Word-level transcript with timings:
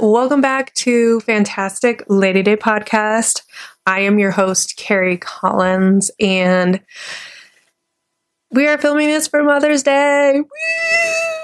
Welcome 0.00 0.40
back 0.40 0.74
to 0.74 1.20
Fantastic 1.20 2.02
Lady 2.08 2.42
Day 2.42 2.56
podcast. 2.56 3.42
I 3.86 4.00
am 4.00 4.18
your 4.18 4.30
host, 4.32 4.76
Carrie 4.76 5.18
Collins, 5.18 6.10
and 6.18 6.80
we 8.50 8.66
are 8.66 8.78
filming 8.78 9.08
this 9.08 9.28
for 9.28 9.42
Mother's 9.42 9.82
Day. 9.82 10.40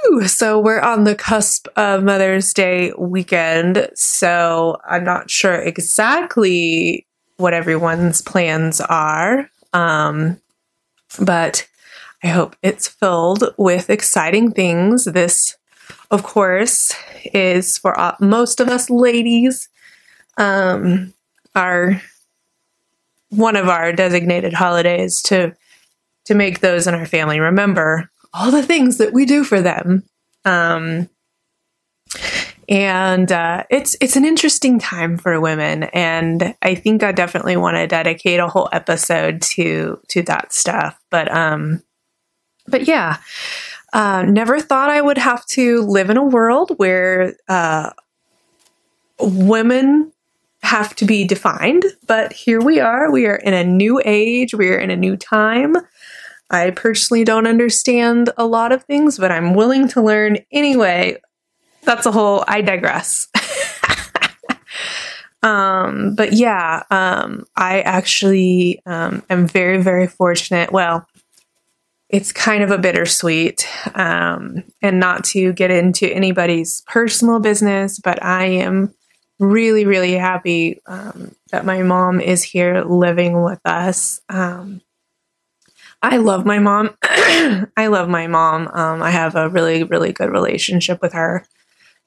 Woo! 0.05 0.27
So 0.27 0.59
we're 0.59 0.81
on 0.81 1.05
the 1.05 1.15
cusp 1.15 1.69
of 1.77 2.03
Mother's 2.03 2.53
Day 2.53 2.93
weekend. 2.99 3.89
So 3.95 4.79
I'm 4.85 5.05
not 5.05 5.31
sure 5.31 5.55
exactly 5.55 7.07
what 7.37 7.55
everyone's 7.55 8.21
plans 8.21 8.81
are. 8.81 9.49
Um, 9.73 10.41
but 11.21 11.69
I 12.23 12.29
hope 12.29 12.57
it's 12.63 12.89
filled 12.89 13.55
with 13.57 13.91
exciting 13.91 14.53
things. 14.53 15.05
This 15.05 15.57
of 16.11 16.23
course, 16.23 16.95
is 17.33 17.79
for 17.79 17.99
uh, 17.99 18.17
most 18.21 18.61
of 18.61 18.69
us 18.69 18.91
ladies. 18.91 19.69
Um, 20.37 21.13
our 21.55 22.01
one 23.31 23.57
of 23.57 23.69
our 23.69 23.93
designated 23.93 24.53
holidays 24.53 25.23
to 25.23 25.55
to 26.27 26.35
make 26.35 26.61
those 26.61 26.87
in 26.87 26.95
our 26.95 27.07
family 27.07 27.41
remember 27.41 28.11
all 28.33 28.51
the 28.51 28.63
things 28.63 28.99
that 28.99 29.13
we 29.13 29.25
do 29.25 29.45
for 29.45 29.61
them. 29.61 30.05
Um, 30.45 31.09
and 32.69 33.31
uh, 33.33 33.65
it's 33.69 33.97
it's 34.01 34.17
an 34.17 34.25
interesting 34.25 34.79
time 34.79 35.19
for 35.19 35.41
women, 35.41 35.85
and 35.85 36.55
I 36.63 36.77
think 36.77 37.03
I 37.03 37.11
definitely 37.11 37.57
want 37.57 37.77
to 37.77 37.89
dedicate 37.89 38.39
a 38.39 38.49
whole 38.49 38.69
episode 38.73 39.43
to 39.43 40.01
to 40.09 40.23
that 40.23 40.53
stuff. 40.53 41.01
But 41.11 41.35
um, 41.35 41.83
but 42.69 42.87
yeah, 42.87 43.17
uh, 43.93 44.23
never 44.23 44.61
thought 44.61 44.91
I 44.91 45.01
would 45.01 45.19
have 45.19 45.45
to 45.47 45.83
live 45.83 46.11
in 46.11 46.17
a 46.17 46.25
world 46.25 46.73
where 46.77 47.35
uh, 47.49 47.91
women 49.19 50.13
have 50.63 50.95
to 50.97 51.05
be 51.05 51.25
defined, 51.25 51.85
but 52.07 52.33
here 52.33 52.61
we 52.61 52.81
are. 52.81 53.11
We 53.11 53.27
are 53.27 53.37
in 53.37 53.55
a 53.55 53.65
new 53.65 54.01
age, 54.05 54.55
we 54.55 54.69
are 54.69 54.79
in 54.79 54.91
a 54.91 54.97
new 54.97 55.17
time. 55.17 55.77
I 56.51 56.71
personally 56.71 57.25
don't 57.25 57.47
understand 57.47 58.31
a 58.37 58.45
lot 58.45 58.73
of 58.73 58.85
things, 58.85 59.19
but 59.19 59.31
I'm 59.31 59.55
willing 59.55 59.89
to 59.89 60.03
learn 60.03 60.39
anyway. 60.53 61.21
That's 61.83 62.07
a 62.07 62.13
whole, 62.13 62.45
I 62.47 62.61
digress. 62.61 63.29
um, 65.43 66.15
but 66.15 66.33
yeah, 66.33 66.83
um, 66.91 67.47
I 67.57 67.81
actually 67.83 68.83
um, 68.85 69.23
am 69.31 69.47
very, 69.47 69.81
very 69.81 70.07
fortunate. 70.07 70.73
Well, 70.73 71.07
it's 72.11 72.33
kind 72.33 72.63
of 72.63 72.71
a 72.71 72.79
bittersweet. 72.79 73.67
Um, 73.95 74.65
and 74.83 74.99
not 74.99 75.25
to 75.27 75.53
get 75.53 75.71
into 75.71 76.13
anybody's 76.13 76.83
personal 76.87 77.41
business, 77.41 77.99
but 77.99 78.23
I 78.23 78.47
am 78.47 78.93
really, 79.39 79.87
really 79.87 80.15
happy 80.15 80.81
um, 80.87 81.35
that 81.51 81.65
my 81.65 81.83
mom 81.83 82.21
is 82.21 82.43
here 82.43 82.83
living 82.83 83.43
with 83.43 83.61
us. 83.65 84.21
Um, 84.29 84.83
I 86.03 86.17
love 86.17 86.45
my 86.45 86.59
mom. 86.59 86.91
I 87.03 87.89
love 87.89 88.09
my 88.09 88.27
mom. 88.27 88.69
Um, 88.69 89.03
I 89.03 89.11
have 89.11 89.37
a 89.37 89.49
really, 89.49 89.85
really 89.85 90.13
good 90.13 90.31
relationship 90.31 91.01
with 91.01 91.13
her. 91.13 91.47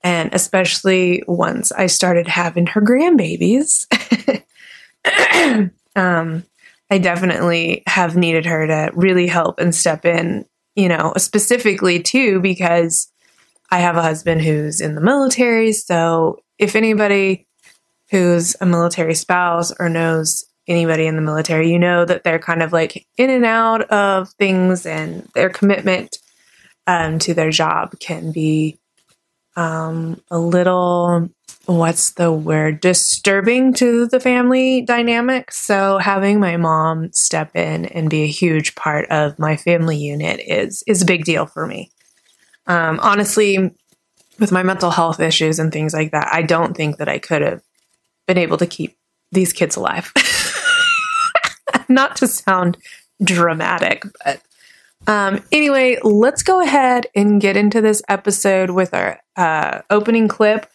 And 0.04 0.34
especially 0.34 1.24
once 1.28 1.72
I 1.72 1.86
started 1.86 2.28
having 2.28 2.68
her 2.68 2.82
grandbabies. 2.82 3.88
um, 5.96 6.44
I 6.90 6.98
definitely 6.98 7.84
have 7.88 8.16
needed 8.16 8.46
her 8.46 8.68
to 8.68 8.92
really 8.94 9.28
help 9.28 9.60
and 9.60 9.74
step 9.74 10.06
in, 10.06 10.46
you 10.76 10.90
know, 10.90 11.14
specifically 11.18 12.02
too, 12.02 12.40
because 12.40 13.10
I 13.72 13.80
have 13.80 13.98
a 13.98 14.04
husband 14.04 14.42
who's 14.42 14.82
in 14.82 14.96
the 14.96 15.02
military. 15.02 15.72
So 15.72 16.40
if 16.60 16.76
anybody 16.76 17.48
who's 18.12 18.56
a 18.62 18.66
military 18.66 19.16
spouse 19.16 19.74
or 19.80 19.90
knows 19.90 20.46
anybody 20.68 21.08
in 21.08 21.16
the 21.16 21.22
military, 21.22 21.72
you 21.72 21.80
know 21.80 22.06
that 22.06 22.24
they're 22.24 22.40
kind 22.40 22.62
of 22.62 22.72
like 22.72 23.08
in 23.18 23.30
and 23.30 23.46
out 23.46 23.82
of 23.90 24.30
things 24.34 24.86
and 24.86 25.28
their 25.34 25.50
commitment 25.50 26.18
um, 26.86 27.18
to 27.20 27.34
their 27.34 27.50
job 27.50 28.00
can 28.00 28.32
be 28.32 28.78
um, 29.56 30.22
a 30.30 30.38
little 30.38 31.30
what's 31.66 32.12
the 32.12 32.32
word? 32.32 32.80
Disturbing 32.80 33.74
to 33.76 34.08
the 34.08 34.20
family 34.20 34.82
dynamic. 34.82 35.52
So 35.52 35.98
having 35.98 36.40
my 36.40 36.58
mom 36.58 37.12
step 37.14 37.56
in 37.56 37.86
and 37.86 38.10
be 38.10 38.24
a 38.24 38.28
huge 38.28 38.76
part 38.76 39.10
of 39.10 39.40
my 39.40 39.56
family 39.56 39.98
unit 39.98 40.40
is 40.46 40.84
is 40.88 41.02
a 41.02 41.06
big 41.06 41.26
deal 41.26 41.46
for 41.46 41.66
me. 41.66 41.92
Um, 42.68 43.00
honestly 43.02 43.72
with 44.40 44.52
my 44.52 44.64
mental 44.64 44.90
health 44.90 45.20
issues 45.20 45.60
and 45.60 45.72
things 45.72 45.94
like 45.94 46.12
that 46.12 46.28
i 46.32 46.42
don't 46.42 46.76
think 46.76 46.98
that 46.98 47.08
i 47.08 47.20
could 47.20 47.42
have 47.42 47.62
been 48.26 48.38
able 48.38 48.58
to 48.58 48.66
keep 48.66 48.98
these 49.32 49.52
kids 49.52 49.76
alive. 49.76 50.12
Not 51.90 52.16
to 52.18 52.28
sound 52.28 52.78
dramatic 53.22 54.04
but 54.24 54.42
um, 55.06 55.44
anyway, 55.52 55.98
let's 56.02 56.44
go 56.44 56.62
ahead 56.62 57.08
and 57.14 57.42
get 57.42 57.58
into 57.58 57.82
this 57.82 58.02
episode 58.08 58.70
with 58.70 58.94
our 58.94 59.20
uh, 59.36 59.82
opening 59.90 60.30
clip. 60.30 60.66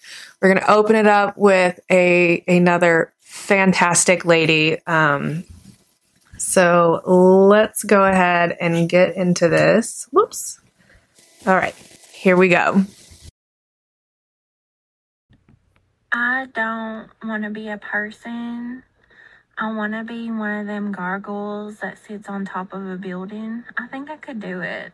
We're 0.41 0.55
going 0.55 0.65
to 0.65 0.73
open 0.73 0.97
it 0.97 1.07
up 1.07 1.37
with 1.37 1.81
a 1.91 2.45
another 2.47 3.13
fantastic 3.21 4.25
lady. 4.25 4.79
Um, 4.87 5.45
so 6.37 7.03
let's 7.05 7.83
go 7.83 8.05
ahead 8.05 8.57
and 8.61 8.89
get 8.89 9.17
into 9.17 9.49
this. 9.49 10.07
Whoops. 10.13 10.61
All 11.47 11.55
right, 11.55 11.75
here 12.13 12.37
we 12.37 12.49
go. 12.49 12.85
I 16.13 16.47
don't 16.55 17.09
want 17.23 17.45
to 17.45 17.51
be 17.51 17.69
a 17.69 17.79
person 17.79 18.83
I 19.61 19.73
want 19.73 19.93
to 19.93 20.05
be 20.05 20.31
one 20.31 20.61
of 20.61 20.67
them 20.69 20.93
gargoyles 20.93 21.79
that 21.81 21.99
sits 21.99 22.29
on 22.29 22.45
top 22.45 22.73
of 22.73 22.87
a 22.87 22.97
building. 22.97 23.65
I 23.77 23.89
think 23.89 24.09
I 24.09 24.17
could 24.17 24.39
do 24.39 24.61
it. 24.61 24.93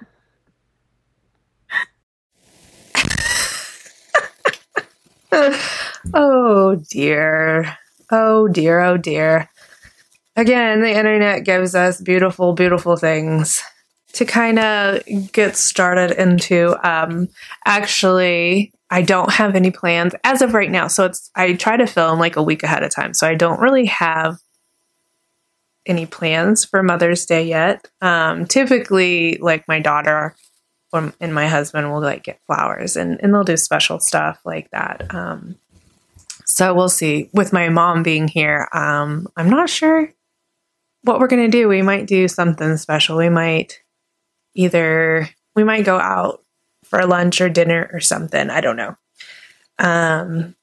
oh 6.14 6.76
dear. 6.90 7.76
Oh 8.10 8.48
dear, 8.48 8.80
oh 8.80 8.96
dear. 8.96 9.48
Again, 10.36 10.80
the 10.80 10.90
internet 10.90 11.44
gives 11.44 11.74
us 11.74 12.00
beautiful, 12.00 12.52
beautiful 12.52 12.96
things 12.96 13.62
to 14.14 14.24
kind 14.24 14.58
of 14.58 15.02
get 15.32 15.56
started 15.56 16.12
into. 16.12 16.76
Um, 16.88 17.28
actually, 17.66 18.72
I 18.90 19.02
don't 19.02 19.32
have 19.32 19.56
any 19.56 19.70
plans 19.70 20.14
as 20.24 20.42
of 20.42 20.54
right 20.54 20.70
now. 20.70 20.88
So 20.88 21.06
it's 21.06 21.30
I 21.34 21.54
try 21.54 21.76
to 21.76 21.86
film 21.86 22.18
like 22.18 22.36
a 22.36 22.42
week 22.42 22.62
ahead 22.62 22.82
of 22.82 22.94
time. 22.94 23.14
So 23.14 23.26
I 23.26 23.34
don't 23.34 23.60
really 23.60 23.86
have 23.86 24.38
any 25.86 26.06
plans 26.06 26.64
for 26.64 26.82
Mother's 26.82 27.26
Day 27.26 27.44
yet. 27.44 27.86
Um, 28.00 28.46
typically, 28.46 29.38
like 29.40 29.66
my 29.68 29.80
daughter 29.80 30.34
and 30.94 31.34
my 31.34 31.48
husband 31.48 31.90
will 31.90 32.00
like 32.00 32.24
get 32.24 32.40
flowers 32.46 32.96
and, 32.96 33.18
and 33.22 33.34
they'll 33.34 33.44
do 33.44 33.56
special 33.56 34.00
stuff 34.00 34.40
like 34.44 34.70
that. 34.70 35.14
Um, 35.14 35.56
so 36.44 36.74
we'll 36.74 36.88
see. 36.88 37.30
With 37.32 37.52
my 37.52 37.68
mom 37.68 38.02
being 38.02 38.28
here, 38.28 38.68
um, 38.72 39.26
I'm 39.36 39.50
not 39.50 39.70
sure 39.70 40.12
what 41.02 41.20
we're 41.20 41.26
going 41.28 41.50
to 41.50 41.56
do. 41.56 41.68
We 41.68 41.82
might 41.82 42.06
do 42.06 42.28
something 42.28 42.76
special. 42.76 43.16
We 43.16 43.28
might 43.28 43.82
either, 44.54 45.28
we 45.54 45.64
might 45.64 45.84
go 45.84 45.98
out 45.98 46.42
for 46.84 47.04
lunch 47.06 47.40
or 47.40 47.48
dinner 47.48 47.90
or 47.92 48.00
something. 48.00 48.50
I 48.50 48.60
don't 48.60 48.76
know. 48.76 48.96
Um, 49.78 50.54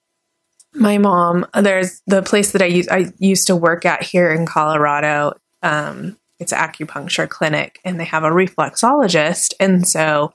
my 0.74 0.98
mom, 0.98 1.46
there's 1.54 2.02
the 2.08 2.22
place 2.22 2.52
that 2.52 2.62
I 2.62 2.66
used 2.66 2.90
I 2.90 3.12
used 3.20 3.48
to 3.48 3.56
work 3.56 3.86
at 3.86 4.04
here 4.04 4.32
in 4.32 4.46
Colorado. 4.46 5.34
Um, 5.62 6.18
it's 6.42 6.52
an 6.52 6.60
acupuncture 6.60 7.30
clinic, 7.30 7.80
and 7.86 8.00
they 8.00 8.06
have 8.06 8.24
a 8.24 8.32
reflexologist, 8.32 9.54
and 9.60 9.88
so 9.88 10.34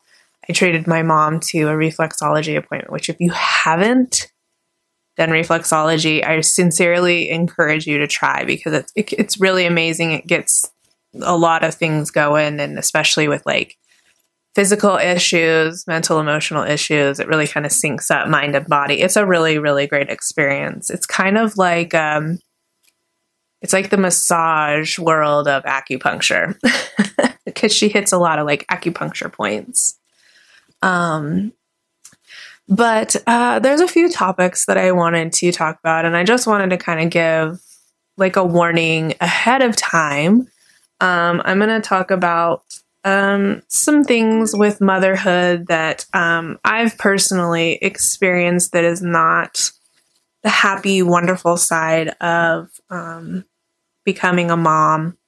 I 0.48 0.52
treated 0.52 0.86
my 0.86 1.02
mom 1.02 1.40
to 1.50 1.68
a 1.68 1.72
reflexology 1.72 2.56
appointment. 2.56 2.92
Which, 2.92 3.10
if 3.10 3.16
you 3.20 3.32
haven't 3.32 4.32
done 5.16 5.30
reflexology, 5.30 6.24
I 6.24 6.40
sincerely 6.40 7.28
encourage 7.28 7.86
you 7.86 7.98
to 7.98 8.06
try 8.06 8.44
because 8.44 8.72
it's 8.72 8.92
it, 8.94 9.12
it's 9.14 9.40
really 9.40 9.66
amazing. 9.66 10.12
It 10.12 10.26
gets 10.26 10.70
a 11.20 11.36
lot 11.36 11.64
of 11.64 11.74
things 11.74 12.10
going, 12.10 12.60
and 12.60 12.78
especially 12.78 13.26
with 13.26 13.44
like 13.44 13.76
physical 14.54 14.96
issues, 14.96 15.86
mental, 15.86 16.18
emotional 16.18 16.62
issues. 16.62 17.20
It 17.20 17.28
really 17.28 17.46
kind 17.46 17.66
of 17.66 17.72
syncs 17.72 18.10
up 18.10 18.28
mind 18.28 18.54
and 18.54 18.66
body. 18.66 19.02
It's 19.02 19.16
a 19.16 19.26
really, 19.26 19.58
really 19.58 19.86
great 19.86 20.08
experience. 20.08 20.88
It's 20.88 21.04
kind 21.04 21.36
of 21.36 21.58
like, 21.58 21.92
um, 21.92 22.38
it's 23.62 23.72
like 23.72 23.90
the 23.90 23.96
massage 23.96 24.98
world 24.98 25.48
of 25.48 25.64
acupuncture 25.64 26.58
because 27.44 27.72
she 27.72 27.88
hits 27.88 28.12
a 28.12 28.18
lot 28.18 28.38
of 28.38 28.46
like 28.46 28.66
acupuncture 28.68 29.32
points. 29.32 29.98
Um, 30.82 31.52
but 32.68 33.16
uh, 33.26 33.60
there's 33.60 33.80
a 33.80 33.88
few 33.88 34.10
topics 34.10 34.66
that 34.66 34.76
I 34.76 34.92
wanted 34.92 35.32
to 35.34 35.52
talk 35.52 35.78
about, 35.78 36.04
and 36.04 36.16
I 36.16 36.24
just 36.24 36.46
wanted 36.46 36.70
to 36.70 36.76
kind 36.76 37.00
of 37.00 37.10
give 37.10 37.60
like 38.16 38.36
a 38.36 38.44
warning 38.44 39.14
ahead 39.20 39.62
of 39.62 39.76
time. 39.76 40.48
Um, 41.00 41.42
I'm 41.44 41.58
going 41.58 41.80
to 41.80 41.86
talk 41.86 42.10
about 42.10 42.62
um, 43.04 43.62
some 43.68 44.02
things 44.02 44.54
with 44.54 44.80
motherhood 44.80 45.68
that 45.68 46.06
um, 46.12 46.58
I've 46.64 46.98
personally 46.98 47.78
experienced 47.80 48.72
that 48.72 48.84
is 48.84 49.00
not 49.00 49.70
the 50.46 50.50
happy, 50.50 51.02
wonderful 51.02 51.56
side 51.56 52.10
of 52.20 52.70
um, 52.88 53.44
becoming 54.04 54.48
a 54.48 54.56
mom. 54.56 55.18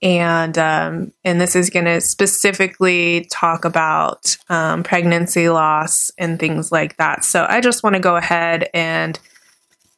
And 0.00 0.56
um, 0.56 1.12
and 1.22 1.38
this 1.38 1.54
is 1.54 1.68
going 1.68 1.84
to 1.84 2.00
specifically 2.00 3.28
talk 3.30 3.66
about 3.66 4.38
um, 4.48 4.84
pregnancy 4.84 5.50
loss 5.50 6.10
and 6.16 6.38
things 6.38 6.72
like 6.72 6.96
that. 6.96 7.24
So 7.24 7.44
I 7.46 7.60
just 7.60 7.82
want 7.82 7.96
to 7.96 8.00
go 8.00 8.16
ahead 8.16 8.70
and 8.72 9.20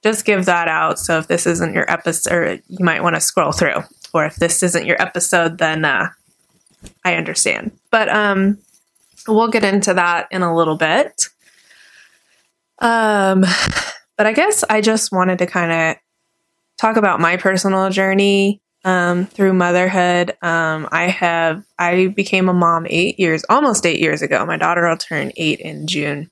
just 0.03 0.25
give 0.25 0.47
that 0.47 0.67
out. 0.67 0.99
So 0.99 1.19
if 1.19 1.29
this 1.29 1.47
isn't 1.47 1.73
your 1.73 1.89
episode, 1.89 2.61
you 2.67 2.85
might 2.85 3.05
want 3.05 3.15
to 3.15 3.21
scroll 3.21 3.53
through. 3.53 3.85
Or 4.13 4.25
if 4.25 4.35
this 4.35 4.65
isn't 4.65 4.85
your 4.85 5.01
episode, 5.01 5.59
then 5.59 5.85
uh, 5.85 6.09
I 7.05 7.15
understand. 7.15 7.71
But 7.93 8.09
um, 8.09 8.59
we'll 9.29 9.47
get 9.47 9.63
into 9.63 9.95
that 9.95 10.27
in 10.33 10.43
a 10.43 10.57
little 10.57 10.77
bit. 10.77 11.29
Um, 12.81 13.45
but 14.21 14.27
I 14.27 14.35
guess 14.35 14.63
I 14.69 14.83
just 14.83 15.13
wanted 15.13 15.39
to 15.39 15.47
kind 15.47 15.73
of 15.73 15.97
talk 16.77 16.99
about 16.99 17.21
my 17.21 17.39
personal 17.39 17.89
journey 17.89 18.61
um, 18.85 19.25
through 19.25 19.55
motherhood. 19.55 20.37
Um, 20.43 20.91
I 20.93 21.05
have 21.05 21.65
I 21.79 22.09
became 22.09 22.51
a 22.51 22.53
mom 22.53 22.87
eight 22.91 23.19
years, 23.19 23.47
almost 23.49 23.87
eight 23.87 23.99
years 23.99 24.21
ago. 24.21 24.45
My 24.45 24.59
daughter 24.59 24.87
will 24.87 24.99
turn 24.99 25.33
eight 25.39 25.61
in 25.61 25.87
June, 25.87 26.31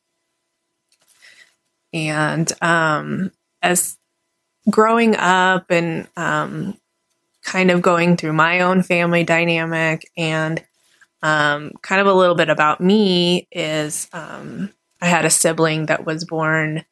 and 1.94 2.52
um, 2.60 3.32
as 3.62 3.96
growing 4.68 5.16
up 5.16 5.70
and 5.70 6.08
um, 6.14 6.76
kind 7.42 7.70
of 7.70 7.80
going 7.80 8.18
through 8.18 8.34
my 8.34 8.60
own 8.60 8.82
family 8.82 9.24
dynamic 9.24 10.06
and 10.14 10.62
um, 11.22 11.72
kind 11.80 12.02
of 12.02 12.06
a 12.06 12.12
little 12.12 12.34
bit 12.34 12.50
about 12.50 12.82
me 12.82 13.48
is 13.50 14.10
um, 14.12 14.74
I 15.00 15.06
had 15.06 15.24
a 15.24 15.30
sibling 15.30 15.86
that 15.86 16.04
was 16.04 16.26
born 16.26 16.84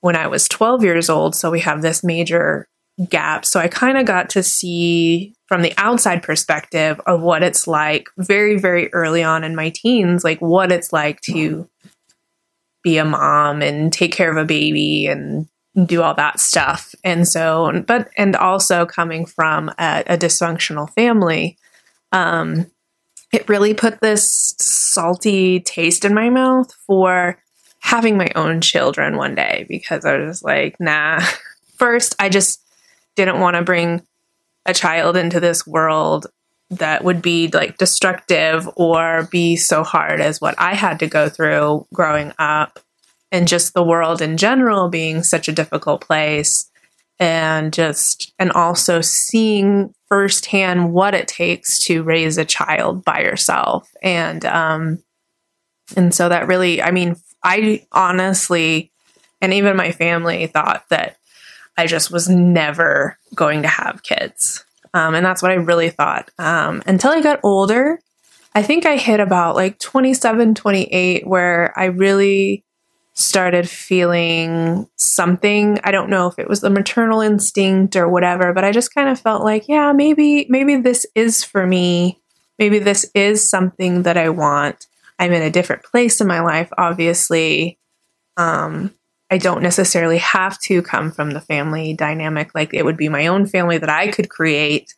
when 0.00 0.16
I 0.16 0.26
was 0.26 0.48
12 0.48 0.82
years 0.82 1.08
old. 1.10 1.34
So 1.34 1.50
we 1.50 1.60
have 1.60 1.82
this 1.82 2.04
major 2.04 2.68
gap. 3.08 3.44
So 3.44 3.60
I 3.60 3.68
kind 3.68 3.98
of 3.98 4.06
got 4.06 4.30
to 4.30 4.42
see 4.42 5.34
from 5.48 5.62
the 5.62 5.74
outside 5.76 6.22
perspective 6.22 7.00
of 7.06 7.20
what 7.20 7.42
it's 7.42 7.66
like 7.66 8.08
very, 8.16 8.58
very 8.58 8.92
early 8.92 9.22
on 9.22 9.44
in 9.44 9.54
my 9.54 9.70
teens, 9.70 10.24
like 10.24 10.40
what 10.40 10.72
it's 10.72 10.92
like 10.92 11.20
to 11.22 11.68
be 12.82 12.98
a 12.98 13.04
mom 13.04 13.62
and 13.62 13.92
take 13.92 14.12
care 14.12 14.30
of 14.30 14.36
a 14.36 14.44
baby 14.44 15.06
and 15.06 15.48
do 15.84 16.02
all 16.02 16.14
that 16.14 16.40
stuff. 16.40 16.94
And 17.04 17.28
so, 17.28 17.84
but, 17.86 18.08
and 18.16 18.34
also 18.34 18.86
coming 18.86 19.26
from 19.26 19.68
a, 19.78 20.04
a 20.06 20.16
dysfunctional 20.16 20.90
family, 20.94 21.58
um, 22.12 22.70
it 23.32 23.48
really 23.48 23.74
put 23.74 24.00
this 24.00 24.54
salty 24.58 25.60
taste 25.60 26.04
in 26.04 26.14
my 26.14 26.30
mouth 26.30 26.72
for 26.86 27.38
having 27.86 28.16
my 28.16 28.28
own 28.34 28.60
children 28.60 29.16
one 29.16 29.36
day 29.36 29.64
because 29.68 30.04
I 30.04 30.16
was 30.16 30.42
like, 30.42 30.74
nah. 30.80 31.20
First, 31.76 32.16
I 32.18 32.28
just 32.28 32.60
didn't 33.14 33.38
want 33.38 33.54
to 33.54 33.62
bring 33.62 34.02
a 34.66 34.74
child 34.74 35.16
into 35.16 35.38
this 35.38 35.64
world 35.64 36.26
that 36.70 37.04
would 37.04 37.22
be 37.22 37.46
like 37.46 37.78
destructive 37.78 38.68
or 38.74 39.28
be 39.30 39.54
so 39.54 39.84
hard 39.84 40.20
as 40.20 40.40
what 40.40 40.56
I 40.58 40.74
had 40.74 40.98
to 40.98 41.06
go 41.06 41.28
through 41.28 41.86
growing 41.94 42.32
up 42.40 42.80
and 43.30 43.46
just 43.46 43.72
the 43.72 43.84
world 43.84 44.20
in 44.20 44.36
general 44.36 44.88
being 44.88 45.22
such 45.22 45.46
a 45.46 45.52
difficult 45.52 46.00
place 46.00 46.68
and 47.20 47.72
just 47.72 48.32
and 48.36 48.50
also 48.50 49.00
seeing 49.00 49.94
firsthand 50.08 50.92
what 50.92 51.14
it 51.14 51.28
takes 51.28 51.78
to 51.84 52.02
raise 52.02 52.36
a 52.36 52.44
child 52.44 53.04
by 53.04 53.20
yourself 53.20 53.88
and 54.02 54.44
um 54.44 54.98
and 55.96 56.14
so 56.14 56.28
that 56.28 56.46
really 56.46 56.82
i 56.82 56.90
mean 56.90 57.16
i 57.42 57.84
honestly 57.92 58.90
and 59.40 59.52
even 59.52 59.76
my 59.76 59.92
family 59.92 60.46
thought 60.46 60.84
that 60.90 61.16
i 61.76 61.86
just 61.86 62.10
was 62.10 62.28
never 62.28 63.18
going 63.34 63.62
to 63.62 63.68
have 63.68 64.02
kids 64.02 64.64
um, 64.94 65.14
and 65.14 65.24
that's 65.24 65.42
what 65.42 65.50
i 65.50 65.54
really 65.54 65.90
thought 65.90 66.30
um, 66.38 66.82
until 66.86 67.10
i 67.10 67.20
got 67.20 67.40
older 67.42 67.98
i 68.54 68.62
think 68.62 68.86
i 68.86 68.96
hit 68.96 69.20
about 69.20 69.54
like 69.54 69.78
27 69.78 70.54
28 70.54 71.26
where 71.26 71.72
i 71.76 71.86
really 71.86 72.64
started 73.16 73.66
feeling 73.66 74.86
something. 74.96 75.80
I 75.82 75.90
don't 75.90 76.10
know 76.10 76.26
if 76.26 76.38
it 76.38 76.48
was 76.48 76.60
the 76.60 76.68
maternal 76.68 77.22
instinct 77.22 77.96
or 77.96 78.08
whatever, 78.08 78.52
but 78.52 78.62
I 78.62 78.72
just 78.72 78.94
kind 78.94 79.08
of 79.08 79.18
felt 79.18 79.42
like, 79.42 79.68
yeah, 79.68 79.92
maybe 79.92 80.46
maybe 80.50 80.76
this 80.76 81.06
is 81.14 81.42
for 81.42 81.66
me. 81.66 82.20
Maybe 82.58 82.78
this 82.78 83.10
is 83.14 83.48
something 83.48 84.02
that 84.02 84.18
I 84.18 84.28
want. 84.28 84.86
I'm 85.18 85.32
in 85.32 85.42
a 85.42 85.50
different 85.50 85.82
place 85.82 86.20
in 86.20 86.26
my 86.26 86.40
life, 86.40 86.68
obviously. 86.76 87.78
Um, 88.36 88.94
I 89.30 89.38
don't 89.38 89.62
necessarily 89.62 90.18
have 90.18 90.58
to 90.60 90.82
come 90.82 91.10
from 91.10 91.30
the 91.30 91.40
family 91.40 91.94
dynamic. 91.94 92.54
Like 92.54 92.74
it 92.74 92.84
would 92.84 92.96
be 92.96 93.08
my 93.08 93.26
own 93.26 93.46
family 93.46 93.78
that 93.78 93.88
I 93.88 94.08
could 94.08 94.28
create. 94.28 94.94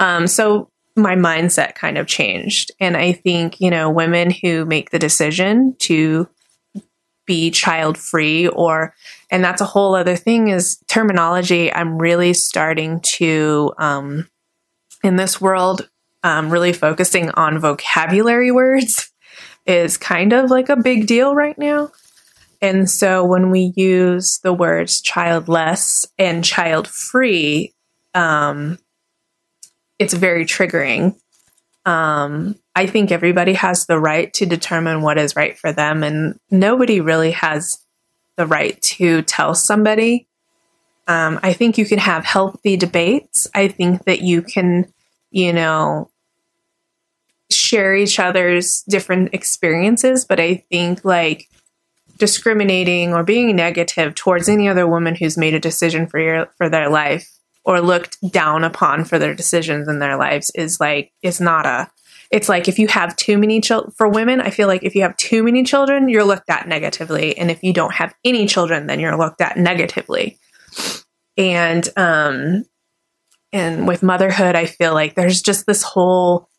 Um, 0.00 0.26
so 0.26 0.70
my 0.96 1.14
mindset 1.14 1.74
kind 1.74 1.98
of 1.98 2.06
changed. 2.06 2.72
And 2.80 2.96
I 2.96 3.12
think, 3.12 3.60
you 3.60 3.70
know, 3.70 3.90
women 3.90 4.30
who 4.30 4.64
make 4.64 4.90
the 4.90 4.98
decision 4.98 5.76
to 5.80 6.28
be 7.30 7.48
child 7.48 7.96
free 7.96 8.48
or 8.48 8.92
and 9.30 9.44
that's 9.44 9.60
a 9.60 9.64
whole 9.64 9.94
other 9.94 10.16
thing 10.16 10.48
is 10.48 10.82
terminology 10.88 11.72
i'm 11.72 11.96
really 11.96 12.34
starting 12.34 12.98
to 13.02 13.72
um, 13.78 14.28
in 15.04 15.14
this 15.14 15.40
world 15.40 15.88
um, 16.24 16.50
really 16.50 16.72
focusing 16.72 17.30
on 17.30 17.60
vocabulary 17.60 18.50
words 18.62 19.09
is 19.66 19.96
kind 19.96 20.32
of 20.32 20.50
like 20.50 20.68
a 20.68 20.76
big 20.76 21.06
deal 21.06 21.34
right 21.34 21.58
now 21.58 21.90
and 22.62 22.90
so 22.90 23.24
when 23.24 23.50
we 23.50 23.72
use 23.76 24.38
the 24.42 24.52
words 24.52 25.00
childless 25.00 26.06
and 26.18 26.44
child 26.44 26.88
free 26.88 27.72
um, 28.14 28.78
it's 29.98 30.14
very 30.14 30.44
triggering 30.44 31.14
um, 31.86 32.56
I 32.74 32.86
think 32.86 33.10
everybody 33.10 33.54
has 33.54 33.86
the 33.86 33.98
right 33.98 34.32
to 34.34 34.46
determine 34.46 35.02
what 35.02 35.18
is 35.18 35.36
right 35.36 35.58
for 35.58 35.72
them, 35.72 36.02
and 36.02 36.38
nobody 36.50 37.00
really 37.00 37.32
has 37.32 37.78
the 38.36 38.46
right 38.46 38.80
to 38.82 39.22
tell 39.22 39.54
somebody. 39.54 40.28
Um, 41.08 41.40
I 41.42 41.52
think 41.52 41.78
you 41.78 41.86
can 41.86 41.98
have 41.98 42.24
healthy 42.24 42.76
debates. 42.76 43.48
I 43.54 43.68
think 43.68 44.04
that 44.04 44.22
you 44.22 44.42
can, 44.42 44.92
you 45.30 45.52
know, 45.52 46.10
share 47.70 47.94
each 47.94 48.18
other's 48.18 48.82
different 48.88 49.32
experiences, 49.32 50.24
but 50.24 50.40
I 50.40 50.64
think 50.70 51.04
like 51.04 51.48
discriminating 52.18 53.14
or 53.14 53.22
being 53.22 53.54
negative 53.56 54.14
towards 54.14 54.48
any 54.48 54.68
other 54.68 54.86
woman 54.86 55.14
who's 55.14 55.38
made 55.38 55.54
a 55.54 55.60
decision 55.60 56.06
for 56.06 56.20
your 56.20 56.46
for 56.58 56.68
their 56.68 56.90
life 56.90 57.30
or 57.64 57.80
looked 57.80 58.18
down 58.30 58.64
upon 58.64 59.04
for 59.04 59.18
their 59.18 59.34
decisions 59.34 59.88
in 59.88 60.00
their 60.00 60.16
lives 60.16 60.50
is 60.54 60.78
like 60.80 61.12
is 61.22 61.40
not 61.40 61.64
a 61.64 61.90
it's 62.30 62.48
like 62.48 62.68
if 62.68 62.78
you 62.78 62.88
have 62.88 63.16
too 63.16 63.38
many 63.38 63.60
children 63.60 63.90
for 63.96 64.06
women 64.06 64.40
i 64.40 64.50
feel 64.50 64.68
like 64.68 64.84
if 64.84 64.94
you 64.94 65.00
have 65.00 65.16
too 65.16 65.42
many 65.42 65.62
children 65.62 66.10
you're 66.10 66.24
looked 66.24 66.50
at 66.50 66.68
negatively. 66.68 67.36
And 67.38 67.50
if 67.50 67.62
you 67.62 67.72
don't 67.72 67.94
have 67.94 68.14
any 68.22 68.46
children 68.46 68.86
then 68.86 69.00
you're 69.00 69.16
looked 69.16 69.40
at 69.40 69.56
negatively. 69.56 70.38
And 71.38 71.88
um 71.96 72.64
and 73.50 73.88
with 73.88 74.02
motherhood 74.02 74.56
i 74.56 74.66
feel 74.66 74.92
like 74.92 75.14
there's 75.14 75.40
just 75.40 75.64
this 75.64 75.82
whole 75.82 76.49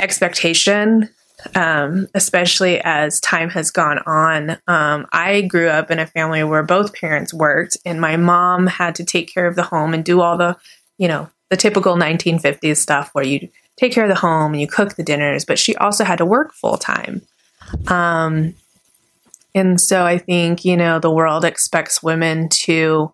expectation 0.00 1.08
um, 1.54 2.08
especially 2.14 2.80
as 2.80 3.20
time 3.20 3.50
has 3.50 3.70
gone 3.70 3.98
on. 4.06 4.58
Um, 4.66 5.06
I 5.12 5.42
grew 5.42 5.68
up 5.68 5.90
in 5.90 5.98
a 5.98 6.06
family 6.06 6.44
where 6.44 6.62
both 6.62 6.94
parents 6.94 7.32
worked, 7.32 7.76
and 7.84 8.00
my 8.00 8.16
mom 8.16 8.66
had 8.66 8.94
to 8.96 9.04
take 9.04 9.32
care 9.32 9.46
of 9.46 9.56
the 9.56 9.62
home 9.62 9.94
and 9.94 10.04
do 10.04 10.20
all 10.20 10.36
the, 10.36 10.56
you 10.98 11.08
know, 11.08 11.28
the 11.48 11.56
typical 11.56 11.96
1950s 11.96 12.76
stuff 12.76 13.10
where 13.12 13.24
you 13.24 13.48
take 13.76 13.92
care 13.92 14.04
of 14.04 14.10
the 14.10 14.14
home 14.14 14.52
and 14.52 14.60
you 14.60 14.68
cook 14.68 14.94
the 14.94 15.02
dinners, 15.02 15.44
but 15.44 15.58
she 15.58 15.74
also 15.76 16.04
had 16.04 16.18
to 16.18 16.24
work 16.24 16.52
full 16.52 16.76
time. 16.76 17.22
Um, 17.88 18.54
and 19.54 19.80
so 19.80 20.04
I 20.04 20.18
think, 20.18 20.64
you 20.64 20.76
know, 20.76 20.98
the 20.98 21.10
world 21.10 21.44
expects 21.44 22.02
women 22.02 22.48
to 22.50 23.12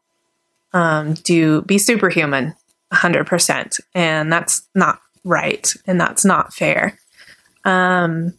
um, 0.73 1.15
do 1.15 1.63
be 1.63 1.79
superhuman 1.79 2.55
100%. 2.93 3.81
And 3.95 4.31
that's 4.31 4.69
not 4.75 5.01
right. 5.27 5.73
And 5.87 6.01
that's 6.01 6.25
not 6.25 6.55
fair. 6.55 6.99
Um, 7.65 8.33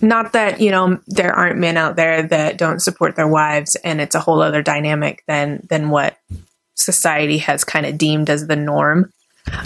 not 0.00 0.34
that, 0.34 0.60
you 0.60 0.70
know, 0.70 1.00
there 1.06 1.32
aren't 1.32 1.58
men 1.58 1.76
out 1.76 1.96
there 1.96 2.22
that 2.22 2.58
don't 2.58 2.80
support 2.80 3.16
their 3.16 3.26
wives 3.26 3.76
and 3.76 4.00
it's 4.00 4.14
a 4.14 4.20
whole 4.20 4.42
other 4.42 4.62
dynamic 4.62 5.24
than, 5.26 5.66
than 5.70 5.88
what 5.88 6.18
society 6.74 7.38
has 7.38 7.64
kind 7.64 7.86
of 7.86 7.96
deemed 7.96 8.28
as 8.28 8.46
the 8.46 8.56
norm. 8.56 9.10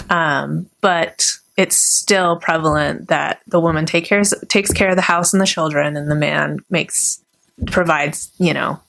Um, 0.09 0.69
but 0.79 1.33
it's 1.57 1.75
still 1.75 2.37
prevalent 2.37 3.09
that 3.09 3.41
the 3.47 3.59
woman 3.59 3.85
take 3.85 4.05
care, 4.05 4.23
takes 4.47 4.71
care 4.71 4.89
of 4.89 4.95
the 4.95 5.01
house 5.01 5.33
and 5.33 5.41
the 5.41 5.45
children, 5.45 5.97
and 5.97 6.09
the 6.09 6.15
man 6.15 6.59
makes 6.69 7.21
provides 7.67 8.31
you 8.37 8.53
know 8.53 8.79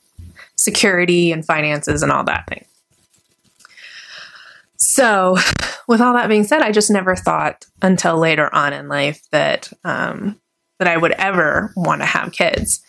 security 0.56 1.32
and 1.32 1.44
finances 1.44 2.02
and 2.02 2.12
all 2.12 2.24
that 2.24 2.46
thing. 2.46 2.64
So 4.82 5.36
with 5.88 6.00
all 6.00 6.14
that 6.14 6.28
being 6.28 6.44
said, 6.44 6.60
I 6.60 6.72
just 6.72 6.90
never 6.90 7.16
thought 7.16 7.64
until 7.80 8.18
later 8.18 8.52
on 8.54 8.72
in 8.72 8.88
life 8.88 9.22
that 9.30 9.72
um, 9.84 10.38
that 10.78 10.88
I 10.88 10.96
would 10.96 11.12
ever 11.12 11.72
want 11.76 12.02
to 12.02 12.06
have 12.06 12.32
kids. 12.32 12.82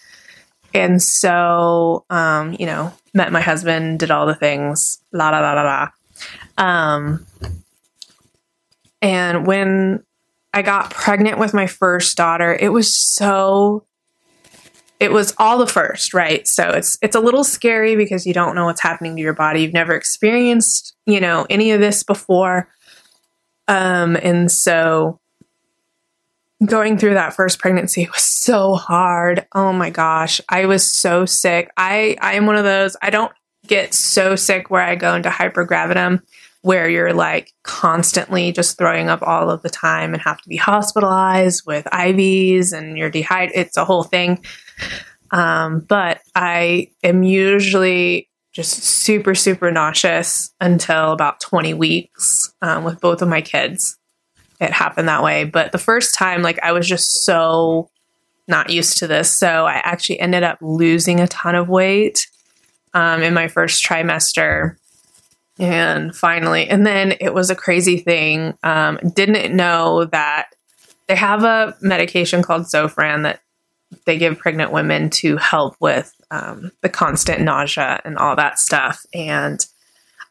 And 0.74 1.02
so, 1.02 2.06
um, 2.10 2.56
you 2.60 2.66
know, 2.66 2.92
met 3.14 3.32
my 3.32 3.42
husband, 3.42 4.00
did 4.00 4.10
all 4.10 4.26
the 4.26 4.34
things, 4.34 5.00
la 5.12 5.30
la 5.30 5.40
la 5.40 5.54
la 5.54 5.62
la. 5.62 5.90
Um, 6.58 7.28
and 9.02 9.46
when 9.46 10.04
I 10.52 10.64
got 10.64 10.90
pregnant 10.90 11.38
with 11.38 11.54
my 11.54 11.68
first 11.68 12.18
daughter, 12.18 12.58
it 12.60 12.70
was 12.70 12.92
so 12.92 13.86
it 15.04 15.12
was 15.12 15.36
all 15.38 15.58
the 15.58 15.68
first, 15.68 16.14
right? 16.14 16.48
So 16.48 16.70
it's 16.70 16.98
it's 17.02 17.16
a 17.16 17.20
little 17.20 17.44
scary 17.44 17.98
because 17.98 18.26
you 18.26 18.34
don't 18.34 18.56
know 18.56 18.64
what's 18.64 18.82
happening 18.82 19.18
to 19.18 19.22
your 19.22 19.34
body. 19.34 19.62
You've 19.62 19.74
never 19.74 19.94
experienced, 19.94 20.96
you 21.06 21.20
know, 21.20 21.46
any 21.50 21.72
of 21.72 21.82
this 21.82 22.04
before. 22.04 22.70
Um 23.68 24.16
and 24.16 24.50
so 24.50 25.20
going 26.66 26.98
through 26.98 27.16
that 27.16 27.34
first 27.34 27.60
pregnancy 27.60 28.08
was 28.14 28.24
so 28.24 28.76
hard. 28.76 29.46
Oh 29.54 29.74
my 29.74 29.90
gosh, 29.90 30.40
I 30.48 30.68
was 30.68 30.90
so 30.90 31.26
sick. 31.26 31.70
I 31.76 32.16
I 32.22 32.36
am 32.36 32.46
one 32.46 32.56
of 32.56 32.64
those 32.64 32.96
I 33.02 33.10
don't 33.10 33.34
get 33.68 33.94
so 33.94 34.38
sick 34.38 34.70
where 34.70 34.82
I 34.82 34.96
go 34.96 35.16
into 35.16 35.30
hypergravidum 35.30 36.22
where 36.62 36.88
you're 36.88 37.14
like 37.14 37.52
constantly 37.64 38.54
just 38.54 38.78
throwing 38.78 39.10
up 39.10 39.22
all 39.22 39.50
of 39.50 39.62
the 39.64 39.70
time 39.70 40.14
and 40.14 40.22
have 40.22 40.42
to 40.42 40.48
be 40.48 40.56
hospitalized 40.56 41.64
with 41.68 41.84
IVs 41.92 42.72
and 42.72 42.98
you're 42.98 43.10
dehydrated. 43.10 43.68
It's 43.68 43.76
a 43.76 43.84
whole 43.84 44.04
thing. 44.04 44.42
Um, 45.32 45.80
but 45.80 46.22
I 46.36 46.92
am 47.04 47.24
usually 47.24 48.30
just 48.52 48.84
super, 48.84 49.34
super 49.34 49.72
nauseous 49.72 50.54
until 50.62 51.12
about 51.12 51.42
20 51.42 51.74
weeks 51.74 52.54
um, 52.62 52.84
with 52.84 53.02
both 53.02 53.22
of 53.22 53.28
my 53.28 53.42
kids. 53.42 53.98
It 54.62 54.72
happened 54.72 55.08
that 55.08 55.24
way. 55.24 55.44
But 55.44 55.72
the 55.72 55.80
first 55.80 56.14
time, 56.14 56.44
like, 56.44 56.60
I 56.62 56.72
was 56.72 56.88
just 56.88 57.24
so 57.26 57.90
not 58.48 58.70
used 58.70 59.00
to 59.00 59.08
this. 59.08 59.36
So 59.36 59.66
I 59.66 59.82
actually 59.84 60.20
ended 60.20 60.44
up 60.44 60.60
losing 60.62 61.20
a 61.20 61.28
ton 61.28 61.56
of 61.56 61.70
weight 61.70 62.28
um, 62.94 63.24
in 63.24 63.34
my 63.34 63.48
first 63.48 63.84
trimester 63.84 64.78
and 65.60 66.16
finally, 66.16 66.68
and 66.68 66.86
then 66.86 67.14
it 67.20 67.34
was 67.34 67.50
a 67.50 67.56
crazy 67.56 68.00
thing. 68.00 68.58
Um, 68.64 69.00
didn't 69.16 69.56
know 69.56 70.06
that 70.06 70.48
they 71.08 71.16
have 71.16 71.44
a 71.44 71.76
medication 71.80 72.42
called 72.42 72.64
Zofran 72.64 73.24
that 73.24 73.42
they 74.06 74.18
give 74.18 74.38
pregnant 74.38 74.72
women 74.72 75.10
to 75.10 75.38
help 75.38 75.76
with 75.80 76.14
um, 76.32 76.72
the 76.82 76.90
constant 76.90 77.42
nausea 77.42 78.02
and 78.06 78.18
all 78.18 78.36
that 78.36 78.60
stuff. 78.60 79.06
And 79.14 79.66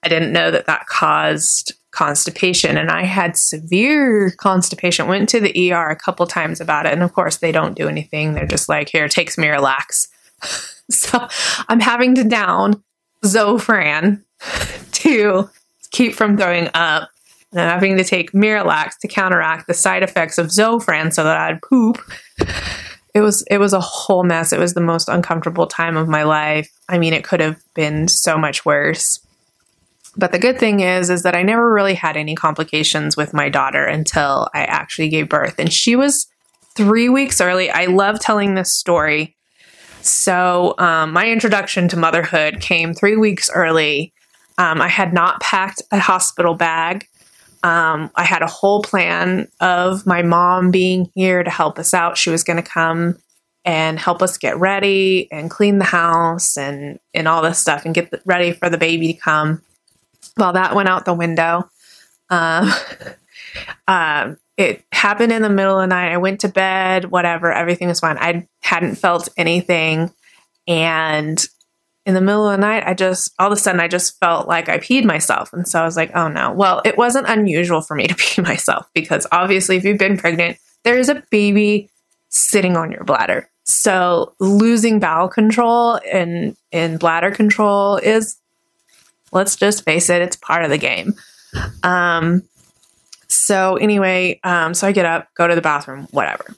I 0.03 0.09
didn't 0.09 0.33
know 0.33 0.51
that 0.51 0.67
that 0.67 0.87
caused 0.87 1.75
constipation. 1.93 2.77
And 2.77 2.91
I 2.91 3.05
had 3.05 3.37
severe 3.37 4.33
constipation. 4.39 5.07
Went 5.07 5.29
to 5.31 5.41
the 5.41 5.73
ER 5.73 5.91
a 5.91 5.97
couple 5.97 6.27
times 6.27 6.61
about 6.61 6.87
it. 6.87 6.93
And 6.93 7.03
of 7.03 7.13
course, 7.13 7.37
they 7.37 7.53
don't 7.53 7.77
do 7.77 7.89
anything. 7.89 8.35
They're 8.35 8.47
just 8.47 8.69
like, 8.69 8.89
here, 8.89 9.09
take 9.09 9.31
some 9.31 9.45
Miralax. 9.45 10.09
so 10.91 11.29
I'm 11.69 11.81
having 11.81 12.15
to 12.17 12.25
down 12.25 12.83
Zofran 13.25 14.23
to 14.93 15.51
keep 15.91 16.15
from 16.15 16.37
throwing 16.37 16.69
up 16.75 17.11
and 17.53 17.61
I'm 17.61 17.69
having 17.69 17.99
to 17.99 18.05
take 18.05 18.33
Miralax 18.33 18.99
to 19.01 19.09
counteract 19.09 19.67
the 19.67 19.75
side 19.75 20.03
effects 20.03 20.39
of 20.39 20.47
Zofran 20.47 21.13
so 21.13 21.23
that 21.23 21.37
I'd 21.37 21.61
poop. 21.63 21.99
It 23.15 23.21
was 23.21 23.43
it 23.51 23.59
was 23.59 23.73
a 23.73 23.81
whole 23.81 24.25
mess. 24.25 24.53
It 24.53 24.59
was 24.59 24.75
the 24.75 24.81
most 24.81 25.09
uncomfortable 25.09 25.67
time 25.67 25.97
of 25.97 26.09
my 26.09 26.23
life. 26.23 26.71
I 26.89 26.99
mean, 26.99 27.13
it 27.13 27.25
could 27.25 27.41
have 27.41 27.61
been 27.75 28.09
so 28.09 28.39
much 28.39 28.65
worse. 28.65 29.21
But 30.17 30.33
the 30.33 30.39
good 30.39 30.59
thing 30.59 30.81
is 30.81 31.11
is 31.11 31.23
that 31.23 31.35
I 31.35 31.43
never 31.43 31.73
really 31.73 31.95
had 31.95 32.17
any 32.17 32.35
complications 32.35 33.17
with 33.17 33.35
my 33.35 33.49
daughter 33.49 33.85
until 33.85 34.49
I 34.55 34.65
actually 34.65 35.09
gave 35.09 35.29
birth 35.29 35.59
and 35.59 35.73
she 35.73 35.97
was 35.97 36.27
3 36.75 37.09
weeks 37.11 37.41
early. 37.41 37.71
I 37.71 37.87
love 37.87 38.19
telling 38.19 38.55
this 38.55 38.73
story. 38.73 39.37
So, 40.01 40.75
um, 40.79 41.13
my 41.13 41.31
introduction 41.31 41.87
to 41.89 41.97
motherhood 41.97 42.61
came 42.61 42.93
3 42.95 43.17
weeks 43.17 43.51
early 43.55 44.13
um, 44.59 44.81
I 44.81 44.89
had 44.89 45.13
not 45.13 45.41
packed 45.41 45.83
a 45.91 45.99
hospital 45.99 46.55
bag. 46.55 47.09
Um, 47.63 48.11
I 48.17 48.25
had 48.25 48.43
a 48.43 48.47
whole 48.47 48.83
plan 48.83 49.49
of 49.61 50.07
my 50.07 50.23
mom 50.23 50.71
being 50.71 51.11
here 51.15 51.43
to 51.43 51.51
help 51.51 51.79
us 51.79 51.95
out. 51.95 52.19
She 52.19 52.31
was 52.31 52.43
going 52.43 52.57
to 52.57 52.69
come 52.69 53.17
and 53.65 53.99
help 53.99 54.23
us 54.23 54.39
get 54.39 54.59
ready 54.59 55.31
and 55.31 55.51
clean 55.51 55.79
the 55.79 55.85
house 55.85 56.57
and 56.57 56.99
and 57.15 57.29
all 57.29 57.43
this 57.43 57.59
stuff 57.59 57.85
and 57.85 57.95
get 57.95 58.11
the, 58.11 58.21
ready 58.25 58.53
for 58.53 58.69
the 58.69 58.79
baby 58.79 59.13
to 59.13 59.19
come. 59.19 59.63
Well, 60.37 60.55
that 60.55 60.75
went 60.75 60.89
out 60.89 61.05
the 61.05 61.15
window. 61.15 61.71
Um, 62.31 62.73
uh, 63.87 64.35
it 64.57 64.85
happened 64.93 65.33
in 65.33 65.43
the 65.43 65.49
middle 65.49 65.79
of 65.79 65.83
the 65.83 65.95
night. 65.95 66.13
I 66.13 66.19
went 66.19 66.41
to 66.41 66.49
bed, 66.49 67.11
whatever, 67.11 67.53
everything 67.53 67.89
was 67.89 68.01
fine. 68.01 68.19
I 68.19 68.49
hadn't 68.61 68.97
felt 68.97 69.29
anything. 69.37 70.13
And 70.67 71.45
in 72.05 72.15
the 72.15 72.21
middle 72.21 72.49
of 72.49 72.53
the 72.53 72.67
night, 72.67 72.83
I 72.87 72.95
just, 72.95 73.33
all 73.39 73.47
of 73.47 73.53
a 73.53 73.61
sudden, 73.61 73.81
I 73.81 73.89
just 73.89 74.19
felt 74.19 74.49
like 74.49 74.69
I 74.69 74.79
peed 74.79 75.05
myself. 75.05 75.53
And 75.53 75.67
so 75.69 75.81
I 75.81 75.85
was 75.85 75.97
like, 75.97 76.15
oh 76.17 76.29
no. 76.29 76.53
Well, 76.53 76.83
it 76.85 76.99
wasn't 76.99 77.29
unusual 77.29 77.81
for 77.81 77.95
me 77.95 78.07
to 78.09 78.15
pee 78.19 78.43
myself 78.43 78.87
because 78.95 79.27
obviously, 79.31 79.77
if 79.77 79.85
you've 79.85 79.99
been 79.99 80.17
pregnant, 80.17 80.59
there 80.85 80.99
is 80.99 81.09
a 81.09 81.23
baby 81.31 81.91
sitting 82.29 82.77
on 82.77 82.91
your 82.91 83.05
bladder. 83.05 83.49
So 83.65 84.35
losing 84.41 84.99
bowel 84.99 85.29
control 85.29 86.01
and, 86.11 86.57
and 86.73 86.99
bladder 86.99 87.31
control 87.31 87.97
is, 87.97 88.37
let's 89.31 89.55
just 89.55 89.85
face 89.85 90.11
it, 90.11 90.23
it's 90.23 90.37
part 90.37 90.65
of 90.65 90.71
the 90.71 90.79
game. 90.79 91.15
Um, 91.85 92.43
so 93.29 93.77
anyway, 93.77 94.41
um, 94.43 94.75
so 94.75 94.87
I 94.87 94.93
get 94.93 95.07
up, 95.07 95.29
go 95.37 95.47
to 95.47 95.55
the 95.55 95.63
bathroom, 95.63 96.09
whatever. 96.11 96.57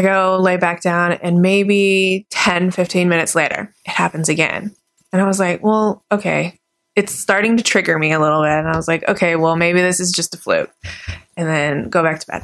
I 0.00 0.02
go 0.02 0.38
lay 0.40 0.56
back 0.56 0.82
down, 0.82 1.12
and 1.12 1.42
maybe 1.42 2.26
10, 2.30 2.70
15 2.70 3.08
minutes 3.08 3.34
later, 3.34 3.74
it 3.84 3.90
happens 3.90 4.30
again. 4.30 4.74
And 5.12 5.20
I 5.20 5.26
was 5.26 5.38
like, 5.38 5.62
well, 5.62 6.04
okay. 6.10 6.58
It's 6.96 7.14
starting 7.14 7.56
to 7.58 7.62
trigger 7.62 7.98
me 7.98 8.12
a 8.12 8.18
little 8.18 8.42
bit. 8.42 8.50
And 8.50 8.68
I 8.68 8.76
was 8.76 8.88
like, 8.88 9.06
okay, 9.08 9.36
well, 9.36 9.56
maybe 9.56 9.80
this 9.80 10.00
is 10.00 10.10
just 10.10 10.34
a 10.34 10.38
fluke. 10.38 10.72
And 11.36 11.48
then 11.48 11.88
go 11.88 12.02
back 12.02 12.18
to 12.20 12.26
bed. 12.26 12.42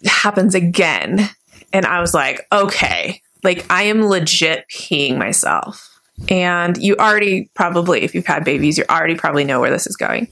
It 0.00 0.08
happens 0.08 0.54
again. 0.54 1.30
And 1.72 1.86
I 1.86 2.00
was 2.00 2.12
like, 2.12 2.46
okay, 2.52 3.22
like 3.42 3.64
I 3.70 3.84
am 3.84 4.06
legit 4.06 4.66
peeing 4.70 5.16
myself. 5.16 5.98
And 6.28 6.76
you 6.76 6.94
already 6.96 7.50
probably, 7.54 8.02
if 8.02 8.14
you've 8.14 8.26
had 8.26 8.44
babies, 8.44 8.76
you 8.76 8.84
already 8.90 9.14
probably 9.14 9.44
know 9.44 9.60
where 9.60 9.70
this 9.70 9.86
is 9.86 9.96
going. 9.96 10.28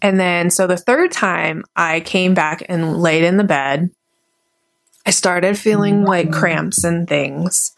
And 0.00 0.18
then, 0.18 0.50
so 0.50 0.66
the 0.66 0.76
third 0.76 1.10
time 1.10 1.64
I 1.76 2.00
came 2.00 2.32
back 2.32 2.64
and 2.68 2.96
laid 2.96 3.24
in 3.24 3.36
the 3.36 3.44
bed 3.44 3.90
I 5.06 5.10
started 5.10 5.58
feeling 5.58 6.04
like 6.04 6.32
cramps 6.32 6.84
and 6.84 7.08
things. 7.08 7.74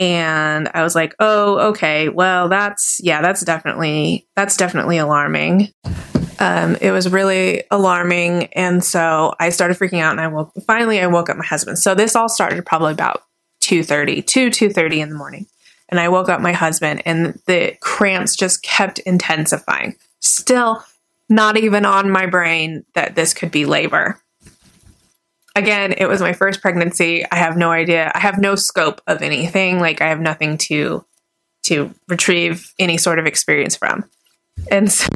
And 0.00 0.70
I 0.74 0.84
was 0.84 0.94
like, 0.94 1.14
"Oh, 1.18 1.70
okay. 1.70 2.08
Well, 2.08 2.48
that's 2.48 3.00
yeah, 3.02 3.20
that's 3.20 3.42
definitely 3.44 4.28
that's 4.36 4.56
definitely 4.56 4.98
alarming." 4.98 5.72
Um, 6.40 6.76
it 6.80 6.92
was 6.92 7.10
really 7.10 7.64
alarming, 7.70 8.44
and 8.54 8.84
so 8.84 9.34
I 9.40 9.48
started 9.50 9.76
freaking 9.76 10.00
out. 10.00 10.12
And 10.12 10.20
I 10.20 10.28
woke. 10.28 10.52
Finally, 10.66 11.00
I 11.00 11.08
woke 11.08 11.28
up 11.28 11.36
my 11.36 11.44
husband. 11.44 11.80
So 11.80 11.96
this 11.96 12.14
all 12.14 12.28
started 12.28 12.64
probably 12.64 12.92
about 12.92 13.24
two 13.60 13.82
thirty, 13.82 14.22
two 14.22 14.50
two 14.50 14.70
thirty 14.70 15.00
in 15.00 15.08
the 15.08 15.16
morning, 15.16 15.46
and 15.88 15.98
I 15.98 16.08
woke 16.08 16.28
up 16.28 16.40
my 16.40 16.52
husband, 16.52 17.02
and 17.04 17.40
the 17.46 17.76
cramps 17.80 18.36
just 18.36 18.62
kept 18.62 19.00
intensifying. 19.00 19.96
Still, 20.20 20.84
not 21.28 21.56
even 21.56 21.84
on 21.84 22.08
my 22.08 22.26
brain 22.26 22.84
that 22.94 23.16
this 23.16 23.34
could 23.34 23.50
be 23.50 23.64
labor 23.64 24.22
again, 25.58 25.94
it 25.96 26.06
was 26.06 26.20
my 26.20 26.32
first 26.32 26.62
pregnancy. 26.62 27.24
I 27.30 27.36
have 27.36 27.56
no 27.56 27.70
idea. 27.70 28.10
I 28.14 28.18
have 28.20 28.38
no 28.38 28.54
scope 28.54 29.00
of 29.06 29.22
anything. 29.22 29.80
Like 29.80 30.00
I 30.00 30.08
have 30.08 30.20
nothing 30.20 30.58
to 30.58 31.04
to 31.64 31.92
retrieve 32.08 32.72
any 32.78 32.96
sort 32.96 33.18
of 33.18 33.26
experience 33.26 33.76
from. 33.76 34.04
And 34.70 34.90
so 34.92 35.08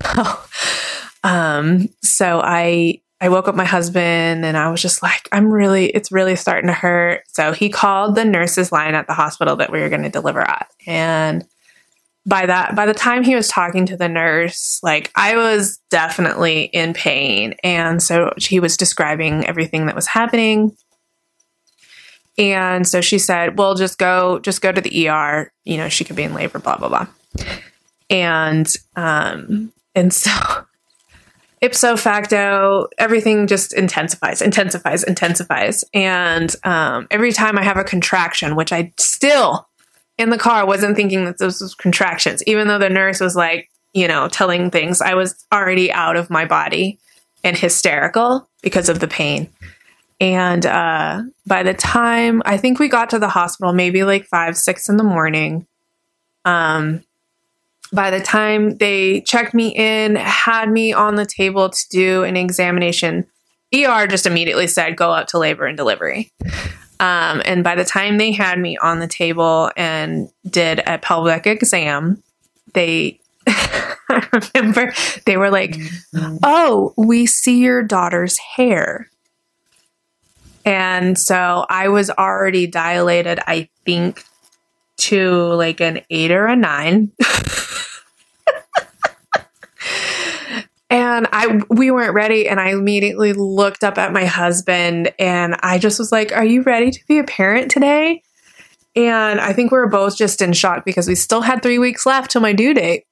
um 1.25 1.89
so 2.03 2.41
I 2.43 3.01
I 3.21 3.29
woke 3.29 3.47
up 3.47 3.55
my 3.55 3.65
husband 3.65 4.45
and 4.45 4.57
I 4.57 4.69
was 4.69 4.83
just 4.83 5.01
like, 5.01 5.29
I'm 5.31 5.53
really, 5.53 5.87
it's 5.87 6.11
really 6.11 6.35
starting 6.35 6.67
to 6.67 6.73
hurt. 6.73 7.23
So 7.29 7.53
he 7.53 7.69
called 7.69 8.17
the 8.17 8.25
nurses 8.25 8.73
line 8.73 8.97
at 8.97 9.07
the 9.07 9.15
hospital 9.15 9.55
that 9.57 9.71
we 9.71 9.79
were 9.79 9.89
going 9.89 10.03
to 10.03 10.09
deliver 10.09 10.41
at. 10.41 10.67
And 10.89 11.45
by 12.25 12.47
that 12.47 12.77
by 12.77 12.87
the 12.87 12.95
time 12.95 13.25
he 13.25 13.35
was 13.35 13.49
talking 13.49 13.85
to 13.85 13.97
the 13.97 14.09
nurse 14.09 14.79
like 14.83 15.11
i 15.17 15.37
was 15.37 15.81
definitely 15.93 16.63
in 16.73 16.95
pain. 16.95 17.55
And 17.63 18.03
so 18.03 18.33
he 18.39 18.59
was 18.59 18.79
describing 18.79 19.47
everything 19.47 19.87
that 19.87 19.95
was 19.95 20.07
happening. 20.07 20.75
And 22.39 22.89
so 22.89 23.03
she 23.03 23.19
said 23.19 23.59
well 23.59 23.75
just 23.75 23.99
go 23.99 24.41
just 24.41 24.63
go 24.63 24.73
to 24.73 24.81
the 24.81 25.09
er 25.09 25.53
you 25.65 25.77
know 25.77 25.91
she 25.91 26.03
could 26.03 26.17
be 26.17 26.23
in 26.23 26.33
labor 26.35 26.59
blah 26.59 26.79
blah 26.79 26.89
blah. 26.89 27.07
And 28.09 28.75
um 28.97 29.71
and 29.95 30.13
so 30.13 30.31
ipso 31.61 31.97
facto 31.97 32.89
everything 32.99 33.47
just 33.47 33.75
intensifies 33.75 34.41
intensifies 34.41 35.05
intensifies. 35.05 35.85
And 35.93 36.57
um 36.65 37.07
every 37.11 37.33
time 37.33 37.59
i 37.59 37.63
have 37.63 37.77
a 37.77 37.85
contraction 37.85 38.57
which 38.57 38.73
i 38.73 38.95
still 38.99 39.69
in 40.19 40.31
the 40.31 40.39
car 40.39 40.67
wasn't 40.67 40.97
thinking 40.97 41.25
that 41.25 41.39
this 41.39 41.61
was 41.61 41.75
contractions, 41.75 42.43
even 42.47 42.69
though 42.69 42.79
the 42.79 42.91
nurse 42.91 43.21
was 43.21 43.35
like, 43.35 43.71
you 43.93 44.09
know, 44.09 44.29
telling 44.29 44.71
things. 44.71 45.01
I 45.01 45.15
was 45.15 45.45
already 45.53 45.93
out 45.93 46.17
of 46.17 46.31
my 46.31 46.45
body 46.45 46.99
and 47.45 47.57
hysterical 47.57 48.49
because 48.63 48.89
of 48.89 49.01
the 49.01 49.09
pain. 49.09 49.51
And 50.21 50.65
uh, 50.65 51.23
by 51.47 51.63
the 51.63 51.75
time 51.75 52.43
I 52.45 52.57
think 52.57 52.79
we 52.79 52.89
got 52.89 53.11
to 53.11 53.19
the 53.19 53.29
hospital, 53.29 53.73
maybe 53.73 54.05
like 54.05 54.27
five, 54.27 54.57
six 54.57 54.89
in 54.89 54.97
the 54.97 55.05
morning, 55.05 55.67
um, 56.45 57.03
by 57.93 58.11
the 58.11 58.21
time 58.21 58.79
they 58.79 59.21
checked 59.23 59.53
me 59.53 59.69
in, 59.69 60.17
had 60.17 60.71
me 60.71 60.93
on 60.93 61.17
the 61.17 61.27
table 61.27 61.69
to 61.69 61.89
do 61.91 62.23
an 62.23 62.37
examination, 62.37 63.27
ER 63.75 64.07
just 64.07 64.27
immediately 64.27 64.67
said, 64.67 64.97
go 64.97 65.11
up 65.11 65.27
to 65.29 65.39
labor 65.39 65.67
and 65.67 65.77
delivery. 65.77 66.31
Um, 67.01 67.43
and 67.45 67.65
by 67.65 67.75
the 67.75 67.85
time 67.85 68.19
they 68.19 68.33
had 68.33 68.59
me 68.59 68.77
on 68.77 69.01
the 69.01 69.09
table 69.09 69.71
and 69.77 70.31
did 70.49 70.81
a 70.87 70.99
pelvic 70.99 71.47
exam, 71.47 72.23
they, 72.75 73.21
I 73.49 74.41
remember 74.55 74.95
they 75.27 75.37
were 75.37 75.51
like, 75.51 75.77
oh, 76.43 76.95
we 76.97 77.27
see 77.27 77.59
your 77.61 77.83
daughter's 77.83 78.39
hair. 78.39 79.09
And 80.65 81.19
so 81.19 81.67
I 81.69 81.89
was 81.89 82.11
already 82.11 82.67
dilated, 82.69 83.41
I 83.47 83.69
think, 83.85 84.25
to 84.99 85.33
like 85.55 85.81
an 85.81 86.03
eight 86.11 86.31
or 86.31 86.47
a 86.47 86.55
nine. 86.55 87.11
and 91.17 91.29
I 91.33 91.61
we 91.69 91.91
weren't 91.91 92.15
ready 92.15 92.49
and 92.49 92.61
I 92.61 92.71
immediately 92.71 93.33
looked 93.33 93.85
up 93.85 93.99
at 93.99 94.13
my 94.13 94.25
husband 94.25 95.13
and 95.19 95.57
I 95.63 95.79
just 95.79 95.99
was 95.99 96.13
like, 96.13 96.33
"Are 96.33 96.45
you 96.45 96.63
ready 96.63 96.91
to 96.91 97.01
be 97.07 97.19
a 97.19 97.25
parent 97.25 97.71
today?" 97.71 98.23
And 98.95 99.41
I 99.41 99.53
think 99.53 99.71
we 99.71 99.79
were 99.79 99.89
both 99.89 100.17
just 100.17 100.43
in 100.43 100.53
shock 100.53 100.85
because 100.85 101.09
we 101.09 101.15
still 101.15 101.41
had 101.41 101.63
3 101.63 101.79
weeks 101.79 102.05
left 102.05 102.31
till 102.31 102.43
my 102.43 102.53
due 102.53 102.75
date. 102.75 103.05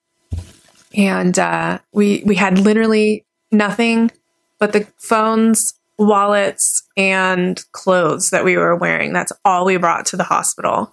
And 0.95 1.39
uh, 1.39 1.79
we 1.93 2.23
we 2.27 2.35
had 2.35 2.59
literally 2.59 3.25
nothing 3.51 4.11
but 4.59 4.73
the 4.73 4.87
phones, 4.99 5.75
wallets, 5.99 6.83
and 6.97 7.65
clothes 7.73 8.31
that 8.31 8.45
we 8.45 8.57
were 8.57 8.77
wearing. 8.77 9.13
That's 9.13 9.33
all 9.45 9.65
we 9.65 9.77
brought 9.79 10.07
to 10.07 10.17
the 10.17 10.25
hospital. 10.25 10.93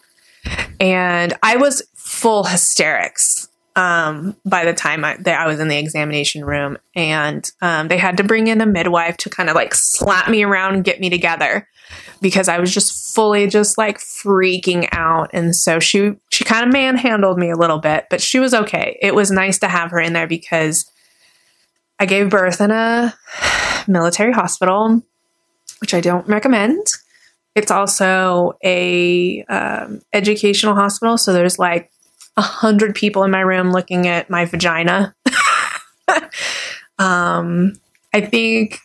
And 0.80 1.34
I 1.44 1.58
was 1.58 1.84
full 1.96 2.46
hysterics 2.46 3.47
um, 3.78 4.36
by 4.44 4.66
the 4.66 4.74
time 4.74 5.06
I, 5.06 5.18
I 5.26 5.46
was 5.46 5.60
in 5.60 5.68
the 5.68 5.78
examination 5.78 6.44
room. 6.44 6.78
And 6.96 7.50
um, 7.62 7.88
they 7.88 7.98
had 7.98 8.18
to 8.18 8.24
bring 8.24 8.48
in 8.48 8.60
a 8.60 8.66
midwife 8.66 9.18
to 9.18 9.30
kind 9.30 9.50
of 9.50 9.56
like 9.56 9.76
slap 9.76 10.30
me 10.30 10.44
around 10.44 10.74
and 10.74 10.84
get 10.84 11.00
me 11.00 11.12
together 11.12 11.70
because 12.20 12.50
I 12.50 12.60
was 12.60 12.74
just 12.74 13.16
fully 13.16 13.48
just 13.48 13.78
like 13.78 14.00
freaking 14.00 14.90
out. 14.92 15.30
And 15.32 15.56
so 15.56 15.80
she 15.80 16.16
she 16.30 16.44
kind 16.44 16.66
of 16.66 16.74
manhandled 16.74 17.38
me 17.38 17.52
a 17.52 17.56
little 17.56 17.78
bit, 17.78 18.08
but 18.10 18.20
she 18.20 18.40
was 18.40 18.54
okay. 18.54 18.98
It 19.00 19.14
was 19.14 19.30
nice 19.30 19.60
to 19.60 19.68
have 19.68 19.92
her 19.92 20.00
in 20.00 20.14
there 20.14 20.28
because 20.28 20.92
I 22.00 22.08
gave 22.08 22.32
birth 22.32 22.60
in 22.60 22.72
a 22.72 23.14
military 23.88 24.34
hospital, 24.34 25.04
which 25.80 25.94
I 25.94 26.02
don't 26.02 26.28
recommend. 26.28 26.88
It's 27.54 27.72
also 27.72 28.58
a 28.64 29.44
um, 29.44 30.02
educational 30.14 30.76
hospital, 30.76 31.18
so 31.18 31.32
there's 31.32 31.60
like 31.60 31.92
a 32.38 32.42
hundred 32.42 32.96
people 32.96 33.24
in 33.24 33.32
my 33.32 33.42
room 33.42 33.72
looking 33.72 34.08
at 34.08 34.30
my 34.30 34.46
vagina. 34.46 35.14
um, 37.00 37.74
I 38.14 38.22
think 38.22 38.80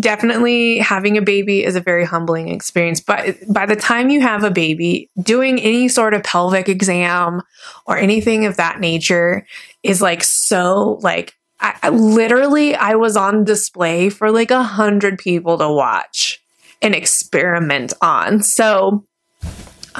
definitely 0.00 0.78
having 0.78 1.16
a 1.16 1.22
baby 1.22 1.64
is 1.64 1.76
a 1.76 1.80
very 1.80 2.04
humbling 2.04 2.48
experience. 2.48 3.00
But 3.00 3.36
by 3.52 3.66
the 3.66 3.76
time 3.76 4.10
you 4.10 4.20
have 4.20 4.44
a 4.44 4.50
baby, 4.50 5.10
doing 5.20 5.60
any 5.60 5.88
sort 5.88 6.14
of 6.14 6.22
pelvic 6.22 6.68
exam 6.68 7.42
or 7.86 7.98
anything 7.98 8.46
of 8.46 8.56
that 8.56 8.80
nature 8.80 9.46
is 9.82 10.00
like 10.00 10.22
so 10.22 10.98
like 11.02 11.34
I, 11.60 11.74
I 11.84 11.88
literally 11.88 12.74
I 12.74 12.94
was 12.94 13.16
on 13.16 13.44
display 13.44 14.10
for 14.10 14.30
like 14.30 14.50
a 14.50 14.62
hundred 14.62 15.18
people 15.18 15.58
to 15.58 15.70
watch 15.70 16.42
and 16.82 16.94
experiment 16.94 17.92
on. 18.00 18.42
So 18.42 19.04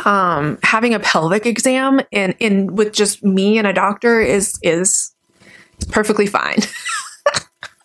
um, 0.05 0.59
having 0.63 0.95
a 0.95 1.01
pelvic 1.01 1.47
exam 1.47 2.01
in 2.11 2.33
in 2.39 2.75
with 2.75 2.93
just 2.93 3.25
me 3.25 3.59
and 3.59 3.67
a 3.67 3.73
doctor 3.73 4.21
is 4.21 4.59
is 4.63 5.15
perfectly 5.89 6.27
fine. 6.27 6.59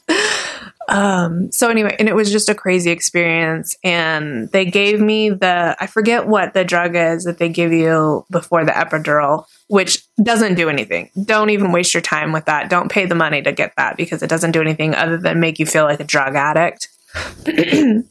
um, 0.90 1.52
so 1.52 1.70
anyway, 1.70 1.96
and 2.00 2.10
it 2.10 2.16
was 2.16 2.32
just 2.32 2.50
a 2.50 2.56
crazy 2.56 2.92
experience. 2.92 3.76
And 3.84 4.50
they 4.52 4.66
gave 4.66 5.00
me 5.00 5.30
the 5.30 5.76
I 5.80 5.88
forget 5.88 6.28
what 6.28 6.54
the 6.54 6.66
drug 6.66 6.96
is 6.96 7.24
that 7.24 7.38
they 7.38 7.50
give 7.50 7.72
you 7.72 8.26
before 8.30 8.66
the 8.66 8.72
epidural, 8.72 9.46
which 9.68 10.04
doesn't 10.22 10.56
do 10.56 10.70
anything. 10.70 11.10
Don't 11.24 11.50
even 11.50 11.72
waste 11.72 11.94
your 11.94 12.02
time 12.02 12.32
with 12.32 12.46
that. 12.46 12.70
Don't 12.70 12.92
pay 12.92 13.06
the 13.06 13.16
money 13.16 13.42
to 13.42 13.52
get 13.52 13.74
that 13.78 13.98
because 13.98 14.22
it 14.22 14.30
doesn't 14.30 14.52
do 14.52 14.62
anything 14.62 14.96
other 14.96 15.18
than 15.18 15.40
make 15.40 15.60
you 15.60 15.66
feel 15.66 15.86
like 15.86 16.00
a 16.00 16.06
drug 16.06 16.36
addict. 16.36 16.90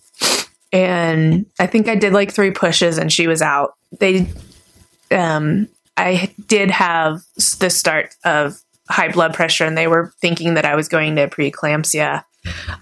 and 0.73 1.47
I 1.59 1.67
think 1.67 1.89
I 1.89 1.95
did 1.95 2.13
like 2.13 2.33
three 2.33 2.51
pushes 2.51 2.99
and 2.99 3.13
she 3.13 3.27
was 3.27 3.43
out. 3.43 3.75
They, 3.99 4.29
um, 5.11 5.69
I 5.97 6.33
did 6.47 6.71
have 6.71 7.23
the 7.59 7.71
start 7.71 8.15
of 8.25 8.61
high 8.89 9.11
blood 9.11 9.35
pressure 9.35 9.65
and 9.65 9.77
they 9.77 9.87
were 9.87 10.13
thinking 10.21 10.55
that 10.55 10.65
I 10.65 10.77
was 10.77 10.89
going 10.89 11.17
to 11.17 11.29
preeclampsia. 11.29 12.25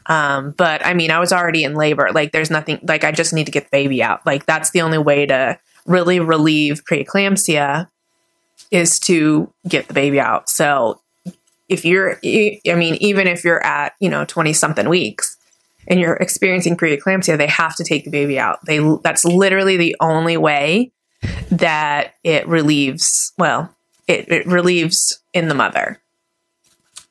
Um, 0.07 0.53
but 0.53 0.85
I 0.85 0.95
mean, 0.95 1.11
I 1.11 1.19
was 1.19 1.33
already 1.33 1.65
in 1.65 1.75
labor. 1.75 2.11
Like, 2.13 2.33
there's 2.33 2.51
nothing, 2.51 2.79
like, 2.83 3.05
I 3.05 3.11
just 3.11 3.33
need 3.33 3.47
to 3.47 3.53
get 3.53 3.65
the 3.65 3.71
baby 3.71 4.03
out. 4.03 4.25
Like, 4.25 4.47
that's 4.47 4.71
the 4.71 4.83
only 4.83 4.99
way 4.99 5.27
to 5.27 5.59
really 5.87 6.21
relieve 6.21 6.85
preeclampsia 6.85 7.89
is 8.71 9.01
to 9.01 9.53
get 9.67 9.89
the 9.89 9.95
baby 9.95 10.21
out. 10.21 10.49
So, 10.49 11.01
if 11.69 11.85
you're, 11.85 12.19
I 12.25 12.75
mean, 12.75 12.95
even 13.01 13.27
if 13.27 13.45
you're 13.45 13.65
at, 13.65 13.95
you 14.01 14.09
know, 14.09 14.25
20 14.25 14.53
something 14.53 14.89
weeks, 14.89 15.38
and 15.89 15.99
you're 15.99 16.15
experiencing 16.15 16.77
preeclampsia, 16.77 17.37
they 17.37 17.47
have 17.47 17.75
to 17.77 17.85
take 17.85 18.05
the 18.05 18.11
baby 18.11 18.39
out. 18.39 18.65
They 18.65 18.79
that's 19.03 19.25
literally 19.25 19.77
the 19.77 19.97
only 20.01 20.37
way 20.37 20.93
that 21.51 22.15
it 22.23 22.47
relieves. 22.47 23.33
Well, 23.39 23.75
it, 24.07 24.31
it 24.31 24.47
relieves 24.47 25.21
in 25.33 25.49
the 25.49 25.55
mother. 25.55 26.01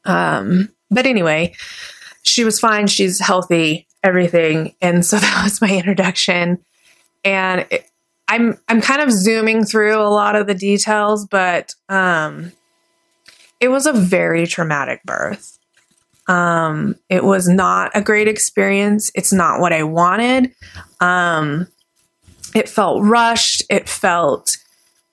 Um, 0.05 0.69
but 0.89 1.05
anyway, 1.05 1.55
she 2.21 2.43
was 2.43 2.59
fine. 2.59 2.87
She's 2.87 3.19
healthy, 3.19 3.87
everything, 4.03 4.75
and 4.81 5.05
so 5.05 5.17
that 5.19 5.43
was 5.43 5.59
my 5.59 5.75
introduction. 5.75 6.63
And 7.25 7.65
it, 7.71 7.89
I'm 8.27 8.59
I'm 8.67 8.81
kind 8.81 9.01
of 9.01 9.11
zooming 9.11 9.65
through 9.65 9.97
a 9.99 10.09
lot 10.09 10.35
of 10.35 10.47
the 10.47 10.53
details, 10.53 11.25
but 11.25 11.73
um, 11.89 12.51
it 13.59 13.69
was 13.69 13.87
a 13.87 13.93
very 13.93 14.45
traumatic 14.45 15.03
birth. 15.03 15.56
Um, 16.27 16.95
it 17.09 17.23
was 17.23 17.47
not 17.47 17.91
a 17.95 18.01
great 18.01 18.27
experience. 18.27 19.11
It's 19.15 19.31
not 19.31 19.61
what 19.61 19.73
I 19.73 19.83
wanted. 19.83 20.51
Um, 20.99 21.67
it 22.53 22.67
felt 22.67 23.03
rushed. 23.03 23.63
It 23.69 23.87
felt, 23.87 24.57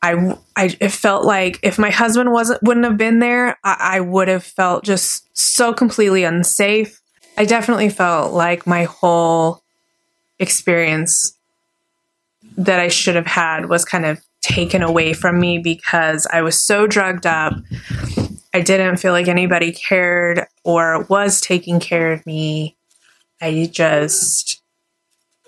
I, 0.03 0.37
I, 0.57 0.77
it 0.81 0.91
felt 0.91 1.25
like 1.25 1.61
if 1.63 1.79
my 1.79 1.91
husband 1.91 2.33
wasn't, 2.33 2.63
wouldn't 2.63 2.87
have 2.87 2.97
been 2.97 3.21
there, 3.21 3.59
I, 3.63 3.77
I 3.79 4.01
would 4.01 4.29
have 4.29 4.45
felt 4.45 4.85
just 4.85 5.29
so 5.37 5.73
completely 5.73 6.25
unsafe. 6.25 7.01
I 7.37 7.45
definitely 7.45 7.91
felt 7.91 8.33
like 8.33 8.67
my 8.67 8.85
whole 8.85 9.63
experience 10.39 11.37
that 12.57 12.81
I 12.81 12.89
should 12.89 13.17
have 13.17 13.27
had 13.27 13.69
was 13.69 13.85
kind 13.85 14.05
of 14.05 14.21
taken 14.41 14.83
away 14.83 15.13
from 15.13 15.41
me 15.41 15.59
because 15.59 16.27
I 16.33 16.43
was 16.43 16.61
so 16.61 16.87
drugged 16.87 17.27
up. 17.27 17.55
I 18.53 18.61
didn't 18.61 18.99
feel 18.99 19.13
like 19.13 19.27
anybody 19.27 19.73
cared 19.73 20.47
or 20.65 21.05
was 21.05 21.41
taking 21.41 21.79
care 21.79 22.13
of 22.13 22.27
me. 22.27 22.77
I 23.41 23.69
just 23.71 24.63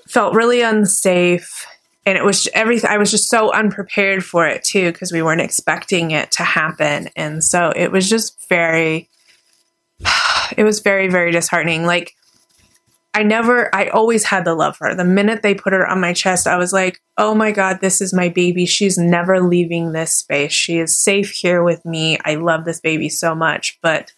felt 0.07 0.35
really 0.35 0.62
unsafe. 0.62 1.66
And 2.05 2.16
it 2.16 2.24
was 2.24 2.46
everything, 2.55 2.90
I 2.90 2.98
was 2.98 3.11
just 3.11 3.29
so 3.29 3.52
unprepared 3.52 4.24
for 4.24 4.46
it 4.46 4.62
too, 4.62 4.92
because 4.92 5.11
we 5.11 5.22
weren't 5.22 5.40
expecting 5.40 6.12
it 6.12 6.31
to 6.33 6.44
happen. 6.44 7.09
And 7.16 7.42
so 7.42 7.72
it 7.74 7.90
was 7.90 8.09
just 8.09 8.48
very, 8.48 9.09
it 10.57 10.62
was 10.62 10.81
very, 10.81 11.09
very 11.09 11.33
disheartening. 11.33 11.85
Like, 11.85 12.14
I 13.16 13.22
never, 13.22 13.74
I 13.74 13.88
always 13.88 14.24
had 14.24 14.44
the 14.44 14.55
love 14.55 14.76
for 14.76 14.88
her. 14.88 14.94
The 14.94 15.02
minute 15.02 15.40
they 15.40 15.55
put 15.55 15.72
her 15.72 15.88
on 15.88 16.02
my 16.02 16.12
chest, 16.12 16.46
I 16.46 16.59
was 16.59 16.74
like, 16.74 17.00
oh 17.16 17.35
my 17.35 17.50
God, 17.50 17.81
this 17.81 18.02
is 18.02 18.12
my 18.12 18.29
baby. 18.29 18.66
She's 18.66 18.98
never 18.98 19.40
leaving 19.40 19.92
this 19.92 20.12
space. 20.12 20.52
She 20.52 20.76
is 20.76 20.94
safe 20.94 21.31
here 21.31 21.62
with 21.62 21.83
me. 21.87 22.18
I 22.26 22.35
love 22.35 22.66
this 22.66 22.79
baby 22.79 23.09
so 23.09 23.35
much. 23.35 23.79
But 23.81 24.12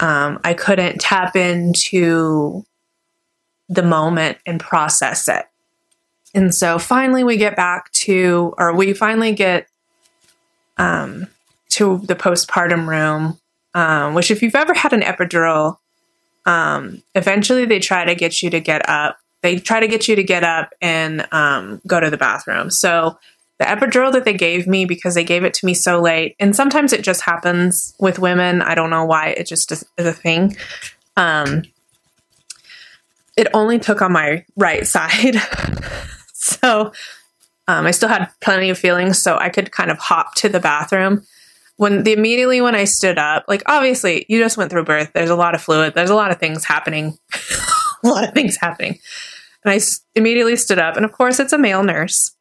um, 0.00 0.40
I 0.44 0.54
couldn't 0.54 1.00
tap 1.00 1.36
into 1.36 2.64
the 3.68 3.82
moment 3.82 4.38
and 4.46 4.60
process 4.60 5.28
it. 5.28 5.46
And 6.34 6.54
so 6.54 6.78
finally, 6.78 7.24
we 7.24 7.36
get 7.36 7.56
back 7.56 7.92
to, 7.92 8.54
or 8.58 8.74
we 8.74 8.92
finally 8.92 9.32
get 9.32 9.68
um, 10.76 11.28
to 11.70 11.98
the 11.98 12.16
postpartum 12.16 12.88
room, 12.88 13.38
um, 13.74 14.14
which, 14.14 14.30
if 14.30 14.42
you've 14.42 14.54
ever 14.54 14.74
had 14.74 14.92
an 14.92 15.00
epidural, 15.00 15.78
um, 16.44 17.02
eventually 17.14 17.64
they 17.64 17.78
try 17.78 18.04
to 18.04 18.14
get 18.14 18.42
you 18.42 18.50
to 18.50 18.60
get 18.60 18.88
up. 18.88 19.18
They 19.42 19.56
try 19.56 19.80
to 19.80 19.88
get 19.88 20.08
you 20.08 20.16
to 20.16 20.24
get 20.24 20.42
up 20.42 20.72
and 20.80 21.26
um, 21.32 21.80
go 21.86 22.00
to 22.00 22.10
the 22.10 22.16
bathroom. 22.16 22.70
So 22.70 23.18
the 23.58 23.64
epidural 23.64 24.12
that 24.12 24.24
they 24.24 24.34
gave 24.34 24.66
me 24.66 24.84
because 24.84 25.14
they 25.14 25.24
gave 25.24 25.44
it 25.44 25.54
to 25.54 25.66
me 25.66 25.74
so 25.74 26.00
late, 26.00 26.34
and 26.40 26.56
sometimes 26.56 26.92
it 26.92 27.02
just 27.02 27.22
happens 27.22 27.94
with 28.00 28.18
women. 28.18 28.62
I 28.62 28.74
don't 28.74 28.90
know 28.90 29.04
why. 29.04 29.28
It 29.28 29.46
just 29.46 29.70
is, 29.70 29.84
a 29.96 30.12
thing. 30.12 30.56
Um, 31.16 31.62
it 33.36 33.46
only 33.54 33.78
took 33.78 34.02
on 34.02 34.12
my 34.12 34.44
right 34.56 34.86
side. 34.86 35.36
so 36.32 36.92
um, 37.68 37.86
I 37.86 37.92
still 37.92 38.08
had 38.08 38.28
plenty 38.40 38.70
of 38.70 38.78
feelings, 38.78 39.22
so 39.22 39.36
I 39.36 39.48
could 39.48 39.70
kind 39.70 39.90
of 39.90 39.98
hop 39.98 40.34
to 40.36 40.48
the 40.48 40.60
bathroom. 40.60 41.22
When 41.76 42.04
the 42.04 42.12
immediately 42.12 42.60
when 42.60 42.74
I 42.76 42.84
stood 42.84 43.18
up, 43.18 43.44
like 43.48 43.62
obviously 43.66 44.26
you 44.28 44.38
just 44.38 44.56
went 44.56 44.70
through 44.70 44.84
birth. 44.84 45.10
There's 45.12 45.30
a 45.30 45.36
lot 45.36 45.54
of 45.54 45.62
fluid. 45.62 45.94
There's 45.94 46.10
a 46.10 46.14
lot 46.14 46.30
of 46.30 46.38
things 46.38 46.64
happening. 46.64 47.18
a 48.04 48.08
lot 48.08 48.24
of 48.24 48.32
things 48.32 48.56
happening. 48.56 49.00
And 49.64 49.72
I 49.72 49.80
immediately 50.14 50.56
stood 50.56 50.78
up, 50.78 50.96
and 50.96 51.04
of 51.04 51.12
course 51.12 51.40
it's 51.40 51.52
a 51.52 51.58
male 51.58 51.82
nurse, 51.82 52.33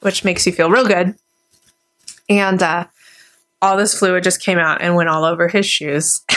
which 0.00 0.24
makes 0.24 0.46
you 0.46 0.52
feel 0.52 0.70
real 0.70 0.86
good. 0.86 1.14
And 2.28 2.62
uh, 2.62 2.86
all 3.62 3.76
this 3.76 3.98
fluid 3.98 4.24
just 4.24 4.42
came 4.42 4.58
out 4.58 4.80
and 4.80 4.94
went 4.94 5.08
all 5.08 5.24
over 5.24 5.48
his 5.48 5.66
shoes. 5.66 6.22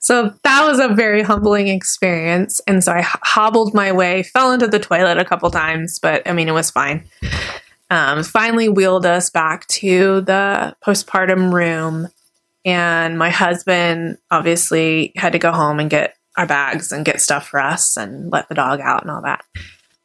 so 0.00 0.34
that 0.44 0.64
was 0.66 0.78
a 0.78 0.88
very 0.88 1.22
humbling 1.22 1.68
experience. 1.68 2.60
And 2.66 2.84
so 2.84 2.92
I 2.92 3.00
hobbled 3.02 3.74
my 3.74 3.92
way, 3.92 4.22
fell 4.22 4.52
into 4.52 4.66
the 4.66 4.78
toilet 4.78 5.18
a 5.18 5.24
couple 5.24 5.50
times, 5.50 5.98
but 5.98 6.22
I 6.26 6.32
mean, 6.32 6.48
it 6.48 6.52
was 6.52 6.70
fine. 6.70 7.04
Um, 7.90 8.22
finally 8.22 8.68
wheeled 8.68 9.06
us 9.06 9.30
back 9.30 9.66
to 9.68 10.20
the 10.22 10.76
postpartum 10.84 11.52
room. 11.52 12.08
And 12.64 13.18
my 13.18 13.30
husband 13.30 14.18
obviously 14.30 15.12
had 15.16 15.32
to 15.32 15.38
go 15.38 15.52
home 15.52 15.80
and 15.80 15.90
get 15.90 16.16
our 16.36 16.46
bags 16.46 16.92
and 16.92 17.04
get 17.04 17.20
stuff 17.20 17.48
for 17.48 17.60
us 17.60 17.96
and 17.96 18.32
let 18.32 18.48
the 18.48 18.54
dog 18.54 18.80
out 18.80 19.02
and 19.02 19.10
all 19.10 19.22
that. 19.22 19.44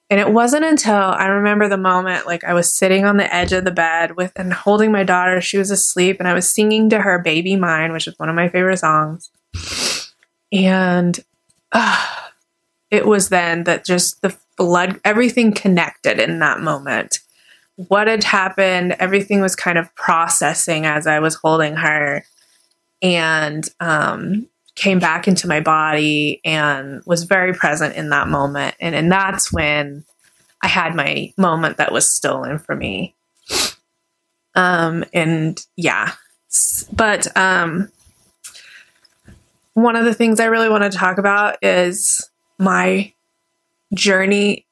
And 0.09 0.19
it 0.19 0.31
wasn't 0.31 0.65
until 0.65 0.95
I 0.95 1.27
remember 1.27 1.67
the 1.67 1.77
moment 1.77 2.25
like 2.25 2.43
I 2.43 2.53
was 2.53 2.73
sitting 2.73 3.05
on 3.05 3.17
the 3.17 3.31
edge 3.33 3.51
of 3.51 3.63
the 3.63 3.71
bed 3.71 4.15
with 4.15 4.31
and 4.35 4.51
holding 4.51 4.91
my 4.91 5.03
daughter. 5.03 5.39
She 5.39 5.59
was 5.59 5.69
asleep 5.69 6.17
and 6.19 6.27
I 6.27 6.33
was 6.33 6.51
singing 6.51 6.89
to 6.89 7.01
her 7.01 7.19
Baby 7.19 7.55
Mine, 7.55 7.91
which 7.91 8.07
is 8.07 8.17
one 8.17 8.27
of 8.27 8.35
my 8.35 8.49
favorite 8.49 8.77
songs. 8.77 9.29
And 10.51 11.19
uh, 11.71 12.07
it 12.89 13.05
was 13.05 13.29
then 13.29 13.65
that 13.65 13.85
just 13.85 14.21
the 14.23 14.35
blood, 14.57 14.99
everything 15.05 15.53
connected 15.53 16.19
in 16.19 16.39
that 16.39 16.59
moment. 16.59 17.19
What 17.75 18.07
had 18.07 18.23
happened, 18.23 18.95
everything 18.99 19.41
was 19.41 19.55
kind 19.55 19.77
of 19.77 19.93
processing 19.95 20.85
as 20.85 21.05
I 21.05 21.19
was 21.19 21.35
holding 21.35 21.75
her 21.75 22.25
and 23.01 23.67
um, 23.79 24.47
came 24.79 24.99
back 24.99 25.27
into 25.27 25.47
my 25.47 25.59
body 25.59 26.39
and 26.45 27.03
was 27.05 27.23
very 27.23 27.53
present 27.53 27.95
in 27.95 28.09
that 28.09 28.27
moment. 28.27 28.75
And, 28.79 28.95
and 28.95 29.11
that's 29.11 29.51
when 29.51 30.05
I 30.63 30.67
had 30.67 30.95
my 30.95 31.33
moment 31.37 31.77
that 31.77 31.91
was 31.91 32.09
stolen 32.09 32.59
from 32.59 32.79
me. 32.79 33.15
Um, 34.55 35.03
and 35.13 35.59
yeah, 35.75 36.13
but 36.93 37.35
um, 37.37 37.91
one 39.73 39.95
of 39.95 40.05
the 40.05 40.13
things 40.13 40.39
I 40.39 40.45
really 40.45 40.69
want 40.69 40.89
to 40.89 40.97
talk 40.97 41.17
about 41.17 41.57
is 41.61 42.29
my 42.57 43.13
journey 43.93 44.65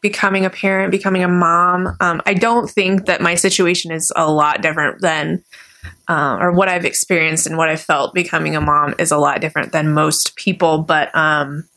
becoming 0.00 0.46
a 0.46 0.50
parent, 0.50 0.90
becoming 0.90 1.22
a 1.22 1.28
mom. 1.28 1.96
Um, 2.00 2.22
I 2.24 2.34
don't 2.34 2.70
think 2.70 3.06
that 3.06 3.20
my 3.20 3.34
situation 3.34 3.90
is 3.90 4.12
a 4.16 4.30
lot 4.30 4.62
different 4.62 5.00
than, 5.00 5.44
uh, 6.08 6.38
or 6.40 6.52
what 6.52 6.68
I've 6.68 6.84
experienced 6.84 7.46
and 7.46 7.56
what 7.56 7.68
I 7.68 7.76
felt 7.76 8.14
becoming 8.14 8.56
a 8.56 8.60
mom 8.60 8.94
is 8.98 9.10
a 9.10 9.18
lot 9.18 9.40
different 9.40 9.72
than 9.72 9.92
most 9.92 10.36
people. 10.36 10.78
But 10.78 11.14
um, 11.14 11.68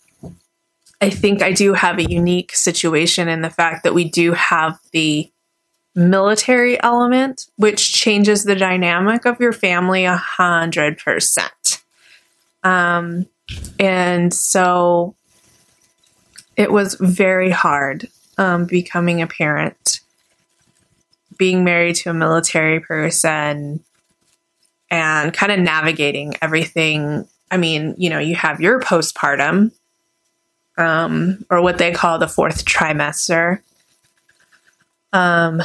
I 1.02 1.10
think 1.10 1.42
I 1.42 1.52
do 1.52 1.74
have 1.74 2.00
a 2.00 2.10
unique 2.10 2.56
situation 2.56 3.28
in 3.28 3.42
the 3.42 3.50
fact 3.50 3.84
that 3.84 3.94
we 3.94 4.06
do 4.06 4.34
have 4.34 4.80
the 4.92 5.30
military 5.96 6.82
element, 6.82 7.46
which 7.58 7.94
changes 7.94 8.44
the 8.44 8.56
dynamic 8.56 9.26
of 9.26 9.40
your 9.40 9.54
family 9.54 10.06
a 10.06 10.16
hundred 10.16 10.98
percent. 10.98 11.82
Um, 12.64 13.28
and 13.80 14.34
so 14.34 15.16
it 16.56 16.72
was 16.72 16.96
very 16.96 17.50
hard 17.50 18.08
um, 18.38 18.66
becoming 18.66 19.22
a 19.22 19.28
parent, 19.28 20.00
being 21.38 21.64
married 21.64 21.96
to 21.98 22.10
a 22.10 22.14
military 22.14 22.80
person, 22.80 23.84
and 24.94 25.34
kind 25.34 25.52
of 25.52 25.58
navigating 25.58 26.36
everything. 26.40 27.28
I 27.50 27.58
mean, 27.58 27.96
you 27.98 28.12
know, 28.12 28.20
you 28.20 28.36
have 28.36 28.62
your 28.62 28.80
postpartum, 28.80 29.72
um, 30.78 31.44
or 31.50 31.64
what 31.64 31.80
they 31.80 31.92
call 31.92 32.20
the 32.20 32.28
fourth 32.28 32.64
trimester. 32.64 33.62
Um, 35.12 35.64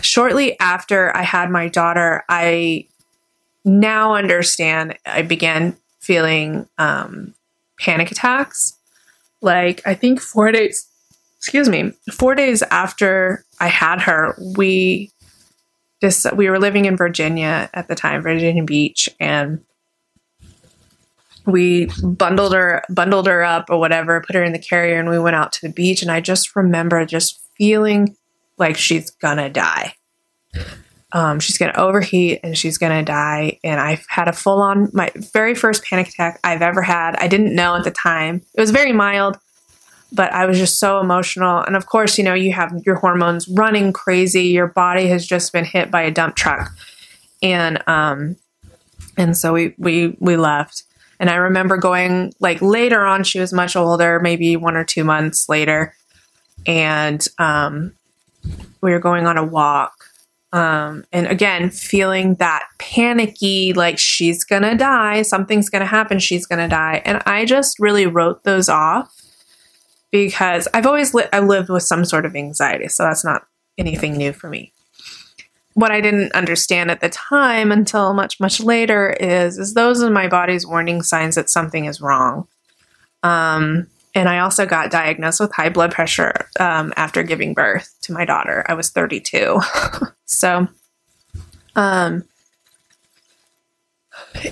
shortly 0.00 0.58
after 0.60 1.14
I 1.14 1.22
had 1.22 1.50
my 1.50 1.68
daughter, 1.68 2.24
I 2.30 2.86
now 3.66 4.14
understand. 4.14 4.96
I 5.04 5.20
began 5.20 5.76
feeling 6.00 6.66
um, 6.78 7.34
panic 7.78 8.12
attacks. 8.12 8.78
Like 9.42 9.82
I 9.86 9.92
think 9.92 10.22
four 10.22 10.50
days, 10.52 10.88
excuse 11.36 11.68
me, 11.68 11.92
four 12.10 12.34
days 12.34 12.62
after 12.62 13.44
I 13.60 13.66
had 13.66 14.00
her, 14.00 14.34
we 14.56 15.10
just 16.04 16.30
we 16.34 16.50
were 16.50 16.58
living 16.58 16.84
in 16.84 16.96
Virginia 16.96 17.70
at 17.72 17.88
the 17.88 17.94
time, 17.94 18.20
Virginia 18.22 18.62
Beach, 18.62 19.08
and 19.18 19.64
we 21.46 21.88
bundled 22.02 22.52
her 22.52 22.82
bundled 22.90 23.26
her 23.26 23.42
up 23.42 23.70
or 23.70 23.78
whatever, 23.78 24.20
put 24.20 24.36
her 24.36 24.44
in 24.44 24.52
the 24.52 24.58
carrier, 24.58 24.98
and 24.98 25.08
we 25.08 25.18
went 25.18 25.36
out 25.36 25.52
to 25.54 25.62
the 25.62 25.72
beach. 25.72 26.02
And 26.02 26.10
I 26.10 26.20
just 26.20 26.54
remember 26.54 27.06
just 27.06 27.40
feeling 27.56 28.16
like 28.58 28.76
she's 28.76 29.10
gonna 29.10 29.48
die. 29.48 29.94
Um, 31.12 31.38
she's 31.38 31.56
to 31.72 31.80
overheat 31.80 32.40
and 32.42 32.58
she's 32.58 32.76
to 32.76 33.02
die. 33.04 33.60
And 33.62 33.80
I've 33.80 34.04
had 34.08 34.26
a 34.26 34.32
full 34.32 34.60
on, 34.60 34.90
my 34.92 35.12
very 35.32 35.54
first 35.54 35.84
panic 35.84 36.08
attack 36.08 36.40
I've 36.42 36.60
ever 36.60 36.82
had. 36.82 37.14
I 37.16 37.28
didn't 37.28 37.54
know 37.54 37.76
at 37.76 37.84
the 37.84 37.92
time. 37.92 38.42
It 38.52 38.60
was 38.60 38.72
very 38.72 38.92
mild, 38.92 39.38
but 40.14 40.32
I 40.32 40.46
was 40.46 40.58
just 40.58 40.78
so 40.78 41.00
emotional. 41.00 41.60
And 41.60 41.76
of 41.76 41.86
course, 41.86 42.18
you 42.18 42.24
know, 42.24 42.34
you 42.34 42.52
have 42.52 42.72
your 42.86 42.96
hormones 42.96 43.48
running 43.48 43.92
crazy. 43.92 44.44
Your 44.44 44.68
body 44.68 45.08
has 45.08 45.26
just 45.26 45.52
been 45.52 45.64
hit 45.64 45.90
by 45.90 46.02
a 46.02 46.10
dump 46.10 46.36
truck. 46.36 46.72
And, 47.42 47.86
um, 47.88 48.36
and 49.16 49.36
so 49.36 49.52
we, 49.52 49.74
we, 49.78 50.16
we 50.20 50.36
left. 50.36 50.84
And 51.20 51.30
I 51.30 51.36
remember 51.36 51.76
going 51.76 52.32
like 52.40 52.60
later 52.60 53.04
on, 53.04 53.24
she 53.24 53.40
was 53.40 53.52
much 53.52 53.76
older, 53.76 54.20
maybe 54.20 54.56
one 54.56 54.76
or 54.76 54.84
two 54.84 55.04
months 55.04 55.48
later. 55.48 55.94
And, 56.66 57.24
um, 57.38 57.94
we 58.80 58.90
were 58.90 59.00
going 59.00 59.26
on 59.26 59.38
a 59.38 59.44
walk 59.44 60.04
um, 60.54 61.04
and 61.12 61.26
again, 61.26 61.68
feeling 61.68 62.36
that 62.36 62.68
panicky, 62.78 63.72
like 63.72 63.98
she's 63.98 64.44
gonna 64.44 64.76
die, 64.76 65.22
something's 65.22 65.68
gonna 65.68 65.84
happen, 65.84 66.20
she's 66.20 66.46
gonna 66.46 66.68
die. 66.68 67.02
And 67.04 67.20
I 67.26 67.44
just 67.44 67.80
really 67.80 68.06
wrote 68.06 68.44
those 68.44 68.68
off 68.68 69.12
because 70.14 70.68
I've 70.72 70.86
always 70.86 71.12
li- 71.12 71.26
I 71.32 71.40
lived 71.40 71.68
with 71.68 71.82
some 71.82 72.04
sort 72.04 72.24
of 72.24 72.36
anxiety, 72.36 72.86
so 72.86 73.02
that's 73.02 73.24
not 73.24 73.48
anything 73.76 74.16
new 74.16 74.32
for 74.32 74.48
me. 74.48 74.72
What 75.72 75.90
I 75.90 76.00
didn't 76.00 76.30
understand 76.34 76.92
at 76.92 77.00
the 77.00 77.08
time 77.08 77.72
until 77.72 78.14
much 78.14 78.38
much 78.38 78.60
later 78.60 79.10
is 79.10 79.58
is 79.58 79.74
those 79.74 80.04
are 80.04 80.10
my 80.10 80.28
body's 80.28 80.64
warning 80.64 81.02
signs 81.02 81.34
that 81.34 81.50
something 81.50 81.86
is 81.86 82.00
wrong. 82.00 82.46
Um, 83.24 83.88
and 84.14 84.28
I 84.28 84.38
also 84.38 84.66
got 84.66 84.92
diagnosed 84.92 85.40
with 85.40 85.52
high 85.52 85.68
blood 85.68 85.90
pressure 85.90 86.46
um, 86.60 86.92
after 86.96 87.24
giving 87.24 87.52
birth 87.52 87.92
to 88.02 88.12
my 88.12 88.24
daughter. 88.24 88.64
I 88.68 88.74
was 88.74 88.90
32. 88.90 89.60
so, 90.26 90.68
um, 91.74 92.22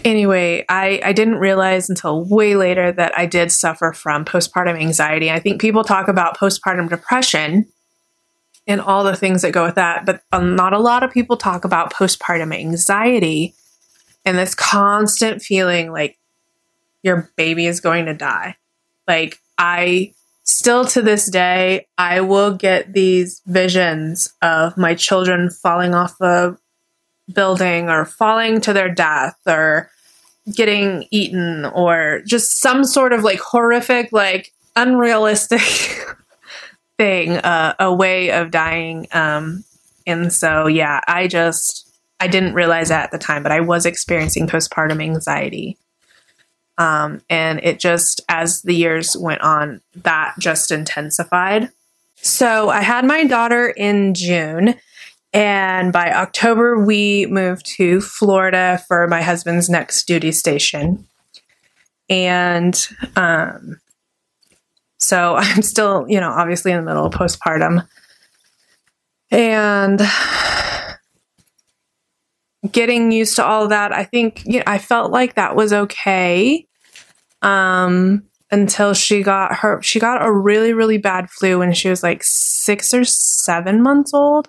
anyway, 0.05 0.65
I, 0.69 1.01
I 1.05 1.13
didn't 1.13 1.37
realize 1.37 1.89
until 1.89 2.25
way 2.25 2.57
later 2.57 2.93
that 2.93 3.17
I 3.19 3.27
did 3.27 3.51
suffer 3.51 3.93
from 3.93 4.25
postpartum 4.25 4.81
anxiety. 4.81 5.31
I 5.31 5.41
think 5.41 5.61
people 5.61 5.85
talk 5.85 6.09
about 6.09 6.39
postpartum 6.39 6.89
depression 6.89 7.67
and 8.67 8.81
all 8.81 9.05
the 9.05 9.17
things 9.17 9.43
that 9.43 9.53
go 9.53 9.65
with 9.65 9.75
that, 9.75 10.07
but 10.07 10.23
um, 10.33 10.55
not 10.55 10.73
a 10.73 10.79
lot 10.79 11.03
of 11.03 11.11
people 11.11 11.37
talk 11.37 11.65
about 11.65 11.93
postpartum 11.93 12.57
anxiety 12.57 13.55
and 14.25 14.39
this 14.39 14.55
constant 14.55 15.43
feeling 15.43 15.91
like 15.91 16.19
your 17.03 17.31
baby 17.37 17.67
is 17.67 17.81
going 17.81 18.07
to 18.07 18.15
die. 18.15 18.57
Like, 19.09 19.41
I 19.59 20.15
still 20.45 20.85
to 20.87 21.03
this 21.03 21.29
day, 21.29 21.87
I 21.99 22.21
will 22.21 22.55
get 22.55 22.93
these 22.93 23.43
visions 23.47 24.33
of 24.43 24.77
my 24.77 24.95
children 24.95 25.51
falling 25.51 25.95
off 25.95 26.21
a 26.21 26.57
building 27.33 27.89
or 27.89 28.05
falling 28.05 28.61
to 28.63 28.73
their 28.73 28.89
death 28.89 29.37
or 29.47 29.91
getting 30.53 31.07
eaten 31.11 31.65
or 31.67 32.23
just 32.27 32.61
some 32.61 32.85
sort 32.85 33.13
of 33.13 33.23
like 33.23 33.39
horrific, 33.39 34.13
like 34.13 34.53
unrealistic 34.75 35.61
thing, 36.99 37.33
uh, 37.33 37.75
a 37.79 37.93
way 37.93 38.31
of 38.31 38.51
dying. 38.51 39.07
Um, 39.13 39.65
and 40.07 40.33
so, 40.33 40.67
yeah, 40.67 41.01
I 41.07 41.29
just, 41.29 41.89
I 42.19 42.27
didn't 42.27 42.55
realize 42.55 42.89
that 42.89 43.05
at 43.05 43.11
the 43.13 43.19
time, 43.19 43.43
but 43.43 43.53
I 43.53 43.61
was 43.61 43.87
experiencing 43.87 44.47
postpartum 44.47 45.03
anxiety. 45.03 45.77
Um, 46.79 47.21
and 47.29 47.61
it 47.63 47.79
just, 47.79 48.21
as 48.29 48.63
the 48.63 48.75
years 48.75 49.17
went 49.17 49.43
on, 49.43 49.81
that 49.95 50.35
just 50.39 50.71
intensified. 50.71 51.71
So 52.17 52.71
I 52.71 52.81
had 52.81 53.05
my 53.05 53.25
daughter 53.25 53.69
in 53.69 54.15
June. 54.15 54.75
And 55.33 55.93
by 55.93 56.13
October, 56.13 56.85
we 56.85 57.27
moved 57.27 57.65
to 57.77 58.01
Florida 58.01 58.83
for 58.87 59.07
my 59.09 59.23
husband's 59.23 59.71
next 59.71 60.07
duty 60.07 60.33
station. 60.33 61.07
And 62.11 62.87
um, 63.17 63.81
so 64.99 65.35
I'm 65.39 65.63
still, 65.63 66.07
you 66.09 66.21
know, 66.21 66.31
obviously 66.31 66.73
in 66.73 66.79
the 66.79 66.85
middle 66.85 67.07
of 67.07 67.15
postpartum. 67.15 67.87
And 69.31 70.03
getting 72.71 73.11
used 73.11 73.37
to 73.37 73.45
all 73.45 73.65
of 73.65 73.71
that, 73.71 73.93
I 73.93 74.05
think 74.05 74.43
you 74.45 74.59
know, 74.59 74.65
I 74.67 74.79
felt 74.79 75.11
like 75.11 75.35
that 75.35 75.57
was 75.57 75.73
okay. 75.73 76.67
Um, 77.41 78.25
until 78.53 78.93
she 78.93 79.23
got 79.23 79.57
her 79.57 79.81
she 79.83 79.99
got 79.99 80.25
a 80.25 80.31
really 80.31 80.75
really 80.75 80.99
bad 80.99 81.29
flu 81.31 81.59
when 81.59 81.73
she 81.73 81.89
was 81.89 82.03
like 82.03 82.23
6 82.23 82.95
or 82.95 83.03
7 83.03 83.83
months 83.83 84.13
old. 84.13 84.49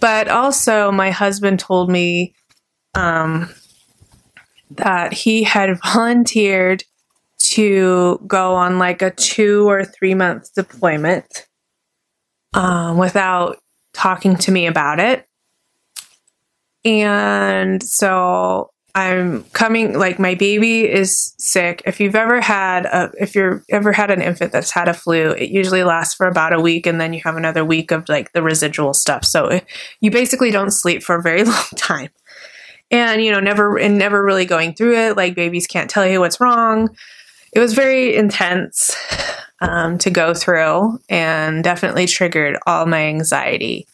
But 0.00 0.28
also 0.28 0.90
my 0.90 1.10
husband 1.10 1.60
told 1.60 1.90
me 1.90 2.34
um 2.94 3.50
that 4.70 5.12
he 5.12 5.42
had 5.42 5.78
volunteered 5.84 6.84
to 7.38 8.20
go 8.26 8.54
on 8.54 8.78
like 8.78 9.02
a 9.02 9.10
2 9.10 9.68
or 9.68 9.84
3 9.84 10.14
month 10.14 10.52
deployment 10.54 11.46
um 12.54 12.96
without 12.98 13.58
talking 13.92 14.36
to 14.36 14.50
me 14.50 14.66
about 14.66 15.00
it. 15.00 15.26
And 16.84 17.82
so 17.82 18.70
I'm 18.96 19.44
coming 19.52 19.98
like 19.98 20.18
my 20.18 20.34
baby 20.34 20.90
is 20.90 21.34
sick. 21.36 21.82
If 21.84 22.00
you've 22.00 22.14
ever 22.14 22.40
had 22.40 22.86
a 22.86 23.12
if 23.20 23.34
you're 23.34 23.62
ever 23.68 23.92
had 23.92 24.10
an 24.10 24.22
infant 24.22 24.52
that's 24.52 24.70
had 24.70 24.88
a 24.88 24.94
flu, 24.94 25.32
it 25.32 25.50
usually 25.50 25.84
lasts 25.84 26.14
for 26.14 26.26
about 26.26 26.54
a 26.54 26.60
week 26.60 26.86
and 26.86 26.98
then 26.98 27.12
you 27.12 27.20
have 27.24 27.36
another 27.36 27.62
week 27.62 27.90
of 27.90 28.08
like 28.08 28.32
the 28.32 28.42
residual 28.42 28.94
stuff. 28.94 29.22
So 29.26 29.60
you 30.00 30.10
basically 30.10 30.50
don't 30.50 30.70
sleep 30.70 31.02
for 31.02 31.16
a 31.16 31.22
very 31.22 31.44
long 31.44 31.64
time. 31.76 32.08
And 32.90 33.22
you 33.22 33.30
know, 33.30 33.38
never 33.38 33.78
and 33.78 33.98
never 33.98 34.24
really 34.24 34.46
going 34.46 34.72
through 34.72 34.96
it, 34.96 35.16
like 35.18 35.34
babies 35.34 35.66
can't 35.66 35.90
tell 35.90 36.06
you 36.06 36.20
what's 36.20 36.40
wrong. 36.40 36.88
It 37.52 37.58
was 37.58 37.74
very 37.74 38.16
intense 38.16 38.96
um, 39.60 39.98
to 39.98 40.08
go 40.08 40.32
through 40.32 40.98
and 41.10 41.62
definitely 41.62 42.06
triggered 42.06 42.56
all 42.66 42.86
my 42.86 43.02
anxiety. 43.08 43.86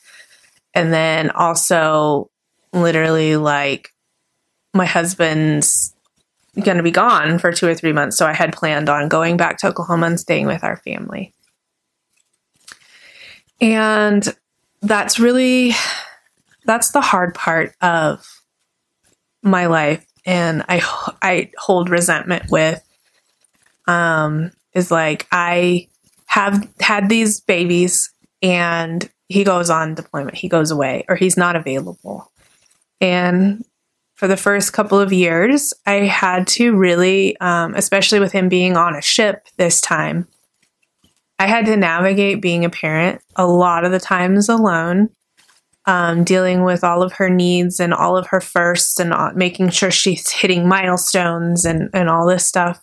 And 0.75 0.93
then 0.93 1.31
also 1.31 2.31
literally 2.73 3.37
like 3.37 3.92
my 4.75 4.87
husband's 4.87 5.95
going 6.63 6.77
to 6.77 6.83
be 6.83 6.91
gone 6.91 7.39
for 7.39 7.53
two 7.53 7.67
or 7.67 7.75
three 7.75 7.93
months. 7.93 8.17
So 8.17 8.27
I 8.27 8.33
had 8.33 8.53
planned 8.53 8.89
on 8.89 9.09
going 9.09 9.37
back 9.37 9.59
to 9.59 9.69
Oklahoma 9.69 10.07
and 10.07 10.21
staying 10.21 10.47
with 10.47 10.65
our 10.65 10.77
family. 10.77 11.33
And 13.61 14.35
that's 14.83 15.19
really 15.19 15.73
that's 16.65 16.91
the 16.91 17.01
hard 17.01 17.35
part 17.35 17.75
of 17.81 18.27
my 19.43 19.67
life 19.67 20.05
and 20.27 20.65
I 20.69 20.81
I 21.23 21.51
hold 21.57 21.89
resentment 21.89 22.51
with 22.51 22.83
um 23.87 24.53
is 24.75 24.91
like 24.91 25.27
I 25.31 25.89
have 26.27 26.69
had 26.81 27.09
these 27.09 27.41
babies 27.41 28.13
and 28.43 29.09
he 29.29 29.45
goes 29.45 29.71
on 29.71 29.95
deployment, 29.95 30.37
he 30.37 30.49
goes 30.49 30.71
away 30.71 31.05
or 31.09 31.17
he's 31.17 31.37
not 31.37 31.57
available. 31.57 32.31
And 33.01 33.65
for 34.23 34.29
the 34.29 34.37
first 34.37 34.73
couple 34.73 35.01
of 35.01 35.13
years, 35.13 35.75
I 35.85 36.05
had 36.05 36.47
to 36.47 36.77
really, 36.77 37.37
um, 37.39 37.75
especially 37.75 38.21
with 38.21 38.31
him 38.31 38.49
being 38.49 38.77
on 38.77 38.95
a 38.95 39.03
ship 39.03 39.49
this 39.57 39.81
time, 39.81 40.29
I 41.41 41.49
had 41.49 41.67
to 41.67 41.77
navigate 41.77 42.41
being 42.41 42.65
a 42.65 42.71
parent 42.71 43.21
a 43.35 43.49
lot 43.49 43.85
of 43.85 43.91
the 43.91 43.99
times 43.99 44.49
alone, 44.49 45.11
um, 45.87 46.23
dealing 46.23 46.63
with 46.63 46.85
all 46.85 47.03
of 47.03 47.15
her 47.15 47.29
needs 47.29 47.81
and 47.81 47.93
all 47.93 48.17
of 48.17 48.29
her 48.29 48.41
firsts 48.41 49.01
and 49.01 49.13
making 49.35 49.71
sure 49.71 49.91
she's 49.91 50.31
hitting 50.31 50.69
milestones 50.69 51.65
and, 51.65 51.91
and 51.93 52.09
all 52.09 52.25
this 52.25 52.47
stuff. 52.47 52.81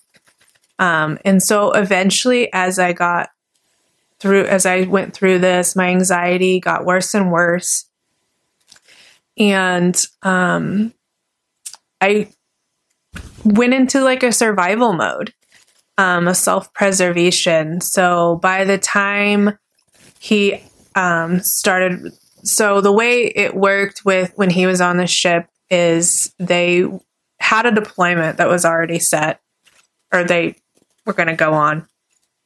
Um, 0.77 1.19
and 1.23 1.41
so 1.41 1.71
eventually, 1.71 2.51
as 2.51 2.79
I 2.79 2.91
got 2.91 3.29
through, 4.19 4.43
as 4.43 4.65
I 4.65 4.81
went 4.81 5.13
through 5.13 5.39
this, 5.39 5.73
my 5.73 5.87
anxiety 5.87 6.59
got 6.59 6.83
worse 6.83 7.13
and 7.13 7.31
worse. 7.31 7.85
And 9.37 10.05
um, 10.21 10.93
I 12.01 12.29
went 13.43 13.73
into 13.73 14.01
like 14.01 14.23
a 14.23 14.31
survival 14.31 14.93
mode, 14.93 15.33
um, 15.97 16.27
a 16.27 16.35
self 16.35 16.73
preservation. 16.73 17.81
So 17.81 18.39
by 18.41 18.63
the 18.63 18.77
time 18.77 19.57
he 20.19 20.61
um, 20.95 21.39
started, 21.39 22.13
so 22.43 22.81
the 22.81 22.91
way 22.91 23.25
it 23.25 23.55
worked 23.55 24.05
with 24.05 24.31
when 24.35 24.49
he 24.49 24.65
was 24.65 24.81
on 24.81 24.97
the 24.97 25.07
ship 25.07 25.47
is 25.69 26.33
they 26.39 26.85
had 27.39 27.65
a 27.65 27.71
deployment 27.71 28.37
that 28.37 28.49
was 28.49 28.65
already 28.65 28.99
set, 28.99 29.41
or 30.13 30.23
they 30.23 30.55
were 31.05 31.13
going 31.13 31.27
to 31.27 31.35
go 31.35 31.53
on. 31.53 31.87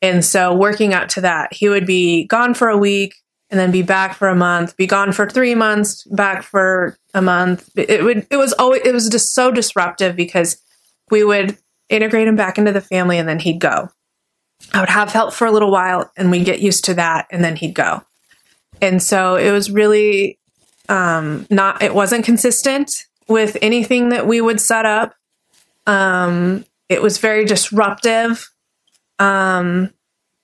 And 0.01 0.23
so 0.23 0.53
working 0.53 0.93
up 0.93 1.07
to 1.09 1.21
that, 1.21 1.53
he 1.53 1.69
would 1.69 1.85
be 1.85 2.25
gone 2.25 2.53
for 2.53 2.69
a 2.69 2.77
week 2.77 3.15
and 3.53 3.59
then 3.59 3.69
be 3.69 3.83
back 3.83 4.15
for 4.15 4.29
a 4.29 4.35
month, 4.35 4.75
be 4.77 4.87
gone 4.87 5.11
for 5.11 5.29
three 5.29 5.53
months, 5.53 6.05
back 6.05 6.41
for 6.41 6.97
a 7.13 7.21
month. 7.21 7.69
It 7.75 8.03
would 8.03 8.25
it 8.31 8.37
was 8.37 8.51
always 8.53 8.81
it 8.83 8.91
was 8.91 9.07
just 9.09 9.35
so 9.35 9.51
disruptive 9.51 10.15
because 10.15 10.59
we 11.11 11.23
would 11.23 11.55
integrate 11.87 12.27
him 12.27 12.35
back 12.35 12.57
into 12.57 12.71
the 12.71 12.81
family 12.81 13.19
and 13.19 13.29
then 13.29 13.37
he'd 13.37 13.59
go. 13.59 13.89
I 14.73 14.79
would 14.79 14.89
have 14.89 15.11
help 15.11 15.35
for 15.35 15.45
a 15.45 15.51
little 15.51 15.69
while 15.69 16.11
and 16.17 16.31
we'd 16.31 16.45
get 16.45 16.61
used 16.61 16.85
to 16.85 16.95
that 16.95 17.27
and 17.29 17.43
then 17.43 17.55
he'd 17.55 17.75
go. 17.75 18.01
And 18.81 19.03
so 19.03 19.35
it 19.35 19.51
was 19.51 19.69
really 19.69 20.39
um 20.89 21.45
not 21.51 21.83
it 21.83 21.93
wasn't 21.93 22.25
consistent 22.25 23.05
with 23.27 23.55
anything 23.61 24.09
that 24.09 24.25
we 24.25 24.41
would 24.41 24.59
set 24.59 24.87
up. 24.87 25.13
Um 25.85 26.65
it 26.89 27.03
was 27.03 27.19
very 27.19 27.45
disruptive. 27.45 28.49
Um 29.19 29.93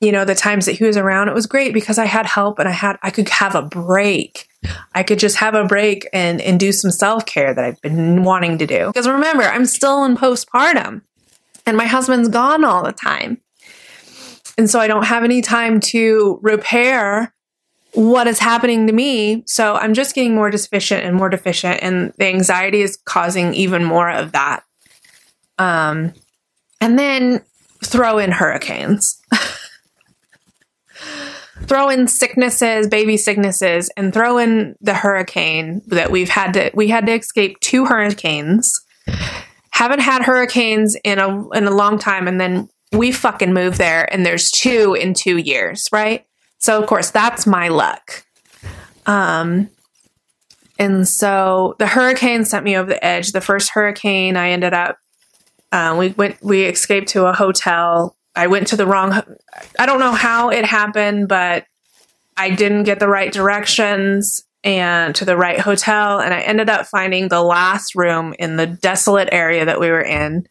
you 0.02 0.12
know, 0.12 0.24
the 0.24 0.36
times 0.36 0.66
that 0.66 0.74
he 0.74 0.84
was 0.86 0.96
around, 0.96 1.28
it 1.28 1.34
was 1.34 1.46
great 1.46 1.74
because 1.74 1.98
I 1.98 2.06
had 2.06 2.26
help 2.26 2.58
and 2.60 2.70
I 2.70 2.72
had, 2.72 2.98
I 3.04 3.12
could 3.12 3.28
have 3.30 3.56
a 3.56 3.62
break. 3.62 4.48
I 4.94 5.04
could 5.04 5.20
just 5.20 5.38
have 5.38 5.56
a 5.56 5.66
break 5.66 6.08
and, 6.14 6.40
and 6.42 6.60
do 6.60 6.72
some 6.72 6.92
self 6.92 7.26
care 7.26 7.54
that 7.54 7.64
I've 7.64 7.82
been 7.82 8.24
wanting 8.24 8.58
to 8.60 8.68
do. 8.68 8.88
Because 8.88 9.08
remember, 9.08 9.44
I'm 9.44 9.66
still 9.66 10.06
in 10.06 10.16
postpartum 10.16 11.02
and 11.66 11.76
my 11.76 11.86
husband's 11.86 12.30
gone 12.30 12.64
all 12.64 12.84
the 12.84 12.94
time. 12.94 13.42
And 14.58 14.70
so 14.70 14.80
I 14.80 14.88
don't 14.88 15.06
have 15.06 15.24
any 15.24 15.42
time 15.42 15.80
to 15.82 16.40
repair 16.42 17.34
what 17.94 18.28
is 18.28 18.40
happening 18.40 18.88
to 18.88 18.94
me. 18.94 19.44
So 19.46 19.76
I'm 19.76 19.94
just 19.94 20.16
getting 20.16 20.36
more 20.36 20.50
deficient 20.50 21.04
and 21.04 21.16
more 21.16 21.30
deficient. 21.30 21.80
And 21.82 22.14
the 22.18 22.26
anxiety 22.26 22.82
is 22.82 22.98
causing 22.98 23.54
even 23.54 23.84
more 23.84 24.10
of 24.10 24.32
that. 24.34 24.64
Um, 25.58 26.14
and 26.80 26.98
then 26.98 27.42
throw 27.84 28.18
in 28.18 28.32
hurricanes. 28.32 29.19
Throw 31.70 31.88
in 31.88 32.08
sicknesses, 32.08 32.88
baby 32.88 33.16
sicknesses, 33.16 33.90
and 33.96 34.12
throw 34.12 34.40
in 34.40 34.76
the 34.82 34.96
hurricane 34.96 35.82
that 35.88 36.12
we've 36.12 36.30
had 36.30 36.54
to 36.54 36.72
we 36.74 36.88
had 36.88 37.06
to 37.06 37.14
escape 37.14 37.60
two 37.62 37.86
hurricanes. 37.86 38.82
Haven't 39.70 40.02
had 40.02 40.24
hurricanes 40.24 40.98
in 41.04 41.20
a 41.20 41.50
in 41.52 41.66
a 41.66 41.72
long 41.72 42.00
time, 42.00 42.28
and 42.28 42.42
then 42.42 42.68
we 42.92 43.12
fucking 43.12 43.54
move 43.54 43.78
there, 43.78 44.12
and 44.12 44.26
there's 44.26 44.52
two 44.52 44.96
in 44.96 45.14
two 45.14 45.38
years, 45.38 45.88
right? 45.94 46.26
So 46.58 46.82
of 46.82 46.88
course 46.90 47.12
that's 47.12 47.46
my 47.46 47.70
luck. 47.70 48.26
Um, 49.06 49.70
and 50.80 51.08
so 51.08 51.76
the 51.78 51.88
hurricane 51.88 52.46
sent 52.46 52.66
me 52.66 52.76
over 52.76 52.90
the 52.90 53.06
edge. 53.06 53.32
The 53.32 53.42
first 53.42 53.70
hurricane, 53.70 54.36
I 54.36 54.50
ended 54.50 54.74
up. 54.74 54.98
Uh, 55.72 55.96
we 56.00 56.10
went. 56.10 56.42
We 56.42 56.66
escaped 56.66 57.10
to 57.10 57.28
a 57.28 57.34
hotel 57.34 58.16
I 58.36 58.48
went 58.48 58.68
to 58.68 58.76
the 58.76 58.86
wrong 58.86 59.22
I 59.78 59.86
don't 59.86 60.00
know 60.00 60.12
how 60.12 60.50
it 60.50 60.65
happened, 60.65 61.28
but 61.28 61.65
I 62.38 62.52
didn't 62.52 62.84
get 62.84 63.00
the 63.00 63.08
right 63.08 63.32
directions 63.32 64.44
and 64.63 65.15
to 65.15 65.26
the 65.26 65.38
right 65.38 65.60
hotel 65.60 66.20
and 66.20 66.34
I 66.34 66.42
ended 66.42 66.70
up 66.70 66.86
finding 66.86 67.28
the 67.28 67.42
last 67.42 67.96
room 67.96 68.34
in 68.39 68.58
the 68.58 68.68
desolate 68.68 69.30
area 69.32 69.65
that 69.65 69.80
we 69.80 69.89
were 69.89 70.02
in. 70.02 70.48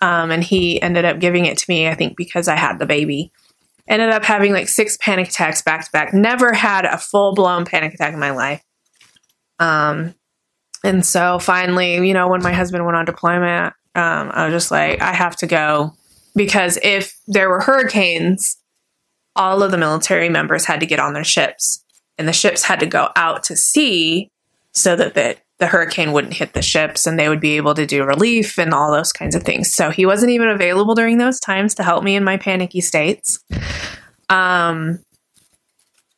Um, 0.00 0.30
and 0.30 0.42
he 0.42 0.82
ended 0.82 1.04
up 1.04 1.20
giving 1.20 1.46
it 1.46 1.58
to 1.58 1.64
me, 1.68 1.86
I 1.86 1.94
think, 1.94 2.16
because 2.16 2.48
I 2.48 2.56
had 2.56 2.78
the 2.78 2.86
baby. 2.86 3.32
Ended 3.88 4.10
up 4.10 4.24
having 4.24 4.52
like 4.52 4.68
six 4.68 4.96
panic 4.96 5.28
attacks 5.28 5.62
back 5.62 5.84
to 5.84 5.90
back. 5.92 6.12
Never 6.12 6.52
had 6.52 6.84
a 6.84 6.98
full 6.98 7.34
blown 7.34 7.64
panic 7.64 7.94
attack 7.94 8.12
in 8.12 8.20
my 8.20 8.30
life. 8.30 8.62
Um, 9.58 10.14
and 10.84 11.06
so 11.06 11.38
finally, 11.38 12.06
you 12.06 12.14
know, 12.14 12.28
when 12.28 12.42
my 12.42 12.52
husband 12.52 12.84
went 12.84 12.96
on 12.96 13.04
deployment, 13.04 13.74
um, 13.94 14.30
I 14.32 14.46
was 14.46 14.54
just 14.54 14.70
like, 14.70 15.00
I 15.00 15.12
have 15.12 15.36
to 15.36 15.46
go 15.46 15.94
because 16.34 16.78
if 16.82 17.18
there 17.26 17.48
were 17.48 17.60
hurricanes, 17.60 18.56
all 19.36 19.62
of 19.62 19.70
the 19.70 19.78
military 19.78 20.28
members 20.28 20.64
had 20.64 20.80
to 20.80 20.86
get 20.86 21.00
on 21.00 21.12
their 21.12 21.24
ships 21.24 21.84
and 22.18 22.28
the 22.28 22.32
ships 22.32 22.64
had 22.64 22.80
to 22.80 22.86
go 22.86 23.08
out 23.16 23.44
to 23.44 23.56
sea 23.56 24.30
so 24.72 24.96
that 24.96 25.14
the, 25.14 25.36
the 25.58 25.66
hurricane 25.66 26.12
wouldn't 26.12 26.34
hit 26.34 26.52
the 26.52 26.62
ships 26.62 27.06
and 27.06 27.18
they 27.18 27.28
would 27.28 27.40
be 27.40 27.56
able 27.56 27.74
to 27.74 27.86
do 27.86 28.04
relief 28.04 28.58
and 28.58 28.72
all 28.72 28.92
those 28.92 29.12
kinds 29.12 29.34
of 29.34 29.42
things. 29.42 29.72
So 29.72 29.90
he 29.90 30.06
wasn't 30.06 30.32
even 30.32 30.48
available 30.48 30.94
during 30.94 31.18
those 31.18 31.40
times 31.40 31.74
to 31.76 31.82
help 31.82 32.04
me 32.04 32.16
in 32.16 32.24
my 32.24 32.36
panicky 32.36 32.80
states. 32.80 33.40
Um, 34.28 35.00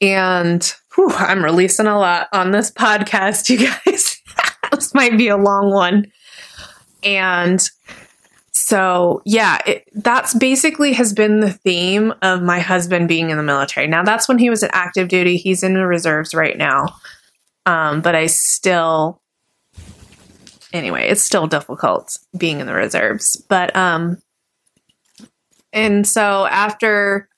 and 0.01 0.75
whew, 0.95 1.11
I'm 1.11 1.45
releasing 1.45 1.87
a 1.87 1.99
lot 1.99 2.29
on 2.33 2.51
this 2.51 2.71
podcast, 2.79 3.49
you 3.49 3.69
guys. 3.69 4.21
this 4.73 4.95
might 4.95 5.17
be 5.17 5.29
a 5.29 5.37
long 5.37 5.71
one. 5.71 6.07
And 7.03 7.69
so, 8.57 9.21
yeah, 9.25 9.59
it, 9.67 9.89
that's 9.95 10.33
basically 10.33 10.93
has 10.93 11.13
been 11.13 11.41
the 11.41 11.51
theme 11.51 12.15
of 12.23 12.41
my 12.41 12.61
husband 12.61 13.09
being 13.09 13.31
in 13.31 13.37
the 13.37 13.43
military. 13.43 13.89
Now, 13.89 14.05
that's 14.05 14.29
when 14.29 14.39
he 14.39 14.49
was 14.49 14.63
at 14.63 14.71
active 14.73 15.09
duty. 15.09 15.37
He's 15.37 15.65
in 15.65 15.75
the 15.75 15.85
reserves 15.85 16.35
right 16.35 16.57
now. 16.57 16.87
Um, 17.67 18.01
but 18.01 18.15
I 18.15 18.27
still, 18.27 19.21
anyway, 20.73 21.09
it's 21.09 21.21
still 21.23 21.49
difficult 21.49 22.17
being 22.39 22.61
in 22.61 22.67
the 22.69 22.75
reserves. 22.75 23.35
But, 23.49 23.75
um, 23.75 24.23
and 25.73 26.07
so 26.07 26.47
after 26.47 27.29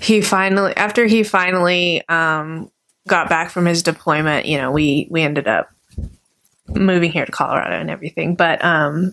he 0.00 0.20
finally, 0.20 0.76
after 0.76 1.06
he 1.06 1.24
finally, 1.24 2.08
um, 2.08 2.70
got 3.08 3.28
back 3.28 3.50
from 3.50 3.66
his 3.66 3.82
deployment, 3.82 4.46
you 4.46 4.58
know, 4.58 4.70
we, 4.70 5.08
we 5.10 5.22
ended 5.22 5.48
up 5.48 5.70
moving 6.68 7.10
here 7.10 7.26
to 7.26 7.32
Colorado 7.32 7.80
and 7.80 7.90
everything. 7.90 8.36
But, 8.36 8.64
um, 8.64 9.12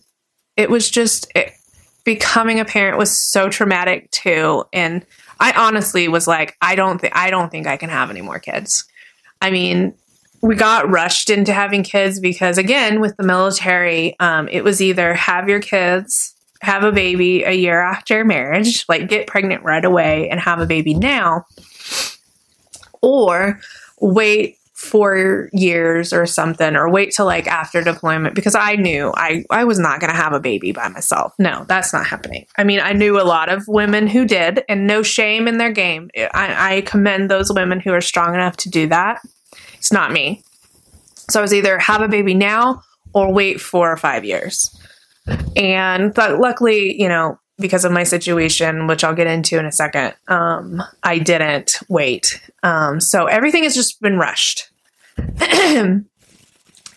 it 0.57 0.69
was 0.69 0.89
just 0.89 1.31
it, 1.35 1.53
becoming 2.03 2.59
a 2.59 2.65
parent 2.65 2.97
was 2.97 3.19
so 3.31 3.49
traumatic 3.49 4.09
too. 4.11 4.63
And 4.73 5.05
i 5.39 5.51
honestly 5.53 6.07
was 6.07 6.27
like 6.27 6.55
i 6.61 6.75
don't 6.75 7.01
think 7.01 7.15
i 7.15 7.31
don't 7.31 7.49
think 7.49 7.65
i 7.65 7.75
can 7.75 7.89
have 7.89 8.09
any 8.09 8.21
more 8.21 8.39
kids. 8.39 8.85
I 9.41 9.51
mean 9.51 9.93
we 10.41 10.55
got 10.55 10.89
rushed 10.89 11.29
into 11.29 11.53
having 11.53 11.83
kids 11.83 12.19
because 12.19 12.57
again 12.57 12.99
with 12.99 13.15
the 13.17 13.23
military 13.23 14.19
um, 14.19 14.47
it 14.49 14.63
was 14.63 14.81
either 14.81 15.13
have 15.13 15.47
your 15.47 15.61
kids 15.61 16.35
have 16.61 16.83
a 16.83 16.91
baby 16.91 17.43
a 17.43 17.51
year 17.51 17.81
after 17.81 18.23
marriage 18.23 18.85
like 18.87 19.07
get 19.09 19.25
pregnant 19.25 19.63
right 19.63 19.85
away 19.85 20.29
and 20.29 20.39
have 20.39 20.59
a 20.59 20.65
baby 20.65 20.93
now 20.93 21.45
or 23.01 23.59
wait 23.99 24.57
four 24.83 25.49
years 25.53 26.11
or 26.11 26.25
something 26.25 26.75
or 26.75 26.89
wait 26.89 27.11
till 27.11 27.25
like 27.25 27.47
after 27.47 27.81
deployment 27.81 28.35
because 28.35 28.53
I 28.53 28.75
knew 28.75 29.13
I, 29.15 29.45
I 29.49 29.63
was 29.63 29.79
not 29.79 29.99
going 29.99 30.11
to 30.11 30.15
have 30.15 30.33
a 30.33 30.39
baby 30.39 30.71
by 30.71 30.89
myself. 30.89 31.33
No, 31.39 31.65
that's 31.67 31.93
not 31.93 32.05
happening. 32.05 32.45
I 32.57 32.63
mean, 32.63 32.79
I 32.79 32.93
knew 32.93 33.19
a 33.19 33.23
lot 33.23 33.49
of 33.49 33.63
women 33.67 34.07
who 34.07 34.25
did 34.25 34.63
and 34.67 34.85
no 34.85 35.01
shame 35.01 35.47
in 35.47 35.57
their 35.57 35.71
game. 35.71 36.09
I, 36.17 36.77
I 36.77 36.81
commend 36.81 37.31
those 37.31 37.51
women 37.51 37.79
who 37.79 37.93
are 37.93 38.01
strong 38.01 38.33
enough 38.35 38.57
to 38.57 38.69
do 38.69 38.87
that. 38.87 39.21
It's 39.75 39.91
not 39.91 40.11
me. 40.11 40.43
So 41.29 41.39
I 41.39 41.41
was 41.41 41.53
either 41.53 41.79
have 41.79 42.01
a 42.01 42.07
baby 42.07 42.33
now 42.33 42.83
or 43.13 43.31
wait 43.31 43.61
four 43.61 43.91
or 43.91 43.97
five 43.97 44.25
years. 44.25 44.69
And 45.55 46.13
but 46.13 46.39
luckily, 46.39 46.99
you 47.01 47.07
know, 47.07 47.39
because 47.57 47.85
of 47.85 47.91
my 47.91 48.03
situation, 48.03 48.87
which 48.87 49.03
I'll 49.03 49.15
get 49.15 49.27
into 49.27 49.57
in 49.57 49.65
a 49.65 49.71
second, 49.71 50.13
um, 50.27 50.83
I 51.03 51.19
didn't 51.19 51.79
wait. 51.87 52.41
Um, 52.63 52.99
so 52.99 53.27
everything 53.27 53.63
has 53.63 53.75
just 53.75 54.01
been 54.01 54.17
rushed. 54.17 54.69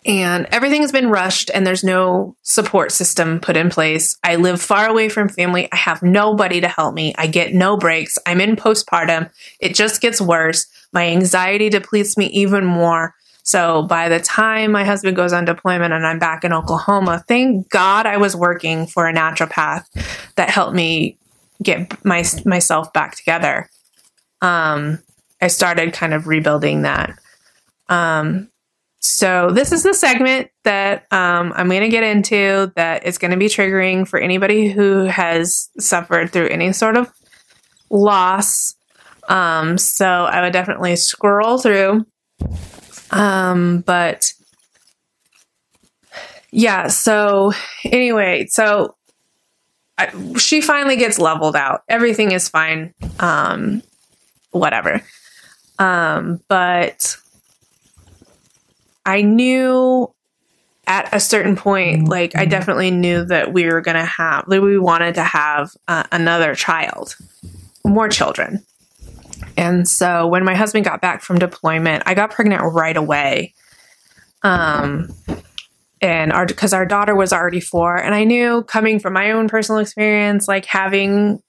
and 0.07 0.47
everything 0.53 0.83
has 0.83 0.93
been 0.93 1.11
rushed 1.11 1.51
and 1.53 1.67
there's 1.67 1.83
no 1.83 2.37
support 2.43 2.93
system 2.93 3.41
put 3.41 3.57
in 3.57 3.71
place. 3.71 4.17
I 4.23 4.37
live 4.37 4.63
far 4.63 4.89
away 4.89 5.09
from 5.09 5.29
family. 5.29 5.69
I 5.73 5.77
have 5.77 6.03
nobody 6.03 6.61
to 6.61 6.69
help 6.69 6.95
me. 6.95 7.15
I 7.19 7.27
get 7.27 7.55
no 7.55 7.77
breaks. 7.77 8.19
I'm 8.27 8.41
in 8.41 8.57
postpartum. 8.57 9.31
It 9.61 9.75
just 9.75 10.01
gets 10.01 10.21
worse. 10.21 10.67
My 10.93 11.09
anxiety 11.09 11.69
depletes 11.69 12.17
me 12.17 12.27
even 12.27 12.65
more. 12.65 13.15
So 13.43 13.83
by 13.83 14.09
the 14.09 14.19
time 14.19 14.73
my 14.73 14.85
husband 14.85 15.17
goes 15.17 15.33
on 15.33 15.45
deployment 15.45 15.93
and 15.93 16.07
I'm 16.07 16.19
back 16.19 16.45
in 16.45 16.53
Oklahoma, 16.53 17.25
thank 17.29 17.69
God 17.69 18.07
I 18.07 18.17
was 18.17 18.35
working 18.35 18.87
for 18.87 19.09
a 19.09 19.15
naturopath 19.15 19.85
that 20.35 20.51
helped 20.51 20.75
me 20.75 21.17
get 21.63 22.05
my 22.05 22.25
myself 22.45 22.93
back 22.93 23.15
together. 23.15 23.69
Um, 24.43 24.99
I 25.41 25.49
started 25.49 25.93
kind 25.93 26.13
of 26.15 26.27
rebuilding 26.27 26.83
that. 26.83 27.17
Um, 27.89 28.51
so 29.01 29.51
this 29.51 29.73
is 29.73 29.83
the 29.83 29.95
segment 29.95 30.51
that 30.65 31.07
um, 31.13 31.53
I'm 31.55 31.69
going 31.69 31.83
to 31.83 31.89
get 31.89 32.03
into 32.03 32.73
that 32.77 33.07
is 33.07 33.19
going 33.19 33.31
to 33.31 33.37
be 33.37 33.47
triggering 33.47 34.07
for 34.07 34.19
anybody 34.19 34.69
who 34.69 35.05
has 35.05 35.71
suffered 35.79 36.33
through 36.33 36.49
any 36.49 36.73
sort 36.73 36.97
of 36.97 37.13
loss. 37.91 38.75
Um, 39.29 39.79
so 39.79 40.07
I 40.07 40.43
would 40.43 40.53
definitely 40.53 40.97
scroll 40.97 41.59
through. 41.59 42.05
Um, 43.11 43.81
but 43.81 44.33
yeah, 46.51 46.89
so 46.89 47.53
anyway, 47.85 48.47
so 48.49 48.97
I, 49.99 50.11
she 50.37 50.61
finally 50.61 50.97
gets 50.97 51.19
leveled 51.19 51.57
out. 51.57 51.83
Everything 51.89 52.33
is 52.33 52.49
fine. 52.49 52.95
Um, 53.21 53.83
whatever. 54.51 55.03
Um, 55.79 56.41
but 56.49 57.17
I 59.07 59.23
knew 59.23 60.13
at 60.87 61.09
a 61.15 61.21
certain 61.21 61.57
point, 61.57 62.03
mm-hmm. 62.03 62.11
like 62.11 62.37
I 62.37 62.45
definitely 62.45 62.91
knew 62.91 63.25
that 63.25 63.53
we 63.53 63.67
were 63.67 63.81
going 63.81 63.97
to 63.97 64.05
have, 64.05 64.45
that 64.49 64.63
we 64.63 64.79
wanted 64.79 65.15
to 65.17 65.25
have 65.25 65.71
uh, 65.89 66.05
another 66.13 66.55
child, 66.55 67.17
more 67.85 68.09
children. 68.09 68.65
And 69.57 69.89
so 69.89 70.27
when 70.27 70.45
my 70.45 70.55
husband 70.55 70.85
got 70.85 71.01
back 71.01 71.23
from 71.23 71.39
deployment, 71.39 72.03
I 72.07 72.15
got 72.15 72.31
pregnant 72.31 72.63
right 72.75 72.97
away. 72.97 73.55
Um, 74.43 75.15
and 76.01 76.33
our, 76.33 76.47
cause 76.47 76.73
our 76.73 76.87
daughter 76.87 77.15
was 77.15 77.33
already 77.33 77.61
four. 77.61 77.97
And 77.97 78.15
I 78.15 78.25
knew 78.25 78.63
coming 78.65 79.01
from 79.01 79.15
my 79.15 79.33
own 79.33 79.49
personal 79.49 79.81
experience, 79.81 80.47
like 80.47 80.67
having 80.67 81.41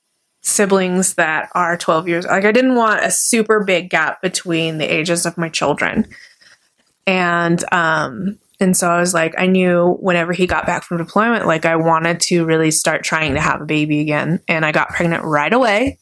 siblings 0.41 1.15
that 1.15 1.50
are 1.54 1.78
12 1.78 2.08
years, 2.08 2.26
like 2.26 2.46
I 2.46 2.52
didn't 2.52 2.76
want 2.76 3.04
a 3.04 3.12
super 3.12 3.63
big 3.63 3.89
gap 3.89 4.22
between 4.22 4.78
the 4.78 4.86
ages 4.86 5.26
of 5.26 5.38
my 5.38 5.50
children. 5.50 6.08
And 7.08 7.63
um 7.74 8.38
and 8.60 8.76
so 8.76 8.89
I 8.89 9.00
was 9.00 9.13
like, 9.13 9.36
I 9.38 9.46
knew 9.46 9.98
whenever 10.00 10.34
he 10.34 10.48
got 10.48 10.65
back 10.65 10.84
from 10.84 10.98
deployment, 10.98 11.46
like 11.46 11.65
I 11.65 11.76
wanted 11.76 12.20
to 12.22 12.46
really 12.46 12.72
start 12.72 13.04
trying 13.04 13.36
to 13.36 13.41
have 13.41 13.62
a 13.62 13.65
baby 13.65 14.02
again. 14.02 14.39
And 14.48 14.65
I 14.65 14.72
got 14.72 14.89
pregnant 14.89 15.24
right 15.24 15.54
away. 15.54 16.00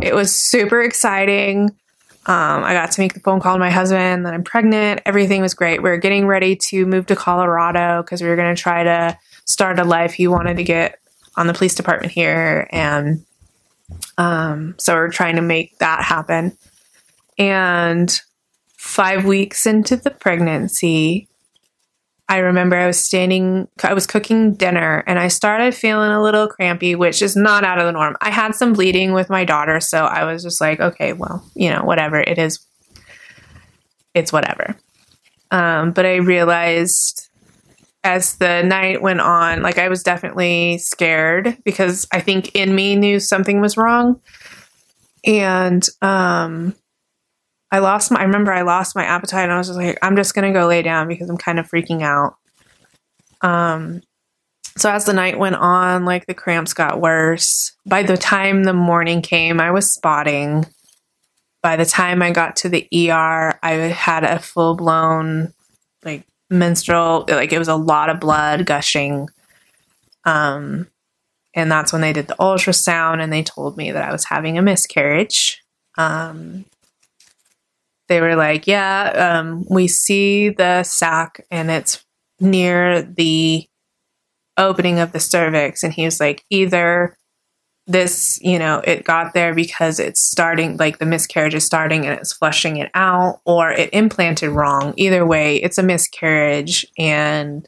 It 0.00 0.14
was 0.14 0.34
super 0.34 0.80
exciting. 0.80 1.76
Um, 2.24 2.64
I 2.64 2.72
got 2.72 2.92
to 2.92 3.00
make 3.00 3.14
the 3.14 3.20
phone 3.20 3.40
call 3.40 3.56
to 3.56 3.58
my 3.58 3.70
husband 3.70 4.24
that 4.24 4.32
I'm 4.32 4.44
pregnant. 4.44 5.02
Everything 5.04 5.42
was 5.42 5.54
great. 5.54 5.82
We 5.82 5.90
were 5.90 5.98
getting 5.98 6.26
ready 6.26 6.56
to 6.68 6.86
move 6.86 7.06
to 7.06 7.16
Colorado 7.16 8.02
because 8.02 8.22
we 8.22 8.28
were 8.28 8.36
going 8.36 8.54
to 8.54 8.60
try 8.60 8.84
to 8.84 9.18
start 9.44 9.78
a 9.78 9.84
life. 9.84 10.14
He 10.14 10.28
wanted 10.28 10.56
to 10.58 10.64
get 10.64 10.98
on 11.36 11.46
the 11.46 11.52
police 11.52 11.74
department 11.74 12.12
here. 12.12 12.68
And 12.70 13.26
um, 14.16 14.76
so 14.78 14.94
we're 14.94 15.10
trying 15.10 15.36
to 15.36 15.42
make 15.42 15.76
that 15.78 16.04
happen. 16.04 16.56
And 17.38 18.18
five 18.82 19.24
weeks 19.24 19.64
into 19.64 19.96
the 19.96 20.10
pregnancy, 20.10 21.28
I 22.28 22.38
remember 22.38 22.74
I 22.74 22.88
was 22.88 22.98
standing, 22.98 23.68
I 23.80 23.94
was 23.94 24.08
cooking 24.08 24.54
dinner 24.54 25.04
and 25.06 25.20
I 25.20 25.28
started 25.28 25.72
feeling 25.72 26.10
a 26.10 26.20
little 26.20 26.48
crampy, 26.48 26.96
which 26.96 27.22
is 27.22 27.36
not 27.36 27.62
out 27.62 27.78
of 27.78 27.86
the 27.86 27.92
norm. 27.92 28.16
I 28.20 28.30
had 28.30 28.56
some 28.56 28.72
bleeding 28.72 29.12
with 29.12 29.30
my 29.30 29.44
daughter, 29.44 29.78
so 29.78 30.04
I 30.04 30.24
was 30.24 30.42
just 30.42 30.60
like, 30.60 30.80
okay, 30.80 31.12
well, 31.12 31.48
you 31.54 31.70
know, 31.70 31.84
whatever. 31.84 32.18
It 32.18 32.38
is, 32.38 32.58
it's 34.14 34.32
whatever. 34.32 34.76
Um, 35.52 35.92
but 35.92 36.04
I 36.04 36.16
realized 36.16 37.28
as 38.02 38.36
the 38.38 38.62
night 38.62 39.00
went 39.00 39.20
on, 39.20 39.62
like 39.62 39.78
I 39.78 39.88
was 39.88 40.02
definitely 40.02 40.78
scared 40.78 41.56
because 41.64 42.08
I 42.12 42.20
think 42.20 42.56
in 42.56 42.74
me 42.74 42.96
knew 42.96 43.20
something 43.20 43.60
was 43.60 43.76
wrong. 43.76 44.20
And 45.24 45.88
um, 46.02 46.74
I 47.72 47.78
lost 47.78 48.10
my, 48.10 48.20
I 48.20 48.24
remember 48.24 48.52
I 48.52 48.62
lost 48.62 48.94
my 48.94 49.04
appetite 49.04 49.44
and 49.44 49.52
I 49.52 49.56
was 49.56 49.68
just 49.68 49.78
like, 49.78 49.98
I'm 50.02 50.14
just 50.14 50.34
going 50.34 50.52
to 50.52 50.58
go 50.58 50.66
lay 50.66 50.82
down 50.82 51.08
because 51.08 51.30
I'm 51.30 51.38
kind 51.38 51.58
of 51.58 51.66
freaking 51.66 52.02
out. 52.02 52.36
Um, 53.40 54.02
so 54.76 54.90
as 54.90 55.06
the 55.06 55.14
night 55.14 55.38
went 55.38 55.56
on, 55.56 56.04
like 56.04 56.26
the 56.26 56.34
cramps 56.34 56.74
got 56.74 57.00
worse. 57.00 57.72
By 57.86 58.02
the 58.02 58.18
time 58.18 58.64
the 58.64 58.74
morning 58.74 59.22
came, 59.22 59.58
I 59.58 59.70
was 59.70 59.90
spotting. 59.90 60.66
By 61.62 61.76
the 61.76 61.86
time 61.86 62.20
I 62.20 62.30
got 62.30 62.56
to 62.56 62.68
the 62.68 62.86
ER, 62.92 63.58
I 63.62 63.72
had 63.72 64.24
a 64.24 64.38
full 64.38 64.76
blown 64.76 65.54
like 66.04 66.24
menstrual, 66.50 67.24
like 67.26 67.52
it 67.52 67.58
was 67.58 67.68
a 67.68 67.76
lot 67.76 68.10
of 68.10 68.20
blood 68.20 68.66
gushing. 68.66 69.28
Um, 70.26 70.88
and 71.54 71.72
that's 71.72 71.92
when 71.92 72.02
they 72.02 72.12
did 72.12 72.28
the 72.28 72.36
ultrasound 72.36 73.22
and 73.22 73.32
they 73.32 73.42
told 73.42 73.78
me 73.78 73.92
that 73.92 74.06
I 74.06 74.12
was 74.12 74.24
having 74.24 74.58
a 74.58 74.62
miscarriage. 74.62 75.62
Um, 75.96 76.66
they 78.12 78.20
were 78.20 78.36
like, 78.36 78.66
yeah, 78.66 79.38
um, 79.38 79.64
we 79.70 79.88
see 79.88 80.50
the 80.50 80.82
sac 80.82 81.46
and 81.50 81.70
it's 81.70 82.04
near 82.40 83.00
the 83.00 83.66
opening 84.58 84.98
of 84.98 85.12
the 85.12 85.18
cervix. 85.18 85.82
And 85.82 85.94
he 85.94 86.04
was 86.04 86.20
like, 86.20 86.44
either 86.50 87.16
this, 87.86 88.38
you 88.42 88.58
know, 88.58 88.82
it 88.84 89.04
got 89.04 89.32
there 89.32 89.54
because 89.54 89.98
it's 89.98 90.20
starting, 90.20 90.76
like 90.76 90.98
the 90.98 91.06
miscarriage 91.06 91.54
is 91.54 91.64
starting 91.64 92.04
and 92.04 92.18
it's 92.18 92.34
flushing 92.34 92.76
it 92.76 92.90
out, 92.92 93.40
or 93.46 93.72
it 93.72 93.88
implanted 93.94 94.50
wrong. 94.50 94.92
Either 94.98 95.24
way, 95.24 95.56
it's 95.56 95.78
a 95.78 95.82
miscarriage. 95.82 96.84
And 96.98 97.66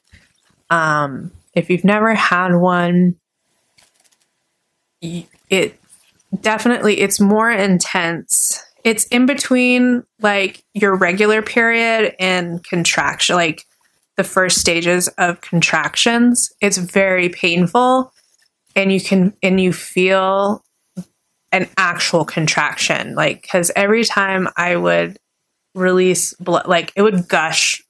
um, 0.68 1.32
if 1.54 1.70
you've 1.70 1.84
never 1.84 2.14
had 2.14 2.54
one, 2.54 3.16
it 5.00 5.80
definitely 6.38 7.00
it's 7.00 7.18
more 7.18 7.50
intense 7.50 8.62
it's 8.84 9.06
in 9.06 9.26
between 9.26 10.04
like 10.20 10.62
your 10.74 10.94
regular 10.94 11.42
period 11.42 12.14
and 12.20 12.62
contraction, 12.62 13.34
like 13.34 13.64
the 14.16 14.24
first 14.24 14.58
stages 14.58 15.08
of 15.18 15.40
contractions. 15.40 16.52
It's 16.60 16.76
very 16.76 17.30
painful 17.30 18.12
and 18.76 18.92
you 18.92 19.00
can, 19.00 19.34
and 19.42 19.60
you 19.60 19.72
feel 19.72 20.62
an 21.50 21.68
actual 21.76 22.24
contraction. 22.24 23.14
Like, 23.14 23.42
because 23.42 23.70
every 23.74 24.04
time 24.04 24.48
I 24.56 24.76
would 24.76 25.18
release 25.74 26.34
blood, 26.34 26.66
like 26.66 26.92
it 26.94 27.02
would 27.02 27.28
gush 27.28 27.82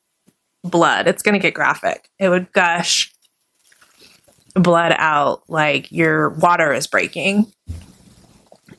blood. 0.63 1.09
It's 1.09 1.23
going 1.23 1.35
to 1.35 1.39
get 1.39 1.55
graphic. 1.55 2.09
It 2.19 2.29
would 2.29 2.53
gush 2.53 3.13
blood 4.55 4.95
out 4.97 5.43
like 5.49 5.91
your 5.91 6.31
water 6.31 6.73
is 6.73 6.87
breaking. 6.87 7.53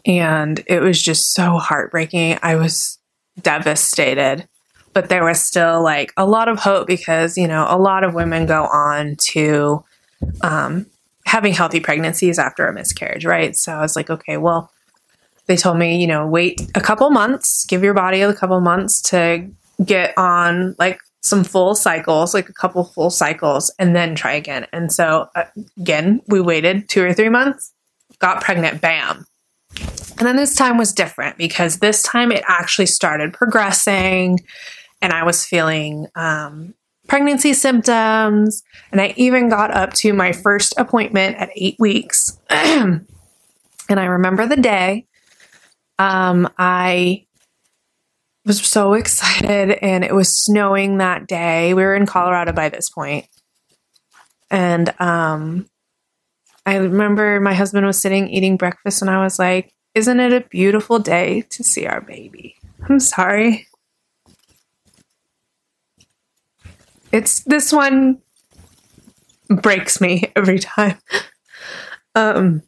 And 0.05 0.63
it 0.67 0.81
was 0.81 1.01
just 1.01 1.33
so 1.33 1.57
heartbreaking. 1.57 2.37
I 2.43 2.55
was 2.55 2.99
devastated. 3.41 4.47
But 4.93 5.09
there 5.09 5.25
was 5.25 5.41
still 5.41 5.83
like 5.83 6.13
a 6.15 6.25
lot 6.25 6.47
of 6.47 6.59
hope 6.59 6.87
because, 6.87 7.37
you 7.37 7.49
know, 7.49 7.65
a 7.67 7.77
lot 7.77 8.05
of 8.05 8.13
women 8.13 8.45
go 8.45 8.63
on 8.63 9.17
to 9.31 9.83
um, 10.41 10.85
having 11.25 11.53
healthy 11.53 11.81
pregnancies 11.81 12.39
after 12.39 12.65
a 12.65 12.73
miscarriage, 12.73 13.25
right? 13.25 13.57
So 13.57 13.73
I 13.73 13.81
was 13.81 13.97
like, 13.97 14.09
okay, 14.09 14.37
well, 14.37 14.71
they 15.47 15.57
told 15.57 15.77
me, 15.77 15.99
you 15.99 16.07
know, 16.07 16.25
wait 16.25 16.61
a 16.75 16.81
couple 16.81 17.09
months, 17.09 17.65
give 17.65 17.83
your 17.83 17.93
body 17.93 18.21
a 18.21 18.33
couple 18.33 18.59
months 18.61 19.01
to 19.03 19.49
get 19.83 20.13
on 20.17 20.75
like 20.79 20.99
some 21.21 21.43
full 21.43 21.75
cycles, 21.75 22.33
like 22.33 22.49
a 22.49 22.53
couple 22.53 22.83
full 22.83 23.09
cycles, 23.09 23.73
and 23.79 23.95
then 23.95 24.15
try 24.15 24.33
again. 24.33 24.67
And 24.71 24.91
so, 24.91 25.27
uh, 25.35 25.45
again, 25.77 26.21
we 26.27 26.39
waited 26.39 26.87
two 26.87 27.03
or 27.03 27.13
three 27.13 27.29
months, 27.29 27.73
got 28.19 28.41
pregnant, 28.41 28.79
bam. 28.79 29.25
And 30.17 30.25
then 30.25 30.37
this 30.37 30.55
time 30.55 30.77
was 30.77 30.93
different 30.93 31.37
because 31.37 31.77
this 31.77 32.01
time 32.03 32.31
it 32.31 32.43
actually 32.47 32.85
started 32.85 33.33
progressing 33.33 34.39
and 35.01 35.11
I 35.11 35.23
was 35.23 35.45
feeling 35.45 36.07
um, 36.15 36.73
pregnancy 37.07 37.53
symptoms. 37.53 38.63
And 38.91 39.01
I 39.01 39.13
even 39.17 39.49
got 39.49 39.71
up 39.71 39.93
to 39.95 40.13
my 40.13 40.31
first 40.31 40.73
appointment 40.77 41.37
at 41.37 41.49
eight 41.55 41.75
weeks. 41.79 42.39
and 42.49 43.05
I 43.89 44.05
remember 44.05 44.47
the 44.47 44.55
day 44.55 45.05
um, 45.99 46.49
I 46.57 47.25
was 48.45 48.61
so 48.61 48.93
excited, 48.93 49.71
and 49.81 50.03
it 50.03 50.13
was 50.13 50.37
snowing 50.37 50.97
that 50.97 51.27
day. 51.27 51.73
We 51.73 51.83
were 51.83 51.95
in 51.95 52.05
Colorado 52.05 52.51
by 52.51 52.69
this 52.69 52.89
point. 52.89 53.27
And 54.51 54.93
um, 54.99 55.67
I 56.65 56.77
remember 56.77 57.39
my 57.39 57.53
husband 57.53 57.85
was 57.85 58.01
sitting 58.01 58.29
eating 58.29 58.57
breakfast, 58.57 59.01
and 59.01 59.09
I 59.09 59.23
was 59.23 59.39
like, 59.39 59.73
Isn't 59.93 60.19
it 60.19 60.33
a 60.33 60.41
beautiful 60.49 60.99
day 60.99 61.41
to 61.49 61.63
see 61.63 61.85
our 61.85 62.01
baby? 62.01 62.55
I'm 62.89 62.99
sorry. 62.99 63.67
It's 67.11 67.43
this 67.43 67.71
one 67.71 68.19
breaks 69.49 70.01
me 70.01 70.31
every 70.35 70.59
time. 70.59 70.97
Um, 72.17 72.63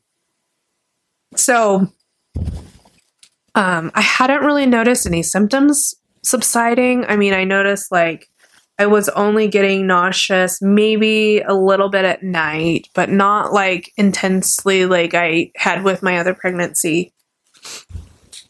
so 1.38 1.88
um, 3.56 3.92
I 3.96 4.02
hadn't 4.02 4.42
really 4.42 4.66
noticed 4.66 5.06
any 5.06 5.24
symptoms 5.24 5.96
subsiding. 6.22 7.06
I 7.06 7.16
mean, 7.16 7.34
I 7.34 7.46
noticed 7.46 7.92
like 7.92 8.30
I 8.80 8.86
was 8.86 9.10
only 9.10 9.48
getting 9.48 9.88
nauseous 9.88 10.62
maybe 10.62 11.42
a 11.42 11.54
little 11.54 11.90
bit 11.90 12.06
at 12.06 12.24
night, 12.24 12.90
but 12.94 13.10
not 13.10 13.52
like 13.52 13.92
intensely 13.98 14.86
like 14.86 15.14
I 15.14 15.52
had 15.56 15.84
with 15.84 16.04
my 16.04 16.20
other 16.20 16.34
pregnancy. 16.34 17.14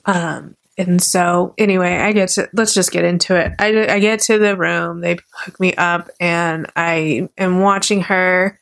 Um, 0.06 0.56
and 0.78 1.02
so 1.02 1.54
anyway, 1.58 1.98
I 1.98 2.12
get 2.12 2.30
to 2.30 2.50
let's 2.54 2.74
just 2.74 2.92
get 2.92 3.04
into 3.04 3.36
it. 3.36 3.54
I, 3.58 3.96
I 3.96 4.00
get 4.00 4.20
to 4.22 4.38
the 4.38 4.56
room, 4.56 5.02
they 5.02 5.18
hook 5.34 5.60
me 5.60 5.74
up, 5.76 6.10
and 6.20 6.72
I 6.76 7.30
am 7.38 7.62
watching 7.62 8.02
her, 8.02 8.60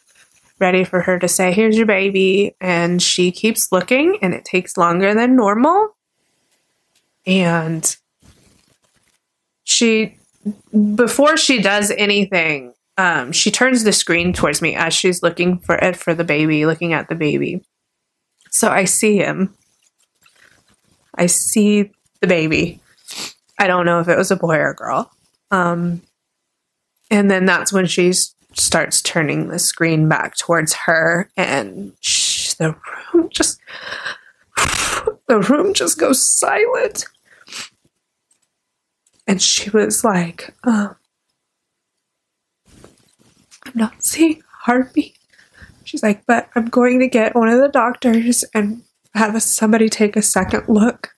ready 0.59 0.83
for 0.85 1.01
her 1.01 1.19
to 1.19 1.27
say, 1.27 1.51
"Here's 1.51 1.75
your 1.75 1.87
baby," 1.87 2.55
and 2.61 3.01
she 3.01 3.31
keeps 3.31 3.71
looking, 3.71 4.17
and 4.21 4.33
it 4.33 4.45
takes 4.45 4.77
longer 4.77 5.13
than 5.13 5.35
normal 5.35 5.95
and 7.25 7.97
she 9.63 10.17
before 10.95 11.37
she 11.37 11.61
does 11.61 11.91
anything 11.91 12.73
um, 12.97 13.31
she 13.31 13.51
turns 13.51 13.83
the 13.83 13.91
screen 13.91 14.31
towards 14.31 14.61
me 14.61 14.75
as 14.75 14.93
she's 14.93 15.21
looking 15.21 15.59
for 15.59 15.75
it 15.75 15.97
for 15.97 16.13
the 16.13 16.23
baby 16.23 16.65
looking 16.65 16.93
at 16.93 17.09
the 17.09 17.15
baby. 17.15 17.63
So 18.51 18.69
i 18.69 18.85
see 18.85 19.17
him. 19.17 19.53
I 21.17 21.25
see 21.25 21.91
the 22.21 22.27
baby. 22.27 22.79
I 23.59 23.67
don't 23.67 23.85
know 23.85 23.99
if 23.99 24.07
it 24.07 24.17
was 24.17 24.31
a 24.31 24.37
boy 24.37 24.55
or 24.55 24.69
a 24.69 24.75
girl. 24.75 25.11
Um, 25.51 26.01
and 27.11 27.29
then 27.29 27.45
that's 27.45 27.73
when 27.73 27.85
she 27.85 28.13
starts 28.53 29.01
turning 29.01 29.49
the 29.49 29.59
screen 29.59 30.07
back 30.07 30.37
towards 30.37 30.73
her 30.73 31.29
and 31.35 31.91
she, 31.99 32.53
the 32.57 32.75
room 33.13 33.29
just 33.29 33.59
the 35.27 35.39
room 35.49 35.73
just 35.73 35.99
goes 35.99 36.25
silent 36.25 37.05
and 39.27 39.41
she 39.41 39.69
was 39.69 40.03
like, 40.03 40.53
um, 40.63 40.95
I'm 43.65 43.73
not 43.73 44.03
seeing 44.03 44.39
a 44.39 44.65
heartbeat. 44.65 45.17
She's 45.83 46.03
like, 46.03 46.25
but 46.25 46.49
I'm 46.55 46.67
going 46.67 46.99
to 46.99 47.07
get 47.07 47.35
one 47.35 47.49
of 47.49 47.59
the 47.59 47.67
doctors 47.67 48.43
and 48.53 48.83
have 49.13 49.41
somebody 49.41 49.89
take 49.89 50.15
a 50.15 50.21
second 50.21 50.67
look. 50.67 51.11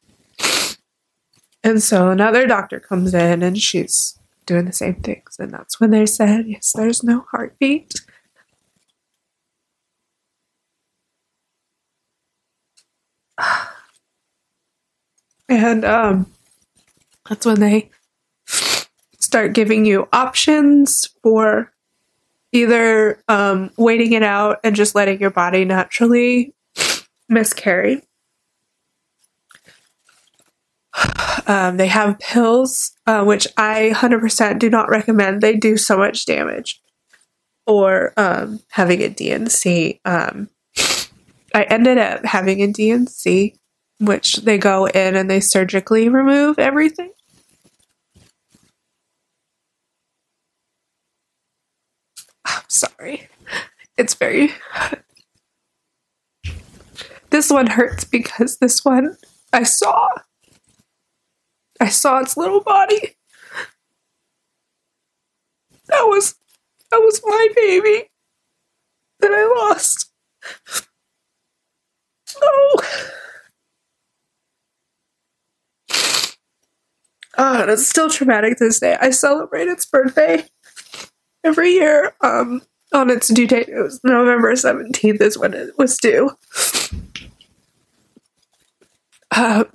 And 1.63 1.81
so 1.83 2.09
another 2.09 2.47
doctor 2.47 2.79
comes 2.79 3.13
in 3.13 3.43
and 3.43 3.57
she's 3.57 4.17
doing 4.45 4.65
the 4.65 4.73
same 4.73 4.95
things. 4.95 5.35
And 5.39 5.51
that's 5.51 5.79
when 5.79 5.91
they 5.91 6.05
said, 6.05 6.45
yes, 6.47 6.73
there's 6.73 7.03
no 7.03 7.25
heartbeat. 7.31 7.93
And 15.49 15.85
um, 15.85 16.29
that's 17.29 17.45
when 17.45 17.61
they 17.61 17.89
start 19.37 19.53
giving 19.53 19.85
you 19.85 20.07
options 20.11 21.09
for 21.21 21.71
either 22.51 23.21
um, 23.27 23.69
waiting 23.77 24.13
it 24.13 24.23
out 24.23 24.57
and 24.63 24.75
just 24.75 24.95
letting 24.95 25.19
your 25.19 25.29
body 25.29 25.63
naturally 25.63 26.55
miscarry. 27.29 28.01
Um, 31.49 31.77
they 31.77 31.87
have 31.87 32.19
pills, 32.19 32.91
uh, 33.05 33.23
which 33.23 33.47
I 33.55 33.93
100% 33.95 34.59
do 34.59 34.69
not 34.69 34.89
recommend. 34.89 35.39
They 35.39 35.55
do 35.55 35.77
so 35.77 35.95
much 35.97 36.25
damage. 36.25 36.81
Or 37.65 38.11
um, 38.17 38.59
having 38.71 39.01
a 39.01 39.07
D&C. 39.07 40.01
Um, 40.03 40.49
I 41.53 41.63
ended 41.69 41.99
up 41.99 42.25
having 42.25 42.61
a 42.61 42.67
D&C, 42.73 43.55
which 44.01 44.37
they 44.37 44.57
go 44.57 44.87
in 44.87 45.15
and 45.15 45.31
they 45.31 45.39
surgically 45.39 46.09
remove 46.09 46.59
everything. 46.59 47.11
sorry. 52.67 53.29
It's 53.97 54.13
very. 54.13 54.51
This 57.29 57.49
one 57.49 57.67
hurts 57.67 58.05
because 58.05 58.57
this 58.57 58.85
one 58.85 59.17
I 59.51 59.63
saw. 59.63 60.07
I 61.79 61.89
saw 61.89 62.19
its 62.19 62.37
little 62.37 62.61
body. 62.61 63.17
That 65.87 66.03
was 66.03 66.35
that 66.89 66.99
was 66.99 67.21
my 67.25 67.47
baby 67.53 68.09
that 69.19 69.31
I 69.31 69.45
lost. 69.45 70.11
Oh. 72.41 73.03
Ah, 77.39 77.59
oh, 77.59 77.61
and 77.61 77.69
it's 77.69 77.87
still 77.87 78.09
traumatic 78.09 78.57
to 78.57 78.63
this 78.63 78.79
day. 78.79 78.97
I 78.99 79.11
celebrate 79.11 79.67
its 79.67 79.85
birthday 79.85 80.43
every 81.43 81.71
year 81.71 82.13
um, 82.21 82.61
on 82.93 83.09
its 83.09 83.27
due 83.27 83.47
date. 83.47 83.69
It 83.69 83.81
was 83.81 84.03
November 84.03 84.53
17th 84.53 85.21
is 85.21 85.37
when 85.37 85.53
it 85.53 85.77
was 85.77 85.97
due. 85.97 86.31
Uh, 89.31 89.65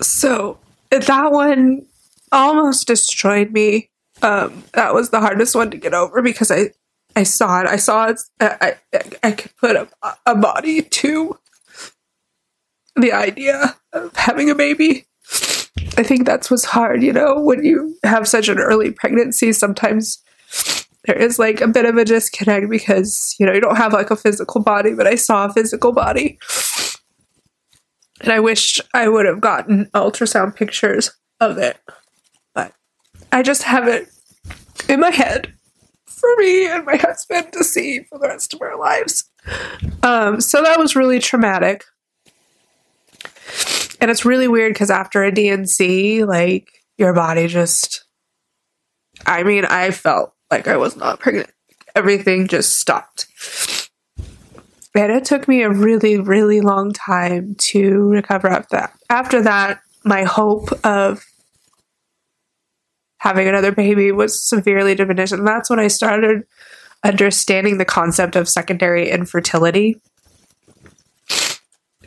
so 0.00 0.58
that 0.90 1.32
one 1.32 1.86
almost 2.32 2.86
destroyed 2.86 3.52
me. 3.52 3.90
Um, 4.22 4.64
that 4.72 4.94
was 4.94 5.10
the 5.10 5.20
hardest 5.20 5.54
one 5.54 5.70
to 5.70 5.76
get 5.76 5.94
over 5.94 6.22
because 6.22 6.50
I, 6.50 6.70
I 7.14 7.22
saw 7.22 7.60
it. 7.60 7.66
I 7.66 7.76
saw 7.76 8.06
it. 8.06 8.20
I, 8.40 8.76
I, 8.92 9.02
I 9.22 9.32
could 9.32 9.56
put 9.56 9.76
a, 9.76 9.88
a 10.26 10.34
body 10.34 10.82
to 10.82 11.38
the 12.96 13.12
idea 13.12 13.76
of 13.92 14.14
having 14.16 14.50
a 14.50 14.54
baby. 14.54 15.07
I 15.98 16.04
think 16.04 16.26
that's 16.26 16.48
what's 16.48 16.64
hard, 16.64 17.02
you 17.02 17.12
know, 17.12 17.40
when 17.40 17.64
you 17.64 17.96
have 18.04 18.28
such 18.28 18.48
an 18.48 18.60
early 18.60 18.92
pregnancy, 18.92 19.52
sometimes 19.52 20.22
there 21.06 21.16
is 21.16 21.40
like 21.40 21.60
a 21.60 21.66
bit 21.66 21.86
of 21.86 21.96
a 21.96 22.04
disconnect 22.04 22.70
because, 22.70 23.34
you 23.40 23.44
know, 23.44 23.52
you 23.52 23.60
don't 23.60 23.76
have 23.76 23.92
like 23.92 24.12
a 24.12 24.16
physical 24.16 24.62
body, 24.62 24.94
but 24.94 25.08
I 25.08 25.16
saw 25.16 25.46
a 25.46 25.52
physical 25.52 25.92
body. 25.92 26.38
And 28.20 28.32
I 28.32 28.38
wish 28.38 28.80
I 28.94 29.08
would 29.08 29.26
have 29.26 29.40
gotten 29.40 29.86
ultrasound 29.86 30.54
pictures 30.54 31.10
of 31.40 31.58
it. 31.58 31.78
But 32.54 32.72
I 33.32 33.42
just 33.42 33.64
have 33.64 33.88
it 33.88 34.06
in 34.88 35.00
my 35.00 35.10
head 35.10 35.52
for 36.06 36.30
me 36.36 36.68
and 36.68 36.84
my 36.84 36.96
husband 36.96 37.52
to 37.54 37.64
see 37.64 38.04
for 38.08 38.20
the 38.20 38.28
rest 38.28 38.54
of 38.54 38.62
our 38.62 38.78
lives. 38.78 39.28
Um, 40.04 40.40
so 40.40 40.62
that 40.62 40.78
was 40.78 40.94
really 40.94 41.18
traumatic. 41.18 41.82
And 44.00 44.10
it's 44.10 44.24
really 44.24 44.48
weird 44.48 44.72
because 44.72 44.90
after 44.90 45.24
a 45.24 45.32
D&C, 45.32 46.24
like 46.24 46.68
your 46.96 47.12
body 47.12 47.48
just, 47.48 48.04
I 49.26 49.42
mean, 49.42 49.64
I 49.64 49.90
felt 49.90 50.34
like 50.50 50.68
I 50.68 50.76
was 50.76 50.96
not 50.96 51.20
pregnant. 51.20 51.50
Everything 51.94 52.46
just 52.46 52.78
stopped. 52.78 53.26
And 54.94 55.12
it 55.12 55.24
took 55.24 55.46
me 55.46 55.62
a 55.62 55.70
really, 55.70 56.18
really 56.18 56.60
long 56.60 56.92
time 56.92 57.54
to 57.58 58.08
recover 58.08 58.48
after 58.48 58.76
that. 58.76 58.92
After 59.10 59.42
that, 59.42 59.80
my 60.04 60.24
hope 60.24 60.72
of 60.84 61.24
having 63.18 63.48
another 63.48 63.72
baby 63.72 64.12
was 64.12 64.40
severely 64.40 64.94
diminished. 64.94 65.32
And 65.32 65.46
that's 65.46 65.68
when 65.68 65.80
I 65.80 65.88
started 65.88 66.44
understanding 67.04 67.78
the 67.78 67.84
concept 67.84 68.36
of 68.36 68.48
secondary 68.48 69.10
infertility. 69.10 70.00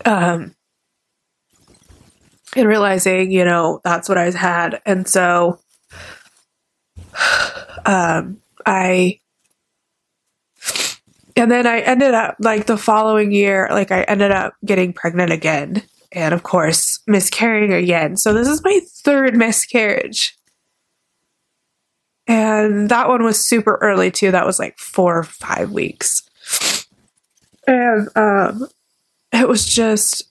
Um, 0.06 0.56
and 2.56 2.68
realizing, 2.68 3.32
you 3.32 3.46
know, 3.46 3.82
that's 3.84 4.10
what 4.10 4.18
I 4.18 4.30
had. 4.32 4.82
And 4.86 5.08
so 5.08 5.60
um, 7.86 8.42
I 8.66 9.20
and 11.36 11.50
then 11.50 11.66
I 11.66 11.80
ended 11.80 12.14
up 12.14 12.36
like 12.40 12.66
the 12.66 12.78
following 12.78 13.32
year, 13.32 13.68
like 13.72 13.92
I 13.92 14.04
ended 14.04 14.32
up 14.32 14.54
getting 14.66 14.94
pregnant 14.94 15.32
again. 15.32 15.84
And 16.12 16.34
of 16.34 16.44
course, 16.44 17.00
miscarrying 17.08 17.74
again. 17.74 18.18
So 18.18 18.34
this 18.34 18.48
is 18.48 18.64
my 18.64 18.82
third 19.04 19.36
miscarriage. 19.36 20.38
And 22.28 22.90
that 22.90 23.08
one 23.08 23.24
was 23.24 23.44
super 23.44 23.80
early 23.82 24.12
too. 24.12 24.32
That 24.32 24.46
was 24.46 24.60
like 24.60 24.78
four 24.78 25.18
or 25.18 25.24
five 25.24 25.72
weeks. 25.72 26.88
And 27.66 28.10
um 28.16 28.68
it 29.32 29.48
was 29.48 29.66
just 29.66 30.31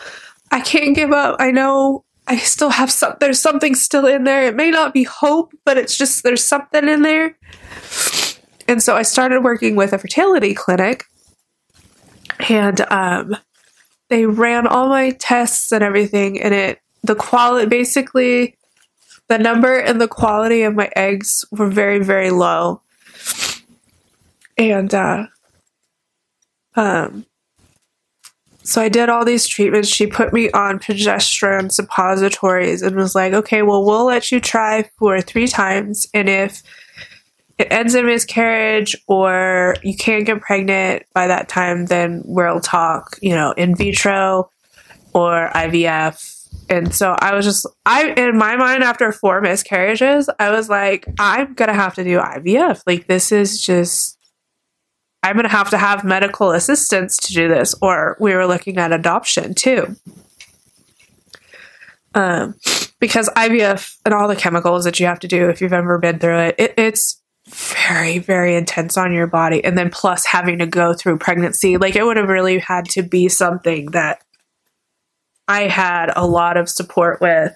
I 0.51 0.61
can't 0.61 0.95
give 0.95 1.13
up. 1.13 1.37
I 1.41 1.51
know 1.51 2.05
I 2.27 2.37
still 2.37 2.71
have 2.71 2.91
some, 2.91 3.15
there's 3.21 3.41
something 3.41 3.75
still 3.75 4.07
in 4.07 4.25
there. 4.25 4.47
It 4.47 4.55
may 4.55 4.71
not 4.71 4.95
be 4.95 5.03
hope, 5.03 5.53
but 5.65 5.77
it's 5.77 5.97
just, 5.97 6.23
there's 6.23 6.45
something 6.45 6.89
in 6.89 7.03
there. 7.03 7.37
And 8.69 8.83
so 8.83 8.97
I 8.97 9.03
started 9.03 9.43
working 9.43 9.75
with 9.75 9.93
a 9.93 9.99
fertility 9.99 10.55
clinic 10.55 11.05
and, 12.49 12.81
um, 12.93 13.37
they 14.09 14.27
ran 14.27 14.67
all 14.67 14.89
my 14.89 15.11
tests 15.11 15.73
and 15.73 15.83
everything 15.83 16.41
and 16.41 16.55
it, 16.55 16.79
the 17.03 17.15
quality, 17.15 17.67
basically 17.67 18.57
the 19.33 19.39
number 19.39 19.79
and 19.79 19.99
the 19.99 20.09
quality 20.09 20.63
of 20.63 20.75
my 20.75 20.91
eggs 20.95 21.43
were 21.51 21.69
very, 21.69 21.99
very 22.05 22.31
low. 22.31 22.83
And, 24.59 24.93
uh, 24.93 25.27
um, 26.77 27.25
so 28.63 28.83
I 28.83 28.91
did 28.91 29.09
all 29.09 29.25
these 29.25 29.47
treatments. 29.47 29.89
She 29.89 30.07
put 30.07 30.35
me 30.35 30.51
on 30.51 30.79
progesterone 30.79 31.73
suppositories 31.73 32.83
and 32.83 32.95
was 32.95 33.15
like, 33.15 33.33
okay, 33.33 33.63
well, 33.63 33.83
we'll 33.85 34.05
let 34.05 34.31
you 34.31 34.39
try 34.39 34.89
for 34.99 35.23
three 35.23 35.49
times. 35.49 36.07
And 36.13 36.29
if 36.29 36.63
it 37.59 37.69
ends 37.73 37.95
in 37.95 38.05
miscarriage 38.05 38.95
or 39.09 39.77
you 39.83 39.97
can't 39.97 40.27
get 40.27 40.43
pregnant 40.43 41.05
by 41.15 41.27
that 41.27 41.49
time, 41.49 41.87
then 41.87 42.23
we'll 42.27 42.61
talk, 42.61 43.19
you 43.23 43.35
know, 43.35 43.53
in 43.53 43.75
vitro 43.75 44.51
or 45.15 45.51
IVF. 45.55 46.42
And 46.69 46.95
so 46.95 47.15
I 47.21 47.35
was 47.35 47.45
just, 47.45 47.67
I, 47.85 48.13
in 48.13 48.39
my 48.39 48.57
mind, 48.57 48.83
after 48.83 49.13
four 49.13 49.41
miscarriages, 49.41 50.31
I 50.39 50.51
was 50.51 50.69
like, 50.69 51.07
I'm 51.19 51.55
to 51.55 51.73
have 51.73 51.95
to 51.97 52.05
do 52.05 52.19
IVF. 52.19 52.83
Like, 52.87 53.07
this 53.07 53.31
is 53.31 53.61
just 53.61 54.19
I'm 55.23 55.39
to 55.39 55.49
have 55.49 55.71
to 55.71 55.79
have 55.79 56.05
medical 56.05 56.51
assistance 56.51 57.17
to 57.19 57.33
do 57.33 57.49
this, 57.49 57.75
or 57.81 58.17
we 58.19 58.35
were 58.35 58.47
looking 58.47 58.79
at 58.79 58.93
adoption 58.93 59.55
too. 59.55 59.97
Um, 62.15 62.57
because 63.01 63.29
IVF 63.31 63.97
and 64.05 64.13
all 64.13 64.29
the 64.29 64.37
chemicals 64.37 64.85
that 64.85 65.01
you 65.01 65.07
have 65.07 65.21
to 65.21 65.29
do 65.29 65.49
if 65.49 65.61
you've 65.61 65.73
ever 65.73 65.99
been 65.99 66.19
through 66.19 66.39
it, 66.39 66.55
it, 66.59 66.75
it's 66.77 67.23
very, 67.49 68.19
very 68.19 68.57
intense 68.57 68.99
on 68.99 69.13
your 69.13 69.27
body. 69.27 69.65
And 69.65 69.79
then 69.79 69.91
plus 69.91 70.27
having 70.27 70.59
to 70.59 70.67
go 70.67 70.93
through 70.93 71.19
pregnancy, 71.19 71.79
like 71.79 71.97
it 71.97 72.05
would 72.05 72.17
have 72.17 72.29
really 72.29 72.59
had 72.59 72.87
to 72.91 73.03
be 73.03 73.29
something 73.29 73.93
that 73.93 74.23
I 75.53 75.69
had 75.69 76.11
a 76.17 76.27
lot 76.27 76.57
of 76.57 76.71
support 76.71 77.21
with 77.21 77.55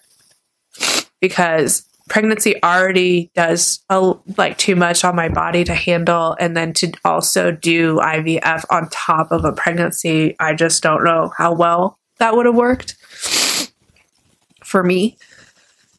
because 1.19 1.89
pregnancy 2.11 2.63
already 2.63 3.31
does 3.35 3.83
a, 3.89 4.13
like 4.37 4.59
too 4.59 4.77
much 4.77 5.03
on 5.03 5.17
my 5.17 5.31
body 5.31 5.65
to 5.65 5.75
handle. 5.75 6.37
And 6.39 6.55
then 6.55 6.75
to 6.75 6.93
also 7.07 7.53
do 7.53 7.97
IVF 7.97 8.67
on 8.69 8.91
top 8.91 9.33
of 9.33 9.47
a 9.47 9.53
pregnancy 9.53 10.37
I 10.39 10.53
just 10.53 10.83
don't 10.83 11.05
know 11.05 11.33
how 11.39 11.55
well 11.55 11.99
that 12.19 12.37
would 12.37 12.45
have 12.45 12.55
worked 12.55 12.97
for 14.63 14.83
me. 14.83 15.17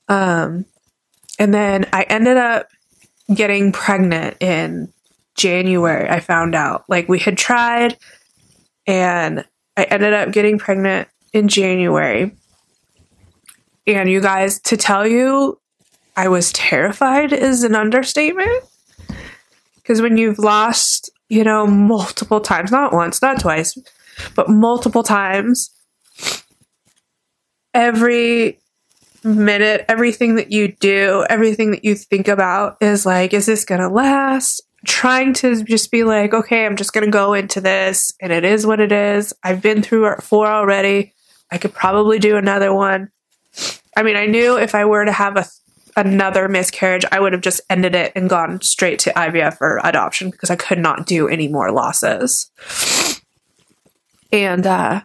Um 0.08 0.66
and 1.40 1.52
then 1.52 1.88
I 1.92 2.04
ended 2.04 2.38
up 2.38 2.68
getting 3.34 3.72
pregnant 3.72 4.38
in 4.40 4.94
January 5.34 6.08
I 6.08 6.20
found 6.20 6.54
out. 6.54 6.86
Like 6.88 7.10
we 7.10 7.18
had 7.18 7.40
tried 7.40 7.98
and 8.86 9.44
I 9.76 9.84
ended 9.86 10.14
up 10.14 10.32
getting 10.32 10.60
pregnant 10.60 11.08
in 11.34 11.48
January 11.48 12.32
and 13.88 14.10
you 14.10 14.22
guys 14.22 14.60
to 14.60 14.78
tell 14.78 15.08
you 15.08 15.60
I 16.16 16.28
was 16.28 16.52
terrified 16.52 17.32
is 17.32 17.64
an 17.64 17.76
understatement. 17.76 18.64
Because 19.76 20.02
when 20.02 20.18
you've 20.18 20.40
lost, 20.40 21.10
you 21.30 21.44
know, 21.44 21.66
multiple 21.66 22.42
times, 22.42 22.72
not 22.72 22.92
once, 22.92 23.22
not 23.22 23.40
twice, 23.40 23.78
but 24.36 24.50
multiple 24.50 25.04
times, 25.04 25.70
every 27.74 28.60
minute, 29.24 29.86
everything 29.88 30.36
that 30.36 30.52
you 30.52 30.76
do, 30.80 31.26
everything 31.30 31.72
that 31.72 31.86
you 31.86 31.96
think 31.96 32.28
about 32.28 32.78
is 32.82 33.06
like, 33.06 33.34
is 33.34 33.46
this 33.46 33.64
going 33.64 33.82
to 33.82 33.88
last? 33.88 34.62
Trying 34.86 35.34
to 35.36 35.64
just 35.64 35.92
be 35.92 36.04
like, 36.04 36.34
okay, 36.34 36.66
I'm 36.66 36.76
just 36.76 36.94
going 36.94 37.06
to 37.06 37.12
go 37.12 37.34
into 37.34 37.62
this 37.62 38.12
and 38.22 38.34
it 38.34 38.44
is 38.44 38.66
what 38.66 38.80
it 38.80 38.92
is. 38.92 39.34
I've 39.44 39.62
been 39.62 39.82
through 39.82 40.16
four 40.22 40.48
already. 40.48 41.14
I 41.52 41.58
could 41.58 41.74
probably 41.74 42.20
do 42.20 42.38
another 42.38 42.74
one. 42.74 43.10
I 43.96 44.04
mean, 44.04 44.16
I 44.16 44.26
knew 44.26 44.58
if 44.58 44.76
I 44.76 44.86
were 44.86 45.06
to 45.06 45.12
have 45.12 45.38
a 45.38 45.46
another 45.98 46.48
miscarriage, 46.48 47.04
I 47.12 47.20
would 47.20 47.34
have 47.34 47.42
just 47.42 47.60
ended 47.70 47.96
it 47.96 48.12
and 48.16 48.30
gone 48.30 48.62
straight 48.62 49.00
to 49.00 49.14
IVF 49.14 49.60
or 49.60 49.82
adoption 49.84 50.30
because 50.30 50.52
I 50.52 50.56
could 50.56 50.78
not 50.78 51.08
do 51.08 51.28
any 51.28 51.48
more 51.48 51.72
losses. 51.72 52.52
And 54.32 54.68
uh, 54.68 55.02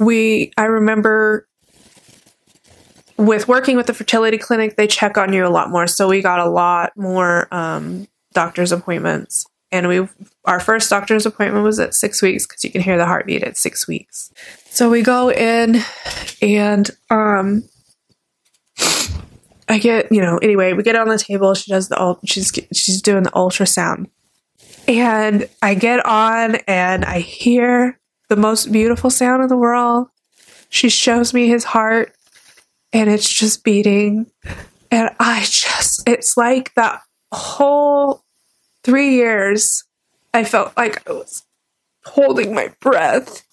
we, 0.00 0.52
I 0.58 0.64
remember 0.64 1.46
with 3.16 3.46
working 3.46 3.76
with 3.76 3.86
the 3.86 3.94
fertility 3.94 4.38
clinic, 4.38 4.76
they 4.76 4.88
check 4.88 5.16
on 5.16 5.32
you 5.32 5.46
a 5.46 5.48
lot 5.48 5.70
more. 5.70 5.86
So 5.86 6.08
we 6.08 6.20
got 6.20 6.40
a 6.40 6.48
lot 6.48 6.92
more 6.96 7.46
um, 7.54 8.08
doctor's 8.32 8.72
appointments. 8.72 9.46
And 9.74 9.88
we, 9.88 10.08
our 10.44 10.60
first 10.60 10.88
doctor's 10.88 11.26
appointment 11.26 11.64
was 11.64 11.80
at 11.80 11.94
six 11.94 12.22
weeks 12.22 12.46
because 12.46 12.62
you 12.62 12.70
can 12.70 12.80
hear 12.80 12.96
the 12.96 13.06
heartbeat 13.06 13.42
at 13.42 13.56
six 13.56 13.88
weeks. 13.88 14.32
So 14.70 14.88
we 14.88 15.02
go 15.02 15.32
in, 15.32 15.82
and 16.40 16.88
um, 17.10 17.64
I 19.68 19.78
get, 19.80 20.12
you 20.12 20.20
know, 20.20 20.38
anyway, 20.38 20.74
we 20.74 20.84
get 20.84 20.94
on 20.94 21.08
the 21.08 21.18
table. 21.18 21.54
She 21.54 21.72
does 21.72 21.88
the, 21.88 22.16
she's, 22.24 22.52
she's 22.72 23.02
doing 23.02 23.24
the 23.24 23.30
ultrasound. 23.30 24.06
And 24.86 25.48
I 25.60 25.74
get 25.74 26.06
on 26.06 26.56
and 26.68 27.04
I 27.04 27.18
hear 27.18 27.98
the 28.28 28.36
most 28.36 28.70
beautiful 28.70 29.10
sound 29.10 29.42
in 29.42 29.48
the 29.48 29.56
world. 29.56 30.06
she 30.68 30.88
shows 30.88 31.32
me 31.32 31.48
his 31.48 31.64
heart 31.64 32.14
and 32.92 33.10
it's 33.10 33.28
just 33.28 33.64
beating. 33.64 34.26
And 34.90 35.10
I 35.18 35.40
just, 35.40 36.08
it's 36.08 36.36
like 36.36 36.74
that 36.74 37.00
whole 37.32 38.23
three 38.84 39.14
years, 39.16 39.84
I 40.32 40.44
felt 40.44 40.76
like 40.76 41.08
I 41.08 41.12
was 41.12 41.44
holding 42.04 42.54
my 42.54 42.72
breath. 42.80 43.44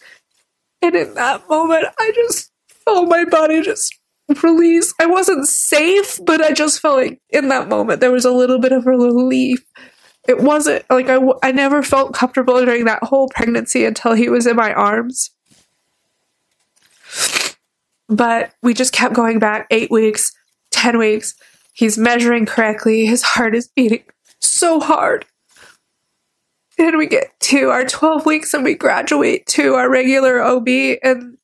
And 0.82 0.96
in 0.96 1.14
that 1.16 1.48
moment, 1.50 1.86
I 2.00 2.12
just 2.14 2.52
felt 2.68 3.08
my 3.08 3.26
body 3.26 3.62
just 3.62 3.98
release. 4.44 4.94
I 5.00 5.06
wasn't 5.06 5.48
safe, 5.48 6.20
but 6.26 6.42
I 6.42 6.54
just 6.54 6.80
felt 6.80 6.98
like 6.98 7.22
in 7.30 7.50
that 7.50 7.68
moment 7.68 8.00
there 8.00 8.12
was 8.12 8.26
a 8.26 8.32
little 8.32 8.60
bit 8.60 8.72
of 8.72 8.86
a 8.86 8.92
relief. 8.92 9.64
It 10.28 10.40
wasn't 10.40 10.86
like 10.90 11.10
I, 11.10 11.20
I 11.44 11.52
never 11.52 11.82
felt 11.82 12.14
comfortable 12.14 12.64
during 12.64 12.86
that 12.86 13.04
whole 13.04 13.28
pregnancy 13.30 13.86
until 13.86 14.14
he 14.14 14.30
was 14.30 14.46
in 14.46 14.56
my 14.56 14.74
arms. 14.74 15.32
But 18.08 18.54
we 18.62 18.74
just 18.74 18.94
kept 18.94 19.14
going 19.14 19.40
back 19.40 19.68
eight 19.72 19.90
weeks, 19.90 20.32
10 20.72 20.98
weeks. 20.98 21.36
He's 21.74 21.98
measuring 21.98 22.46
correctly. 22.46 23.06
His 23.06 23.24
heart 23.24 23.56
is 23.56 23.70
beating 23.70 24.04
so 24.42 24.80
hard. 24.80 25.26
And 26.78 26.98
we 26.98 27.08
get 27.08 27.40
to 27.42 27.70
our 27.70 27.86
12 27.86 28.26
weeks 28.26 28.54
and 28.54 28.64
we 28.64 28.74
graduate 28.74 29.46
to 29.48 29.76
our 29.76 29.90
regular 29.90 30.42
OB. 30.42 30.68
And 31.04 31.38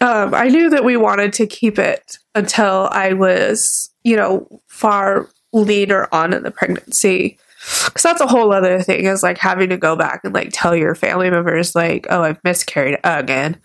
um, 0.00 0.34
I 0.34 0.48
knew 0.48 0.70
that 0.70 0.84
we 0.84 0.96
wanted 0.96 1.32
to 1.34 1.46
keep 1.46 1.78
it 1.78 2.18
until 2.34 2.88
I 2.90 3.12
was, 3.12 3.90
you 4.02 4.16
know, 4.16 4.48
far 4.68 5.28
later 5.52 6.12
on 6.12 6.32
in 6.32 6.42
the 6.42 6.50
pregnancy. 6.50 7.38
Because 7.84 8.02
that's 8.02 8.20
a 8.20 8.26
whole 8.26 8.52
other 8.52 8.82
thing 8.82 9.04
is 9.04 9.22
like 9.22 9.38
having 9.38 9.68
to 9.68 9.76
go 9.76 9.94
back 9.94 10.22
and 10.24 10.34
like 10.34 10.50
tell 10.52 10.74
your 10.74 10.96
family 10.96 11.30
members, 11.30 11.74
like, 11.74 12.06
oh, 12.10 12.22
I've 12.22 12.42
miscarried 12.42 12.98
again. 13.04 13.60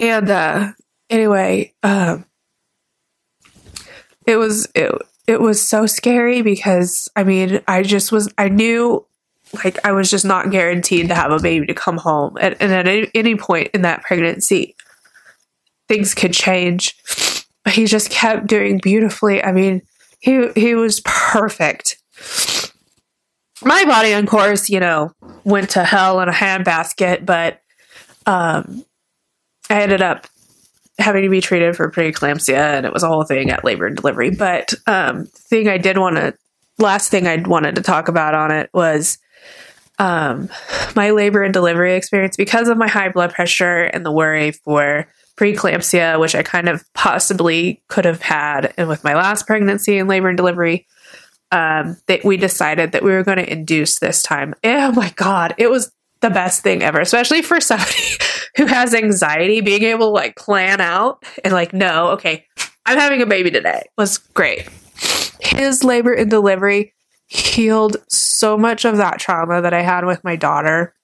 And 0.00 0.30
uh 0.30 0.72
anyway, 1.10 1.74
um 1.82 2.24
it 4.26 4.36
was 4.36 4.68
it, 4.74 4.92
it 5.26 5.40
was 5.40 5.66
so 5.66 5.86
scary 5.86 6.42
because 6.42 7.08
I 7.16 7.24
mean, 7.24 7.60
I 7.68 7.82
just 7.82 8.12
was 8.12 8.32
I 8.38 8.48
knew 8.48 9.06
like 9.64 9.78
I 9.84 9.92
was 9.92 10.10
just 10.10 10.24
not 10.24 10.50
guaranteed 10.50 11.08
to 11.08 11.14
have 11.14 11.30
a 11.30 11.38
baby 11.38 11.66
to 11.66 11.74
come 11.74 11.98
home 11.98 12.36
and, 12.40 12.56
and 12.58 12.72
at 12.72 13.10
any, 13.14 13.34
point 13.36 13.70
in 13.74 13.82
that 13.82 14.02
pregnancy 14.02 14.74
things 15.88 16.14
could 16.14 16.32
change. 16.32 16.96
But 17.64 17.74
he 17.74 17.84
just 17.84 18.10
kept 18.10 18.46
doing 18.46 18.80
beautifully. 18.82 19.42
I 19.42 19.52
mean, 19.52 19.82
he 20.20 20.48
he 20.54 20.74
was 20.74 21.00
perfect. 21.04 21.98
My 23.64 23.84
body, 23.84 24.12
of 24.12 24.26
course, 24.26 24.68
you 24.68 24.80
know, 24.80 25.12
went 25.44 25.70
to 25.70 25.84
hell 25.84 26.20
in 26.20 26.28
a 26.28 26.32
handbasket, 26.32 27.24
but 27.24 27.60
um 28.26 28.84
I 29.70 29.82
ended 29.82 30.02
up 30.02 30.26
having 31.02 31.22
to 31.22 31.28
be 31.28 31.40
treated 31.40 31.76
for 31.76 31.90
preeclampsia, 31.90 32.56
and 32.56 32.86
it 32.86 32.92
was 32.92 33.02
a 33.02 33.08
whole 33.08 33.24
thing 33.24 33.50
at 33.50 33.64
labor 33.64 33.86
and 33.86 33.96
delivery. 33.96 34.30
But 34.30 34.72
um, 34.86 35.24
the 35.24 35.30
thing 35.30 35.68
I 35.68 35.78
did 35.78 35.98
want 35.98 36.16
to, 36.16 36.34
last 36.78 37.10
thing 37.10 37.26
I 37.26 37.36
wanted 37.36 37.76
to 37.76 37.82
talk 37.82 38.08
about 38.08 38.34
on 38.34 38.50
it 38.50 38.70
was 38.72 39.18
um, 39.98 40.48
my 40.96 41.10
labor 41.10 41.42
and 41.42 41.52
delivery 41.52 41.94
experience 41.94 42.36
because 42.36 42.68
of 42.68 42.78
my 42.78 42.88
high 42.88 43.10
blood 43.10 43.32
pressure 43.32 43.84
and 43.84 44.06
the 44.06 44.12
worry 44.12 44.52
for 44.52 45.06
preeclampsia, 45.36 46.18
which 46.18 46.34
I 46.34 46.42
kind 46.42 46.68
of 46.68 46.84
possibly 46.94 47.82
could 47.88 48.04
have 48.04 48.22
had, 48.22 48.72
and 48.76 48.88
with 48.88 49.04
my 49.04 49.14
last 49.14 49.46
pregnancy 49.46 49.98
and 49.98 50.08
labor 50.08 50.28
and 50.28 50.36
delivery. 50.36 50.86
Um, 51.50 51.98
that 52.06 52.24
we 52.24 52.38
decided 52.38 52.92
that 52.92 53.02
we 53.02 53.10
were 53.10 53.22
going 53.22 53.36
to 53.36 53.52
induce 53.52 53.98
this 53.98 54.22
time. 54.22 54.54
Oh 54.64 54.90
my 54.92 55.10
God, 55.16 55.54
it 55.58 55.70
was 55.70 55.92
the 56.22 56.30
best 56.30 56.62
thing 56.62 56.82
ever, 56.82 57.00
especially 57.00 57.42
for 57.42 57.60
somebody 57.60 57.92
who 58.56 58.66
has 58.66 58.94
anxiety, 58.94 59.60
being 59.60 59.82
able 59.82 60.06
to 60.06 60.12
like 60.12 60.36
plan 60.36 60.80
out 60.80 61.24
and 61.44 61.52
like, 61.52 61.72
no, 61.72 62.08
okay, 62.10 62.46
I'm 62.86 62.98
having 62.98 63.22
a 63.22 63.26
baby 63.26 63.50
today 63.50 63.82
was 63.98 64.18
great. 64.18 64.68
His 65.40 65.84
labor 65.84 66.12
and 66.12 66.30
delivery 66.30 66.94
healed 67.26 67.96
so 68.08 68.56
much 68.56 68.84
of 68.84 68.96
that 68.96 69.18
trauma 69.18 69.62
that 69.62 69.74
I 69.74 69.82
had 69.82 70.04
with 70.04 70.22
my 70.24 70.36
daughter. 70.36 70.94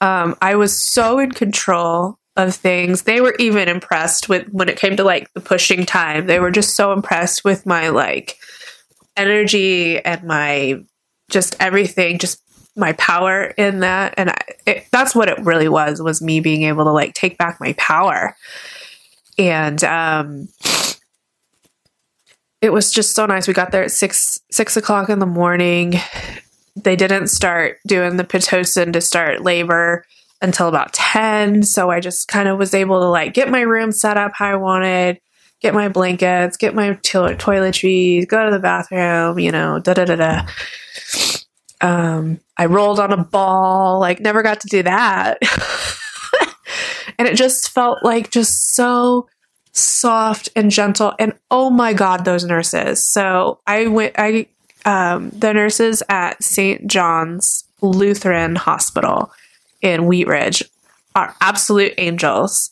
Um, 0.00 0.36
I 0.40 0.54
was 0.54 0.80
so 0.82 1.18
in 1.18 1.32
control 1.32 2.18
of 2.36 2.54
things. 2.54 3.02
They 3.02 3.20
were 3.20 3.34
even 3.38 3.68
impressed 3.68 4.28
with 4.28 4.46
when 4.50 4.68
it 4.68 4.78
came 4.78 4.96
to 4.96 5.04
like 5.04 5.32
the 5.34 5.40
pushing 5.40 5.84
time. 5.84 6.26
They 6.26 6.38
were 6.38 6.52
just 6.52 6.76
so 6.76 6.92
impressed 6.92 7.44
with 7.44 7.66
my 7.66 7.88
like 7.88 8.38
energy 9.16 9.98
and 10.04 10.22
my 10.22 10.84
just 11.30 11.56
everything, 11.60 12.18
just 12.18 12.40
my 12.78 12.92
power 12.94 13.44
in 13.56 13.80
that. 13.80 14.14
And 14.16 14.30
I, 14.30 14.38
it, 14.66 14.86
that's 14.90 15.14
what 15.14 15.28
it 15.28 15.38
really 15.40 15.68
was 15.68 16.00
was 16.00 16.22
me 16.22 16.40
being 16.40 16.62
able 16.62 16.84
to 16.84 16.92
like 16.92 17.14
take 17.14 17.38
back 17.38 17.60
my 17.60 17.74
power. 17.74 18.36
And 19.38 19.82
um 19.84 20.48
it 22.60 22.70
was 22.70 22.90
just 22.90 23.14
so 23.14 23.24
nice. 23.26 23.46
We 23.46 23.54
got 23.54 23.70
there 23.70 23.84
at 23.84 23.92
six 23.92 24.40
six 24.50 24.76
o'clock 24.76 25.08
in 25.08 25.18
the 25.18 25.26
morning. 25.26 25.94
They 26.76 26.96
didn't 26.96 27.28
start 27.28 27.78
doing 27.86 28.16
the 28.16 28.24
pitocin 28.24 28.92
to 28.92 29.00
start 29.00 29.42
labor 29.42 30.04
until 30.40 30.68
about 30.68 30.92
10 30.92 31.64
so 31.64 31.90
i 31.90 32.00
just 32.00 32.28
kind 32.28 32.48
of 32.48 32.58
was 32.58 32.74
able 32.74 33.00
to 33.00 33.08
like 33.08 33.34
get 33.34 33.50
my 33.50 33.60
room 33.60 33.90
set 33.90 34.16
up 34.16 34.32
how 34.34 34.46
i 34.46 34.54
wanted 34.54 35.20
get 35.60 35.74
my 35.74 35.88
blankets 35.88 36.56
get 36.56 36.74
my 36.74 36.92
to- 37.02 37.36
toiletries 37.36 38.28
go 38.28 38.44
to 38.44 38.50
the 38.50 38.60
bathroom 38.60 39.38
you 39.38 39.50
know 39.50 39.78
da 39.80 39.94
da 39.94 40.04
da 40.04 40.16
da 40.16 40.46
um, 41.80 42.40
I 42.56 42.66
rolled 42.66 43.00
on 43.00 43.12
a 43.12 43.16
ball, 43.16 44.00
like 44.00 44.20
never 44.20 44.42
got 44.42 44.60
to 44.60 44.68
do 44.68 44.82
that. 44.82 45.38
and 47.18 47.28
it 47.28 47.36
just 47.36 47.70
felt 47.70 48.02
like 48.02 48.30
just 48.30 48.74
so 48.74 49.28
soft 49.72 50.48
and 50.56 50.70
gentle. 50.70 51.14
And 51.18 51.32
oh 51.50 51.70
my 51.70 51.92
God, 51.92 52.24
those 52.24 52.44
nurses. 52.44 53.04
So 53.06 53.60
I 53.66 53.86
went, 53.86 54.14
I, 54.18 54.46
um, 54.84 55.30
the 55.30 55.52
nurses 55.52 56.02
at 56.08 56.42
St. 56.42 56.86
John's 56.86 57.64
Lutheran 57.80 58.56
Hospital 58.56 59.30
in 59.80 60.06
Wheat 60.06 60.26
Ridge 60.26 60.64
are 61.14 61.34
absolute 61.40 61.94
angels. 61.98 62.70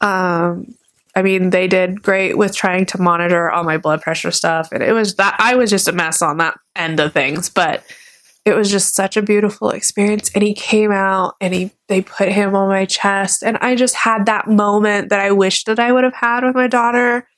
Um, 0.00 0.74
I 1.14 1.22
mean, 1.22 1.50
they 1.50 1.66
did 1.66 2.02
great 2.02 2.38
with 2.38 2.54
trying 2.54 2.86
to 2.86 3.00
monitor 3.00 3.50
all 3.50 3.64
my 3.64 3.76
blood 3.76 4.02
pressure 4.02 4.30
stuff. 4.30 4.70
And 4.70 4.82
it 4.82 4.92
was 4.92 5.16
that 5.16 5.36
I 5.38 5.56
was 5.56 5.70
just 5.70 5.88
a 5.88 5.92
mess 5.92 6.22
on 6.22 6.36
that 6.38 6.58
end 6.78 7.00
of 7.00 7.12
things, 7.12 7.48
but 7.48 7.84
it 8.44 8.54
was 8.54 8.70
just 8.70 8.94
such 8.94 9.16
a 9.16 9.22
beautiful 9.22 9.70
experience. 9.70 10.30
And 10.34 10.42
he 10.42 10.54
came 10.54 10.90
out 10.90 11.34
and 11.40 11.52
he 11.52 11.70
they 11.88 12.02
put 12.02 12.30
him 12.30 12.54
on 12.54 12.68
my 12.68 12.86
chest. 12.86 13.42
And 13.42 13.58
I 13.58 13.74
just 13.74 13.94
had 13.94 14.26
that 14.26 14.48
moment 14.48 15.10
that 15.10 15.20
I 15.20 15.32
wish 15.32 15.64
that 15.64 15.78
I 15.78 15.92
would 15.92 16.04
have 16.04 16.14
had 16.14 16.44
with 16.44 16.54
my 16.54 16.66
daughter. 16.66 17.28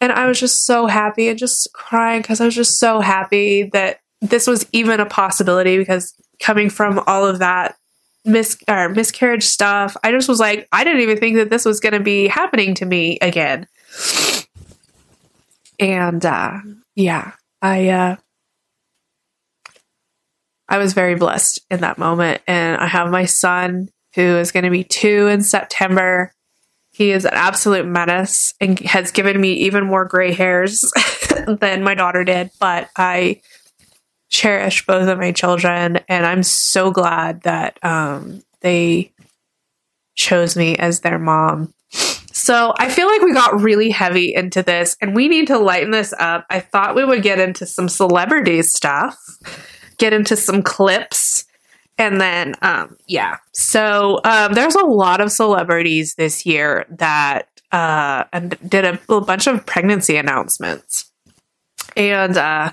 And 0.00 0.12
I 0.12 0.26
was 0.26 0.40
just 0.40 0.64
so 0.64 0.86
happy 0.86 1.28
and 1.28 1.38
just 1.38 1.72
crying 1.72 2.22
because 2.22 2.40
I 2.40 2.46
was 2.46 2.54
just 2.54 2.78
so 2.78 3.00
happy 3.00 3.64
that 3.72 4.00
this 4.20 4.46
was 4.46 4.66
even 4.72 5.00
a 5.00 5.06
possibility 5.06 5.76
because 5.76 6.14
coming 6.40 6.70
from 6.70 7.02
all 7.06 7.26
of 7.26 7.38
that 7.40 7.76
mis 8.24 8.56
or 8.68 8.88
miscarriage 8.88 9.44
stuff. 9.44 9.96
I 10.02 10.10
just 10.10 10.28
was 10.28 10.40
like, 10.40 10.66
I 10.72 10.84
didn't 10.84 11.02
even 11.02 11.18
think 11.18 11.36
that 11.36 11.50
this 11.50 11.64
was 11.64 11.80
going 11.80 11.92
to 11.92 12.00
be 12.00 12.26
happening 12.26 12.74
to 12.76 12.86
me 12.86 13.18
again. 13.20 13.66
And 15.78 16.24
uh, 16.24 16.58
yeah, 16.94 17.32
I 17.60 17.88
uh, 17.88 18.16
I 20.74 20.78
was 20.78 20.92
very 20.92 21.14
blessed 21.14 21.60
in 21.70 21.82
that 21.82 21.98
moment, 21.98 22.42
and 22.48 22.76
I 22.76 22.88
have 22.88 23.08
my 23.08 23.26
son 23.26 23.90
who 24.16 24.22
is 24.22 24.50
going 24.50 24.64
to 24.64 24.70
be 24.70 24.82
two 24.82 25.28
in 25.28 25.40
September. 25.40 26.32
He 26.90 27.12
is 27.12 27.24
an 27.24 27.34
absolute 27.34 27.86
menace 27.86 28.54
and 28.60 28.80
has 28.80 29.12
given 29.12 29.40
me 29.40 29.52
even 29.52 29.86
more 29.86 30.04
gray 30.04 30.32
hairs 30.32 30.84
than 31.46 31.84
my 31.84 31.94
daughter 31.94 32.24
did, 32.24 32.50
but 32.58 32.90
I 32.96 33.40
cherish 34.30 34.84
both 34.84 35.06
of 35.06 35.16
my 35.16 35.30
children, 35.30 36.00
and 36.08 36.26
I'm 36.26 36.42
so 36.42 36.90
glad 36.90 37.42
that 37.42 37.78
um, 37.84 38.42
they 38.60 39.12
chose 40.16 40.56
me 40.56 40.74
as 40.74 41.02
their 41.02 41.20
mom. 41.20 41.72
So 42.32 42.74
I 42.80 42.90
feel 42.90 43.06
like 43.06 43.22
we 43.22 43.32
got 43.32 43.60
really 43.60 43.90
heavy 43.90 44.34
into 44.34 44.64
this, 44.64 44.96
and 45.00 45.14
we 45.14 45.28
need 45.28 45.46
to 45.46 45.58
lighten 45.58 45.92
this 45.92 46.12
up. 46.18 46.46
I 46.50 46.58
thought 46.58 46.96
we 46.96 47.04
would 47.04 47.22
get 47.22 47.38
into 47.38 47.64
some 47.64 47.88
celebrity 47.88 48.60
stuff, 48.62 49.16
get 49.98 50.12
into 50.12 50.36
some 50.36 50.62
clips, 50.62 51.44
and 51.98 52.20
then 52.20 52.54
um, 52.62 52.96
yeah. 53.06 53.38
So 53.52 54.20
um, 54.24 54.54
there's 54.54 54.74
a 54.74 54.84
lot 54.84 55.20
of 55.20 55.30
celebrities 55.30 56.14
this 56.14 56.44
year 56.44 56.86
that 56.90 57.48
uh, 57.72 58.24
and 58.32 58.56
did 58.68 58.84
a, 58.84 58.98
a 59.08 59.20
bunch 59.20 59.46
of 59.46 59.64
pregnancy 59.66 60.16
announcements, 60.16 61.10
and 61.96 62.36
uh, 62.36 62.72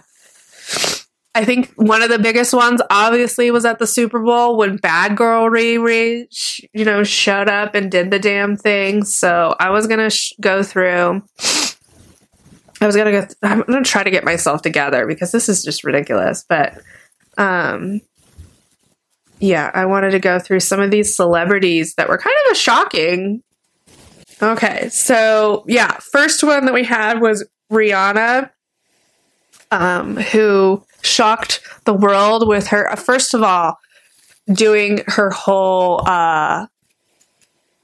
I 1.33 1.45
think 1.45 1.71
one 1.75 2.01
of 2.01 2.09
the 2.09 2.19
biggest 2.19 2.53
ones 2.53 2.81
obviously 2.89 3.51
was 3.51 3.63
at 3.63 3.79
the 3.79 3.87
Super 3.87 4.19
Bowl 4.19 4.57
when 4.57 4.75
Bad 4.75 5.15
Girl 5.15 5.49
Riri, 5.49 6.25
you 6.73 6.83
know, 6.83 7.03
showed 7.03 7.47
up 7.47 7.73
and 7.73 7.89
did 7.89 8.11
the 8.11 8.19
damn 8.19 8.57
thing. 8.57 9.05
So 9.05 9.55
I 9.59 9.69
was 9.69 9.87
gonna 9.87 10.09
sh- 10.09 10.33
go 10.41 10.61
through. 10.61 11.23
I 12.81 12.85
was 12.85 12.97
gonna 12.97 13.11
go. 13.11 13.21
Th- 13.21 13.37
I'm 13.43 13.61
gonna 13.61 13.83
try 13.83 14.03
to 14.03 14.11
get 14.11 14.25
myself 14.25 14.61
together 14.61 15.07
because 15.07 15.31
this 15.31 15.47
is 15.47 15.63
just 15.63 15.85
ridiculous. 15.85 16.43
But 16.47 16.77
um, 17.37 18.01
yeah, 19.39 19.71
I 19.73 19.85
wanted 19.85 20.11
to 20.11 20.19
go 20.19 20.39
through 20.39 20.59
some 20.59 20.79
of 20.79 20.91
these 20.91 21.15
celebrities 21.15 21.95
that 21.95 22.07
were 22.07 22.17
kind 22.17 22.35
of 22.45 22.51
a 22.51 22.55
shocking. 22.55 23.41
Okay, 24.41 24.89
so 24.89 25.63
yeah, 25.67 25.97
first 26.11 26.43
one 26.43 26.65
that 26.65 26.73
we 26.73 26.83
had 26.83 27.21
was 27.21 27.47
Rihanna, 27.71 28.49
um, 29.71 30.17
who 30.17 30.83
shocked 31.01 31.61
the 31.85 31.93
world 31.93 32.47
with 32.47 32.67
her. 32.67 32.91
Uh, 32.91 32.95
first 32.95 33.33
of 33.33 33.43
all, 33.43 33.77
doing 34.51 35.01
her 35.07 35.29
whole 35.31 36.07
uh, 36.07 36.67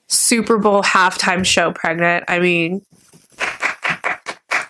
Super 0.07 0.57
Bowl 0.57 0.83
halftime 0.83 1.45
show 1.45 1.71
pregnant. 1.71 2.25
I 2.27 2.39
mean, 2.39 2.85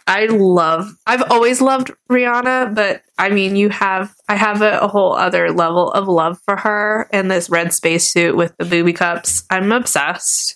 I 0.08 0.28
love. 0.28 0.96
I've 1.06 1.30
always 1.30 1.62
loved 1.62 1.92
Rihanna, 2.10 2.74
but 2.74 3.04
I 3.18 3.30
mean, 3.30 3.58
you 3.58 3.70
have. 3.70 4.16
I 4.30 4.36
have 4.36 4.62
a, 4.62 4.80
a 4.80 4.88
whole 4.88 5.14
other 5.14 5.52
level 5.52 5.92
of 5.92 6.08
love 6.08 6.40
for 6.46 6.56
her 6.56 7.10
in 7.12 7.28
this 7.28 7.50
red 7.50 7.74
spacesuit 7.74 8.38
with 8.38 8.56
the 8.58 8.66
booby 8.66 8.94
cups. 8.94 9.44
I'm 9.50 9.72
obsessed. 9.72 10.56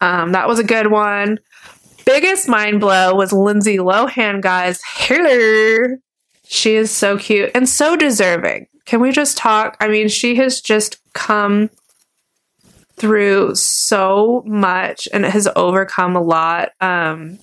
Um, 0.00 0.32
that 0.32 0.48
was 0.48 0.58
a 0.58 0.64
good 0.64 0.90
one. 0.90 1.38
Biggest 2.06 2.48
mind 2.48 2.80
blow 2.80 3.14
was 3.14 3.32
Lindsay 3.32 3.76
Lohan, 3.76 4.40
guys. 4.40 4.80
Hello. 4.82 5.96
She 6.46 6.74
is 6.74 6.90
so 6.90 7.18
cute 7.18 7.50
and 7.54 7.68
so 7.68 7.96
deserving. 7.96 8.66
Can 8.86 9.00
we 9.00 9.12
just 9.12 9.36
talk? 9.36 9.76
I 9.80 9.88
mean, 9.88 10.08
she 10.08 10.36
has 10.36 10.62
just 10.62 10.96
come 11.12 11.68
through 12.96 13.54
so 13.54 14.42
much 14.46 15.06
and 15.12 15.26
has 15.26 15.48
overcome 15.54 16.16
a 16.16 16.22
lot. 16.22 16.70
Um, 16.80 17.38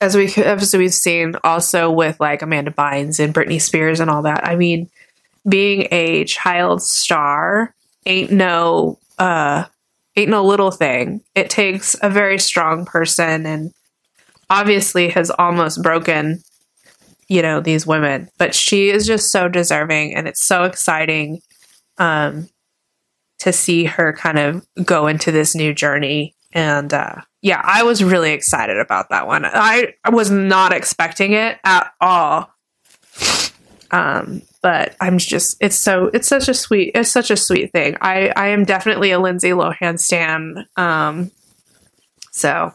as 0.00 0.16
we 0.16 0.32
as 0.36 0.74
we've 0.74 0.94
seen 0.94 1.34
also 1.44 1.90
with 1.90 2.18
like 2.20 2.42
Amanda 2.42 2.70
Bynes 2.70 3.22
and 3.22 3.34
Britney 3.34 3.60
Spears 3.60 4.00
and 4.00 4.10
all 4.10 4.22
that. 4.22 4.46
I 4.46 4.56
mean, 4.56 4.88
being 5.48 5.88
a 5.90 6.24
child 6.24 6.82
star 6.82 7.74
ain't 8.06 8.30
no 8.30 8.98
uh 9.18 9.64
ain't 10.16 10.30
no 10.30 10.44
little 10.44 10.70
thing. 10.70 11.22
It 11.34 11.50
takes 11.50 11.96
a 12.02 12.10
very 12.10 12.38
strong 12.38 12.84
person 12.84 13.46
and 13.46 13.72
obviously 14.48 15.08
has 15.10 15.30
almost 15.30 15.82
broken 15.82 16.42
you 17.28 17.40
know 17.40 17.60
these 17.60 17.86
women 17.86 18.28
but 18.36 18.54
she 18.54 18.90
is 18.90 19.06
just 19.06 19.30
so 19.30 19.48
deserving 19.48 20.14
and 20.14 20.26
it's 20.26 20.44
so 20.44 20.64
exciting 20.64 21.40
um 21.98 22.48
to 23.38 23.52
see 23.52 23.84
her 23.84 24.12
kind 24.12 24.38
of 24.38 24.66
go 24.84 25.06
into 25.06 25.30
this 25.30 25.54
new 25.54 25.72
journey 25.72 26.34
and 26.52 26.92
uh 26.92 27.16
yeah, 27.42 27.62
I 27.64 27.82
was 27.84 28.04
really 28.04 28.32
excited 28.32 28.78
about 28.78 29.08
that 29.10 29.26
one. 29.26 29.44
I, 29.46 29.94
was 30.12 30.30
not 30.30 30.74
expecting 30.74 31.32
it 31.32 31.58
at 31.64 31.90
all. 32.00 32.50
Um, 33.92 34.42
but 34.62 34.94
I'm 35.00 35.18
just 35.18 35.56
it's 35.60 35.76
so 35.76 36.10
it's 36.12 36.28
such 36.28 36.48
a 36.48 36.54
sweet 36.54 36.92
it's 36.94 37.10
such 37.10 37.30
a 37.30 37.36
sweet 37.36 37.72
thing. 37.72 37.96
I 38.00 38.28
I 38.36 38.48
am 38.48 38.64
definitely 38.64 39.10
a 39.10 39.18
Lindsay 39.18 39.50
Lohan 39.50 39.98
stan. 39.98 40.66
Um, 40.76 41.30
so 42.30 42.72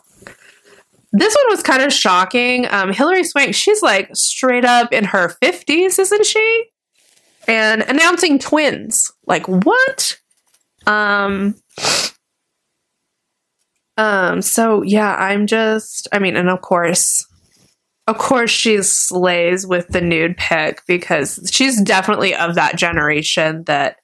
this 1.14 1.34
one 1.36 1.46
was 1.50 1.64
kind 1.64 1.84
of 1.84 1.94
shocking. 1.94 2.68
Um, 2.70 2.92
Hilary 2.92 3.24
Swank, 3.24 3.56
she's 3.56 3.82
like 3.82 4.10
straight 4.14 4.66
up 4.66 4.92
in 4.92 5.06
her 5.06 5.30
50s, 5.42 5.98
isn't 5.98 6.26
she? 6.26 6.66
And 7.48 7.84
announcing 7.84 8.40
twins. 8.40 9.12
Like 9.26 9.48
what? 9.48 10.18
Um 10.88 11.56
um, 13.98 14.42
so 14.42 14.82
yeah, 14.82 15.16
I'm 15.16 15.48
just, 15.48 16.08
I 16.12 16.20
mean, 16.20 16.36
and 16.36 16.50
of 16.50 16.62
course, 16.62 17.26
of 18.08 18.18
course, 18.18 18.52
she 18.52 18.82
slays 18.84 19.66
with 19.66 19.88
the 19.88 20.02
nude 20.02 20.38
pic 20.38 20.82
because 20.88 21.50
she's 21.52 21.82
definitely 21.82 22.36
of 22.36 22.56
that 22.56 22.76
generation 22.76 23.64
that, 23.64 23.98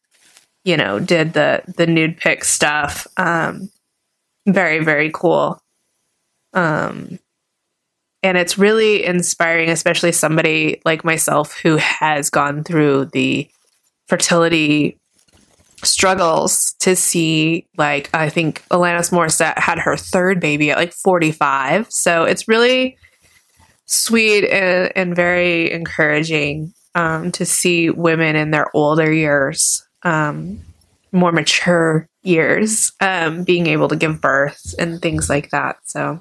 you 0.63 0.77
know, 0.77 0.99
did 0.99 1.33
the 1.33 1.61
the 1.77 1.85
nude 1.85 2.17
pic 2.17 2.43
stuff. 2.43 3.05
Um, 3.17 3.69
very 4.47 4.83
very 4.83 5.11
cool. 5.13 5.61
Um, 6.53 7.19
and 8.23 8.37
it's 8.37 8.57
really 8.57 9.03
inspiring, 9.03 9.69
especially 9.69 10.11
somebody 10.11 10.81
like 10.85 11.03
myself 11.03 11.57
who 11.59 11.77
has 11.77 12.29
gone 12.29 12.63
through 12.63 13.05
the 13.05 13.49
fertility 14.07 14.99
struggles 15.83 16.73
to 16.79 16.95
see 16.95 17.67
like 17.77 18.09
I 18.13 18.29
think 18.29 18.63
Alanis 18.69 19.11
Morissette 19.11 19.57
had 19.57 19.79
her 19.79 19.97
third 19.97 20.39
baby 20.39 20.71
at 20.71 20.77
like 20.77 20.93
45. 20.93 21.91
So 21.91 22.23
it's 22.23 22.47
really 22.47 22.97
sweet 23.85 24.47
and, 24.47 24.91
and 24.95 25.15
very 25.15 25.71
encouraging 25.71 26.73
um, 26.95 27.31
to 27.33 27.45
see 27.45 27.89
women 27.89 28.35
in 28.35 28.51
their 28.51 28.67
older 28.75 29.11
years, 29.11 29.85
um, 30.03 30.61
more 31.11 31.31
mature 31.31 32.07
years, 32.23 32.91
um, 33.01 33.43
being 33.43 33.67
able 33.67 33.87
to 33.89 33.95
give 33.95 34.21
birth 34.21 34.75
and 34.79 35.01
things 35.01 35.29
like 35.29 35.49
that. 35.51 35.77
So, 35.83 36.19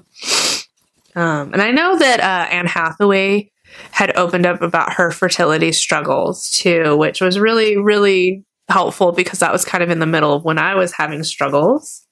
um, 1.15 1.53
and 1.53 1.61
I 1.61 1.71
know 1.71 1.97
that 1.97 2.19
uh, 2.19 2.49
Anne 2.51 2.67
Hathaway 2.67 3.51
had 3.91 4.15
opened 4.17 4.45
up 4.45 4.61
about 4.61 4.93
her 4.93 5.11
fertility 5.11 5.71
struggles 5.71 6.49
too, 6.49 6.97
which 6.97 7.21
was 7.21 7.39
really, 7.39 7.77
really 7.77 8.43
helpful 8.71 9.11
because 9.11 9.39
that 9.39 9.51
was 9.51 9.65
kind 9.65 9.83
of 9.83 9.89
in 9.89 9.99
the 9.99 10.05
middle 10.05 10.33
of 10.33 10.43
when 10.43 10.57
I 10.57 10.75
was 10.75 10.93
having 10.93 11.23
struggles. 11.23 12.05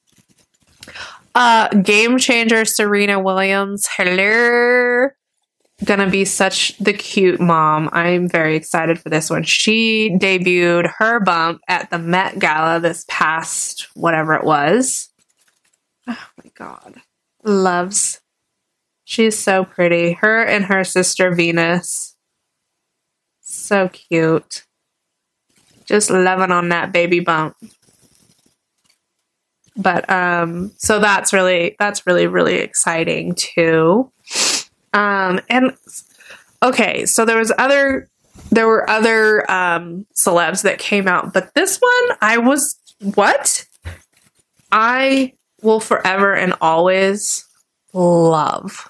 Uh, 1.35 1.67
game 1.69 2.17
changer 2.17 2.65
Serena 2.65 3.19
Williams. 3.19 3.87
Hello. 3.89 5.09
Gonna 5.85 6.09
be 6.09 6.25
such 6.25 6.77
the 6.77 6.91
cute 6.91 7.39
mom. 7.39 7.89
I'm 7.93 8.27
very 8.27 8.55
excited 8.57 8.99
for 8.99 9.09
this 9.09 9.29
one. 9.29 9.43
She 9.43 10.09
debuted 10.19 10.91
her 10.97 11.21
bump 11.21 11.61
at 11.69 11.89
the 11.89 11.97
Met 11.97 12.37
Gala 12.37 12.81
this 12.81 13.05
past 13.07 13.87
whatever 13.93 14.33
it 14.33 14.43
was. 14.43 15.09
Oh 16.07 16.17
my 16.43 16.51
god. 16.55 16.95
Loves. 17.45 18.19
She's 19.05 19.39
so 19.39 19.63
pretty. 19.63 20.13
Her 20.13 20.43
and 20.43 20.65
her 20.65 20.83
sister 20.83 21.33
Venus. 21.33 22.15
So 23.39 23.87
cute. 23.87 24.65
Just 25.89 26.11
loving 26.11 26.51
on 26.51 26.69
that 26.69 26.91
baby 26.91 27.19
bump. 27.19 27.55
But 29.75 30.07
um 30.07 30.71
so 30.77 30.99
that's 30.99 31.33
really 31.33 31.75
that's 31.79 32.05
really 32.05 32.27
really 32.27 32.57
exciting 32.57 33.33
too. 33.33 34.11
Um 34.93 35.39
and 35.49 35.73
okay, 36.61 37.07
so 37.07 37.25
there 37.25 37.39
was 37.39 37.51
other 37.57 38.07
there 38.51 38.67
were 38.67 38.87
other 38.87 39.49
um 39.49 40.05
celebs 40.15 40.61
that 40.61 40.77
came 40.77 41.07
out, 41.07 41.33
but 41.33 41.53
this 41.55 41.79
one 41.79 42.17
I 42.21 42.37
was 42.37 42.77
what? 43.15 43.65
I 44.71 45.33
will 45.63 45.79
forever 45.79 46.35
and 46.35 46.53
always 46.61 47.47
love. 47.93 48.87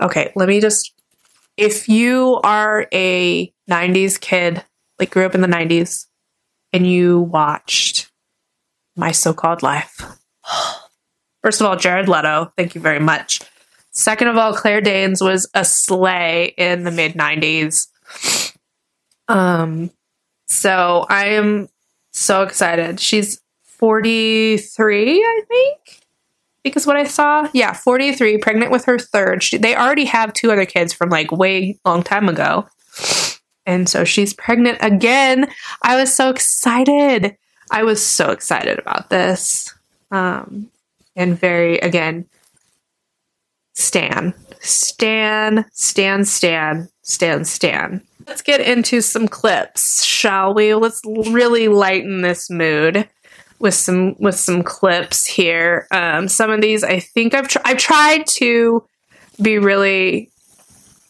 Okay, 0.00 0.32
let 0.34 0.48
me 0.48 0.62
just 0.62 0.94
if 1.58 1.88
you 1.90 2.40
are 2.42 2.86
a 2.92 3.52
90s 3.68 4.18
kid, 4.18 4.64
like 4.98 5.10
grew 5.10 5.26
up 5.26 5.34
in 5.34 5.42
the 5.42 5.48
90s, 5.48 6.06
and 6.72 6.86
you 6.86 7.20
watched 7.20 8.10
My 8.96 9.12
So 9.12 9.32
Called 9.32 9.62
Life. 9.62 10.00
First 11.42 11.60
of 11.60 11.66
all, 11.66 11.76
Jared 11.76 12.08
Leto, 12.08 12.52
thank 12.56 12.74
you 12.74 12.80
very 12.80 13.00
much. 13.00 13.40
Second 13.90 14.28
of 14.28 14.36
all, 14.36 14.54
Claire 14.54 14.80
Danes 14.80 15.20
was 15.20 15.48
a 15.54 15.64
slay 15.64 16.54
in 16.56 16.84
the 16.84 16.90
mid 16.90 17.14
90s. 17.14 17.88
Um, 19.28 19.90
so 20.46 21.06
I 21.08 21.26
am 21.26 21.68
so 22.12 22.42
excited. 22.42 23.00
She's 23.00 23.40
43, 23.64 25.22
I 25.22 25.42
think, 25.46 26.00
because 26.64 26.86
what 26.86 26.96
I 26.96 27.04
saw. 27.04 27.48
Yeah, 27.52 27.72
43, 27.72 28.38
pregnant 28.38 28.72
with 28.72 28.84
her 28.86 28.98
third. 28.98 29.42
She, 29.42 29.56
they 29.56 29.76
already 29.76 30.04
have 30.06 30.32
two 30.32 30.50
other 30.50 30.66
kids 30.66 30.92
from 30.92 31.10
like 31.10 31.30
way 31.30 31.78
long 31.84 32.02
time 32.02 32.28
ago. 32.28 32.66
And 33.68 33.86
so 33.86 34.02
she's 34.02 34.32
pregnant 34.32 34.78
again. 34.80 35.46
I 35.82 35.96
was 35.96 36.12
so 36.12 36.30
excited. 36.30 37.36
I 37.70 37.82
was 37.82 38.02
so 38.02 38.30
excited 38.30 38.78
about 38.78 39.10
this. 39.10 39.74
Um, 40.10 40.70
and 41.14 41.38
very, 41.38 41.76
again, 41.80 42.24
Stan. 43.74 44.32
Stan, 44.60 45.66
Stan, 45.72 46.24
Stan, 46.24 46.88
Stan, 47.02 47.44
Stan. 47.44 48.02
Let's 48.26 48.40
get 48.40 48.62
into 48.62 49.02
some 49.02 49.28
clips, 49.28 50.02
shall 50.02 50.54
we? 50.54 50.72
Let's 50.74 51.02
really 51.04 51.68
lighten 51.68 52.22
this 52.22 52.48
mood 52.48 53.06
with 53.58 53.74
some 53.74 54.16
with 54.18 54.36
some 54.36 54.62
clips 54.62 55.26
here. 55.26 55.86
Um, 55.90 56.28
some 56.28 56.50
of 56.50 56.62
these, 56.62 56.82
I 56.82 57.00
think 57.00 57.34
I've 57.34 57.48
tr- 57.48 57.58
I've 57.64 57.76
tried 57.78 58.26
to 58.38 58.84
be 59.42 59.58
really 59.58 60.30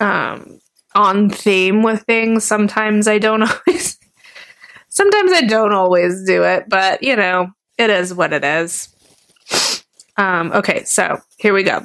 um, 0.01 0.58
on 0.95 1.31
theme 1.31 1.83
with 1.83 2.03
things. 2.03 2.45
Sometimes 2.45 3.07
I 3.09 3.19
don't 3.19 3.43
always 3.67 3.99
sometimes 4.89 5.33
I 5.33 5.43
don't 5.43 5.73
always 5.73 6.25
do 6.25 6.45
it, 6.45 6.69
but 6.69 7.03
you 7.03 7.17
know, 7.17 7.53
it 7.77 7.91
is 7.91 8.13
what 8.13 8.33
it 8.33 8.45
is. 8.45 8.95
Um, 10.17 10.53
okay, 10.53 10.85
so 10.85 11.21
here 11.39 11.55
we 11.55 11.63
go. 11.63 11.83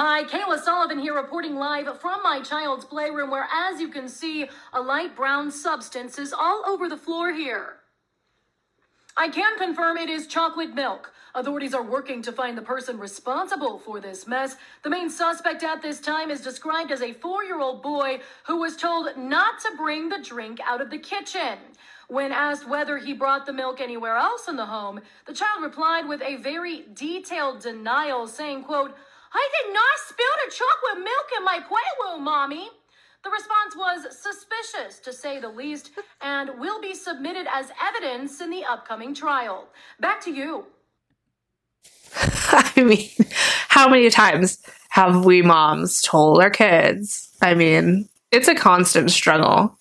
Hi, 0.00 0.22
Kayla 0.22 0.60
Sullivan 0.60 1.00
here 1.00 1.12
reporting 1.12 1.56
live 1.56 2.00
from 2.00 2.22
my 2.22 2.40
child's 2.40 2.84
playroom 2.84 3.32
where, 3.32 3.48
as 3.52 3.80
you 3.80 3.88
can 3.88 4.08
see, 4.08 4.48
a 4.72 4.80
light 4.80 5.16
brown 5.16 5.50
substance 5.50 6.20
is 6.20 6.32
all 6.32 6.62
over 6.68 6.88
the 6.88 6.96
floor 6.96 7.32
here. 7.32 7.78
I 9.16 9.28
can 9.28 9.58
confirm 9.58 9.96
it 9.96 10.08
is 10.08 10.28
chocolate 10.28 10.72
milk. 10.72 11.12
Authorities 11.34 11.74
are 11.74 11.82
working 11.82 12.22
to 12.22 12.32
find 12.32 12.56
the 12.56 12.62
person 12.62 12.98
responsible 12.98 13.78
for 13.78 14.00
this 14.00 14.26
mess. 14.26 14.56
The 14.82 14.90
main 14.90 15.10
suspect 15.10 15.62
at 15.62 15.82
this 15.82 16.00
time 16.00 16.30
is 16.30 16.40
described 16.40 16.90
as 16.90 17.02
a 17.02 17.12
four 17.12 17.44
year 17.44 17.60
old 17.60 17.82
boy 17.82 18.20
who 18.46 18.58
was 18.58 18.76
told 18.76 19.16
not 19.16 19.60
to 19.60 19.76
bring 19.76 20.08
the 20.08 20.22
drink 20.22 20.58
out 20.64 20.80
of 20.80 20.90
the 20.90 20.98
kitchen. 20.98 21.58
When 22.08 22.32
asked 22.32 22.66
whether 22.66 22.96
he 22.96 23.12
brought 23.12 23.44
the 23.44 23.52
milk 23.52 23.80
anywhere 23.80 24.16
else 24.16 24.48
in 24.48 24.56
the 24.56 24.66
home, 24.66 25.00
the 25.26 25.34
child 25.34 25.62
replied 25.62 26.08
with 26.08 26.22
a 26.22 26.36
very 26.36 26.86
detailed 26.94 27.60
denial, 27.60 28.26
saying, 28.26 28.64
quote, 28.64 28.96
I 29.32 29.48
did 29.62 29.74
not 29.74 29.98
spill 30.06 30.26
the 30.46 30.52
chocolate 30.52 31.04
milk 31.04 31.28
in 31.36 31.44
my 31.44 31.60
playroom, 31.60 32.24
mommy. 32.24 32.70
The 33.24 33.30
response 33.30 33.76
was 33.76 34.16
suspicious, 34.18 35.00
to 35.00 35.12
say 35.12 35.38
the 35.38 35.50
least, 35.50 35.90
and 36.22 36.58
will 36.58 36.80
be 36.80 36.94
submitted 36.94 37.46
as 37.52 37.70
evidence 37.82 38.40
in 38.40 38.48
the 38.48 38.64
upcoming 38.64 39.12
trial. 39.12 39.68
Back 40.00 40.22
to 40.22 40.30
you. 40.30 40.64
I 42.16 42.82
mean, 42.82 43.10
how 43.68 43.88
many 43.88 44.10
times 44.10 44.62
have 44.90 45.24
we 45.24 45.42
moms 45.42 46.02
told 46.02 46.40
our 46.40 46.50
kids? 46.50 47.28
I 47.40 47.54
mean, 47.54 48.08
it's 48.30 48.48
a 48.48 48.54
constant 48.54 49.10
struggle. 49.10 49.76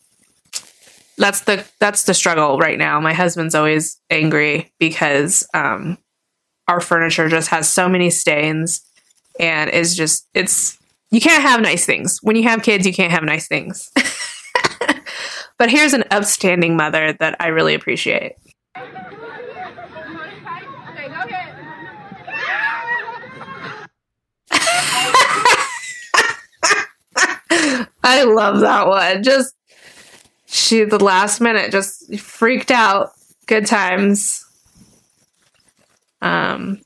That's 1.17 1.41
the 1.41 1.65
that's 1.79 2.03
the 2.03 2.13
struggle 2.13 2.59
right 2.59 2.77
now. 2.77 2.99
My 2.99 3.13
husband's 3.13 3.55
always 3.55 3.97
angry 4.09 4.71
because 4.79 5.47
um, 5.53 5.97
our 6.67 6.79
furniture 6.79 7.27
just 7.29 7.49
has 7.49 7.71
so 7.71 7.89
many 7.89 8.09
stains 8.09 8.85
and 9.39 9.69
is 9.69 9.95
just 9.95 10.27
it's 10.33 10.77
you 11.09 11.21
can't 11.21 11.41
have 11.41 11.61
nice 11.61 11.85
things. 11.85 12.19
When 12.21 12.35
you 12.35 12.43
have 12.43 12.61
kids, 12.63 12.85
you 12.85 12.93
can't 12.93 13.11
have 13.11 13.23
nice 13.23 13.47
things. 13.47 13.91
but 15.57 15.71
here's 15.71 15.93
an 15.93 16.03
upstanding 16.11 16.75
mother 16.75 17.13
that 17.13 17.35
I 17.39 17.47
really 17.47 17.73
appreciate. 17.73 18.33
I 28.09 28.23
love 28.23 28.61
that 28.61 28.87
one. 28.87 29.21
Just 29.21 29.53
she 30.45 30.85
the 30.85 31.03
last 31.03 31.41
minute 31.41 31.73
just 31.73 32.17
freaked 32.17 32.71
out. 32.71 33.09
Good 33.47 33.65
times. 33.65 34.45
Um 36.21 36.79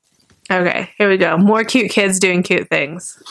okay, 0.49 0.89
here 0.97 1.07
we 1.07 1.17
go. 1.17 1.38
More 1.38 1.63
cute 1.63 1.91
kids 1.91 2.19
doing 2.19 2.41
cute 2.41 2.67
things. 2.69 3.22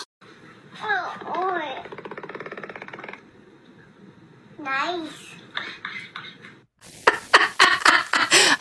Nice. 4.61 5.11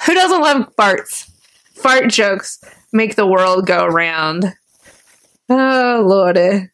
Who 0.07 0.13
doesn't 0.15 0.41
love 0.41 0.75
farts? 0.75 1.29
Fart 1.75 2.09
jokes 2.09 2.59
make 2.91 3.15
the 3.15 3.27
world 3.27 3.67
go 3.67 3.85
round. 3.85 4.55
Oh 5.49 6.03
lordy. 6.03 6.71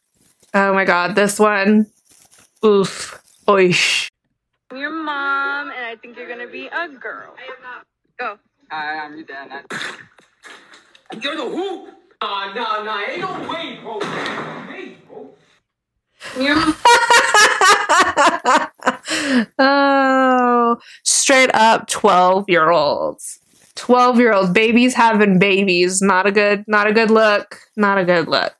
Oh 0.53 0.73
my 0.73 0.85
god, 0.85 1.15
this 1.15 1.37
one. 1.37 1.87
Oof. 2.65 3.21
Oish. 3.47 4.07
I'm 4.71 4.77
your 4.77 4.89
mom, 4.89 5.69
and 5.69 5.85
I 5.85 5.95
think 6.01 6.17
you're 6.17 6.27
gonna 6.27 6.47
be 6.47 6.65
a 6.65 6.89
girl. 6.89 7.35
Go. 8.19 8.39
Hi, 8.71 9.05
I'm 9.05 9.15
your 9.15 9.25
dad. 9.25 9.65
You're 11.21 11.35
the 11.35 11.43
who? 11.43 11.89
Nah, 12.23 12.53
nah, 12.55 12.81
nah. 12.81 13.01
Ain't 13.07 13.21
no 13.21 13.47
way, 13.47 13.77
bro. 13.83 13.99
Hey, 13.99 14.95
bro. 15.07 15.29
Your 16.39 16.57
oh, 19.59 20.77
straight 21.03 21.53
up 21.53 21.87
12 21.87 22.45
year 22.47 22.71
olds. 22.71 23.39
12 23.75 24.19
year 24.19 24.33
old 24.33 24.55
babies 24.55 24.95
having 24.95 25.37
babies. 25.37 26.01
Not 26.01 26.25
a 26.25 26.31
good, 26.31 26.65
not 26.67 26.87
a 26.87 26.93
good 26.93 27.11
look. 27.11 27.59
Not 27.75 27.99
a 27.99 28.05
good 28.05 28.27
look. 28.27 28.55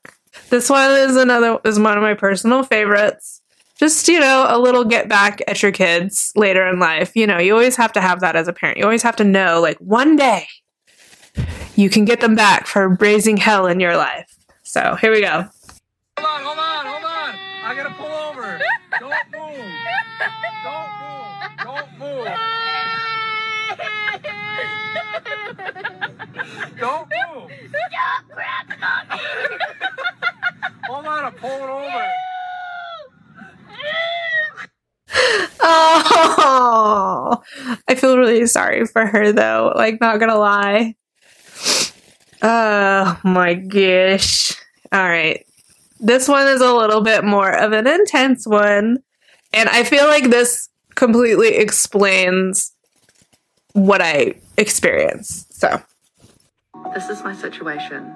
This 0.48 0.70
one 0.70 0.92
is 0.92 1.16
another, 1.16 1.58
is 1.64 1.80
one 1.80 1.98
of 1.98 2.02
my 2.02 2.14
personal 2.14 2.62
favorites. 2.62 3.42
Just, 3.78 4.08
you 4.08 4.18
know, 4.18 4.46
a 4.48 4.58
little 4.58 4.84
get 4.84 5.06
back 5.06 5.42
at 5.46 5.62
your 5.62 5.70
kids 5.70 6.32
later 6.34 6.66
in 6.66 6.78
life. 6.78 7.14
You 7.14 7.26
know, 7.26 7.38
you 7.38 7.52
always 7.52 7.76
have 7.76 7.92
to 7.92 8.00
have 8.00 8.20
that 8.20 8.34
as 8.34 8.48
a 8.48 8.52
parent. 8.54 8.78
You 8.78 8.84
always 8.84 9.02
have 9.02 9.16
to 9.16 9.24
know, 9.24 9.60
like, 9.60 9.76
one 9.78 10.16
day 10.16 10.46
you 11.74 11.90
can 11.90 12.06
get 12.06 12.20
them 12.20 12.34
back 12.34 12.66
for 12.66 12.88
raising 13.00 13.36
hell 13.36 13.66
in 13.66 13.78
your 13.78 13.94
life. 13.98 14.34
So 14.62 14.96
here 14.96 15.12
we 15.12 15.20
go. 15.20 15.44
Hold 16.18 16.26
on, 16.26 16.42
hold 16.42 16.58
on, 16.58 16.86
hold 16.86 17.04
on. 17.04 17.34
I 17.64 17.74
gotta 17.76 17.94
pull 17.94 18.06
over. 18.06 18.58
Don't 18.98 19.12
move. 19.30 19.60
Don't 20.64 20.90
move. 21.02 21.26
Don't 21.64 21.90
move. 21.98 22.28
Don't 26.78 27.08
move. 27.12 27.50
Hold 30.86 31.06
on, 31.06 31.24
I'm 31.26 31.32
pulling 31.34 31.62
over. 31.62 32.10
Oh, 35.68 37.42
I 37.88 37.94
feel 37.94 38.18
really 38.18 38.46
sorry 38.46 38.86
for 38.86 39.06
her 39.06 39.32
though. 39.32 39.72
Like, 39.74 40.00
not 40.00 40.20
gonna 40.20 40.38
lie. 40.38 40.94
Oh 42.42 43.18
my 43.24 43.54
gosh. 43.54 44.52
All 44.92 45.02
right. 45.02 45.44
This 45.98 46.28
one 46.28 46.46
is 46.48 46.60
a 46.60 46.72
little 46.74 47.00
bit 47.00 47.24
more 47.24 47.50
of 47.50 47.72
an 47.72 47.86
intense 47.86 48.46
one. 48.46 49.02
And 49.52 49.68
I 49.68 49.84
feel 49.84 50.06
like 50.06 50.30
this 50.30 50.68
completely 50.94 51.56
explains 51.56 52.72
what 53.72 54.02
I 54.02 54.34
experience. 54.56 55.46
So, 55.50 55.80
This 56.94 57.08
is 57.08 57.22
my 57.22 57.34
situation. 57.34 58.14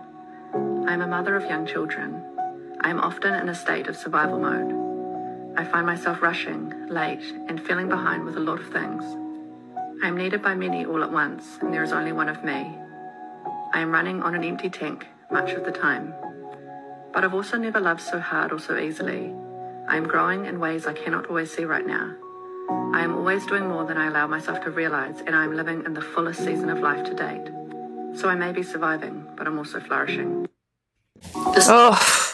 I'm 0.87 1.01
a 1.01 1.07
mother 1.07 1.37
of 1.37 1.45
young 1.45 1.67
children. 1.67 2.23
I 2.83 2.91
am 2.91 3.01
often 3.01 3.35
in 3.35 3.49
a 3.49 3.55
state 3.55 3.87
of 3.89 3.97
survival 3.97 4.39
mode. 4.39 4.90
I 5.61 5.65
find 5.65 5.85
myself 5.85 6.23
rushing, 6.23 6.89
late, 6.89 7.23
and 7.47 7.61
feeling 7.61 7.91
behind 7.91 8.25
with 8.25 8.39
a 8.39 8.41
lot 8.41 8.61
of 8.61 8.73
things. 8.73 9.05
I 10.03 10.09
am 10.09 10.17
needed 10.17 10.41
by 10.41 10.55
many 10.55 10.87
all 10.87 11.03
at 11.03 11.13
once, 11.13 11.59
and 11.61 11.71
there 11.71 11.83
is 11.83 11.93
only 11.93 12.13
one 12.13 12.31
of 12.31 12.43
me. 12.43 12.79
I 13.75 13.81
am 13.81 13.91
running 13.91 14.23
on 14.23 14.35
an 14.35 14.43
empty 14.43 14.71
tank 14.71 15.07
much 15.31 15.51
of 15.51 15.67
the 15.67 15.71
time. 15.71 16.15
But 17.13 17.25
I've 17.25 17.35
also 17.35 17.59
never 17.59 17.79
loved 17.79 18.01
so 18.01 18.19
hard 18.21 18.53
or 18.53 18.59
so 18.59 18.79
easily. 18.79 19.35
I 19.87 19.99
am 19.99 20.09
growing 20.09 20.47
in 20.47 20.61
ways 20.61 20.87
I 20.87 20.95
cannot 20.95 21.27
always 21.27 21.55
see 21.55 21.67
right 21.67 21.87
now. 21.87 22.17
I 22.95 23.03
am 23.03 23.15
always 23.15 23.45
doing 23.45 23.69
more 23.69 23.85
than 23.85 23.99
I 23.99 24.07
allow 24.07 24.27
myself 24.27 24.63
to 24.65 24.71
realize, 24.71 25.21
and 25.27 25.37
I 25.37 25.45
am 25.45 25.55
living 25.55 25.85
in 25.85 25.93
the 25.93 26.01
fullest 26.01 26.43
season 26.43 26.71
of 26.71 26.79
life 26.79 27.05
to 27.05 27.13
date. 27.13 27.53
So 28.19 28.31
I 28.31 28.35
may 28.35 28.53
be 28.53 28.63
surviving, 28.63 29.27
but 29.37 29.47
I'm 29.47 29.59
also 29.59 29.79
flourishing. 29.79 30.49
oh. 31.35 32.30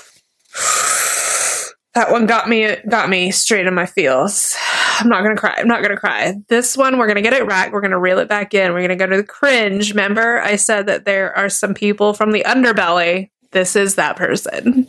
That 1.97 2.11
one 2.11 2.27
got 2.27 2.47
me 2.47 2.77
got 2.91 3.09
me 3.09 3.31
straight 3.31 3.67
in 3.67 3.73
my 3.73 3.87
feels. 3.87 4.55
I'm 5.01 5.09
not 5.09 5.23
gonna 5.23 5.35
cry. 5.35 5.55
I'm 5.57 5.67
not 5.67 5.81
gonna 5.81 5.97
cry. 5.97 6.35
This 6.49 6.77
one, 6.77 6.99
we're 6.99 7.07
gonna 7.07 7.23
get 7.23 7.33
it 7.33 7.47
right. 7.47 7.73
We're 7.73 7.81
gonna 7.81 7.99
reel 7.99 8.19
it 8.19 8.29
back 8.29 8.53
in. 8.53 8.75
We're 8.75 8.83
gonna 8.83 8.97
go 8.97 9.07
to 9.07 9.17
the 9.17 9.25
cringe. 9.25 9.93
Remember, 9.93 10.43
I 10.43 10.57
said 10.57 10.85
that 10.89 11.07
there 11.07 11.35
are 11.35 11.49
some 11.49 11.73
people 11.73 12.13
from 12.13 12.33
the 12.33 12.45
underbelly. 12.47 13.31
This 13.53 13.77
is 13.77 13.95
that 13.95 14.17
person. 14.17 14.87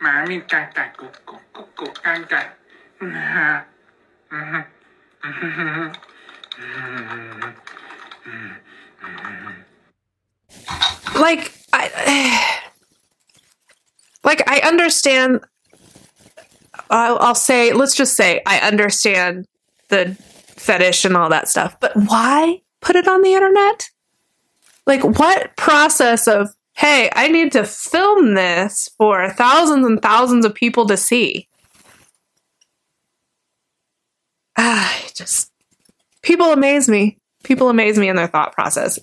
Mommy, 0.00 0.42
gaga, 0.48 0.90
like 11.18 11.52
I, 11.72 12.60
like 14.24 14.48
I 14.48 14.60
understand. 14.60 15.40
I'll, 16.90 17.18
I'll 17.18 17.34
say, 17.34 17.72
let's 17.72 17.94
just 17.94 18.14
say, 18.14 18.42
I 18.46 18.58
understand 18.58 19.46
the 19.88 20.16
fetish 20.56 21.04
and 21.04 21.16
all 21.16 21.28
that 21.30 21.48
stuff, 21.48 21.78
but 21.80 21.96
why 21.96 22.60
put 22.80 22.96
it 22.96 23.08
on 23.08 23.22
the 23.22 23.32
internet? 23.32 23.90
Like, 24.86 25.02
what 25.02 25.56
process 25.56 26.28
of 26.28 26.54
hey, 26.74 27.08
I 27.14 27.28
need 27.28 27.52
to 27.52 27.64
film 27.64 28.34
this 28.34 28.90
for 28.98 29.30
thousands 29.30 29.86
and 29.86 30.02
thousands 30.02 30.44
of 30.44 30.54
people 30.54 30.86
to 30.86 30.96
see? 30.96 31.48
Ah, 34.56 35.02
I 35.04 35.08
just 35.14 35.50
people 36.22 36.52
amaze 36.52 36.88
me. 36.88 37.18
People 37.42 37.68
amaze 37.68 37.98
me 37.98 38.08
in 38.08 38.16
their 38.16 38.26
thought 38.26 38.52
process. 38.52 38.98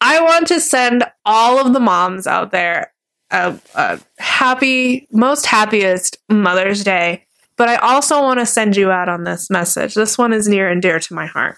I 0.00 0.20
want 0.20 0.46
to 0.48 0.60
send 0.60 1.04
all 1.24 1.58
of 1.58 1.72
the 1.72 1.80
moms 1.80 2.26
out 2.26 2.50
there 2.50 2.92
a, 3.30 3.58
a 3.74 4.00
happy, 4.18 5.06
most 5.10 5.46
happiest 5.46 6.18
Mother's 6.28 6.82
Day 6.84 7.26
But 7.56 7.68
I 7.68 7.76
also 7.76 8.22
want 8.22 8.40
to 8.40 8.46
send 8.46 8.76
you 8.76 8.90
out 8.90 9.08
on 9.08 9.24
this 9.24 9.50
message. 9.50 9.94
This 9.94 10.16
one 10.16 10.32
is 10.32 10.46
near 10.46 10.68
and 10.68 10.80
dear 10.80 11.00
to 11.00 11.14
my 11.14 11.26
heart. 11.26 11.56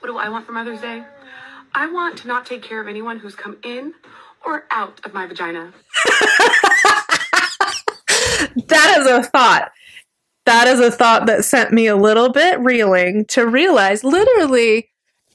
What 0.00 0.08
do 0.08 0.18
I 0.18 0.28
want 0.28 0.44
for 0.46 0.52
Mother's 0.52 0.80
Day? 0.80 1.04
I 1.74 1.90
want 1.90 2.18
to 2.18 2.28
not 2.28 2.46
take 2.46 2.62
care 2.62 2.80
of 2.80 2.88
anyone 2.88 3.18
who's 3.18 3.34
come 3.34 3.58
in 3.62 3.94
or 4.44 4.64
out 4.70 5.00
of 5.04 5.14
my 5.14 5.26
vagina. 5.26 5.72
that 8.66 8.96
is 8.98 9.06
a 9.06 9.22
thought. 9.24 9.70
That 10.46 10.68
is 10.68 10.80
a 10.80 10.90
thought 10.90 11.26
that 11.26 11.44
sent 11.44 11.72
me 11.72 11.88
a 11.88 11.96
little 11.96 12.30
bit 12.30 12.58
reeling 12.60 13.26
to 13.26 13.46
realize 13.46 14.02
literally 14.04 14.88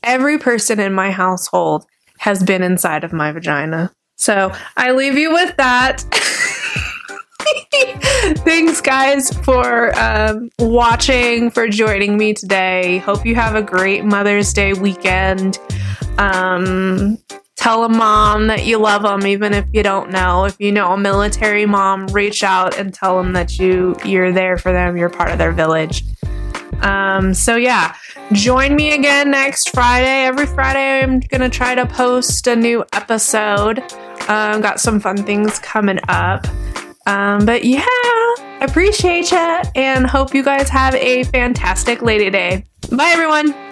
every 0.03 0.39
person 0.39 0.79
in 0.79 0.93
my 0.93 1.11
household 1.11 1.85
has 2.19 2.43
been 2.43 2.63
inside 2.63 3.03
of 3.03 3.13
my 3.13 3.31
vagina. 3.31 3.91
So 4.15 4.51
I 4.77 4.91
leave 4.91 5.17
you 5.17 5.33
with 5.33 5.55
that. 5.57 6.01
Thanks, 8.43 8.81
guys, 8.81 9.31
for 9.39 9.97
um, 9.99 10.49
watching, 10.59 11.51
for 11.51 11.67
joining 11.67 12.17
me 12.17 12.33
today. 12.33 12.99
Hope 12.99 13.25
you 13.25 13.35
have 13.35 13.55
a 13.55 13.61
great 13.61 14.05
Mother's 14.05 14.53
Day 14.53 14.71
weekend. 14.73 15.59
Um, 16.17 17.17
tell 17.61 17.83
a 17.83 17.89
mom 17.89 18.47
that 18.47 18.65
you 18.65 18.79
love 18.79 19.03
them, 19.03 19.27
even 19.27 19.53
if 19.53 19.65
you 19.71 19.83
don't 19.83 20.09
know. 20.09 20.45
If 20.45 20.55
you 20.59 20.71
know 20.71 20.93
a 20.93 20.97
military 20.97 21.67
mom, 21.67 22.07
reach 22.07 22.43
out 22.43 22.75
and 22.77 22.91
tell 22.91 23.21
them 23.21 23.33
that 23.33 23.59
you 23.59 23.95
you're 24.03 24.31
there 24.31 24.57
for 24.57 24.71
them. 24.71 24.97
You're 24.97 25.11
part 25.11 25.29
of 25.29 25.37
their 25.37 25.51
village. 25.51 26.03
Um, 26.81 27.35
so 27.35 27.55
yeah, 27.55 27.95
join 28.31 28.75
me 28.75 28.93
again 28.93 29.29
next 29.29 29.69
Friday. 29.69 30.25
Every 30.25 30.47
Friday, 30.47 31.03
I'm 31.03 31.19
gonna 31.19 31.49
try 31.49 31.75
to 31.75 31.85
post 31.85 32.47
a 32.47 32.55
new 32.55 32.83
episode. 32.93 33.79
Um, 34.27 34.61
got 34.61 34.79
some 34.79 34.99
fun 34.99 35.17
things 35.17 35.59
coming 35.59 35.99
up. 36.09 36.47
Um, 37.05 37.45
but 37.45 37.63
yeah, 37.63 37.85
appreciate 38.61 39.31
you 39.31 39.61
and 39.75 40.07
hope 40.07 40.33
you 40.33 40.43
guys 40.43 40.67
have 40.69 40.95
a 40.95 41.23
fantastic 41.25 42.01
Lady 42.01 42.31
Day. 42.31 42.65
Bye, 42.91 43.11
everyone. 43.13 43.70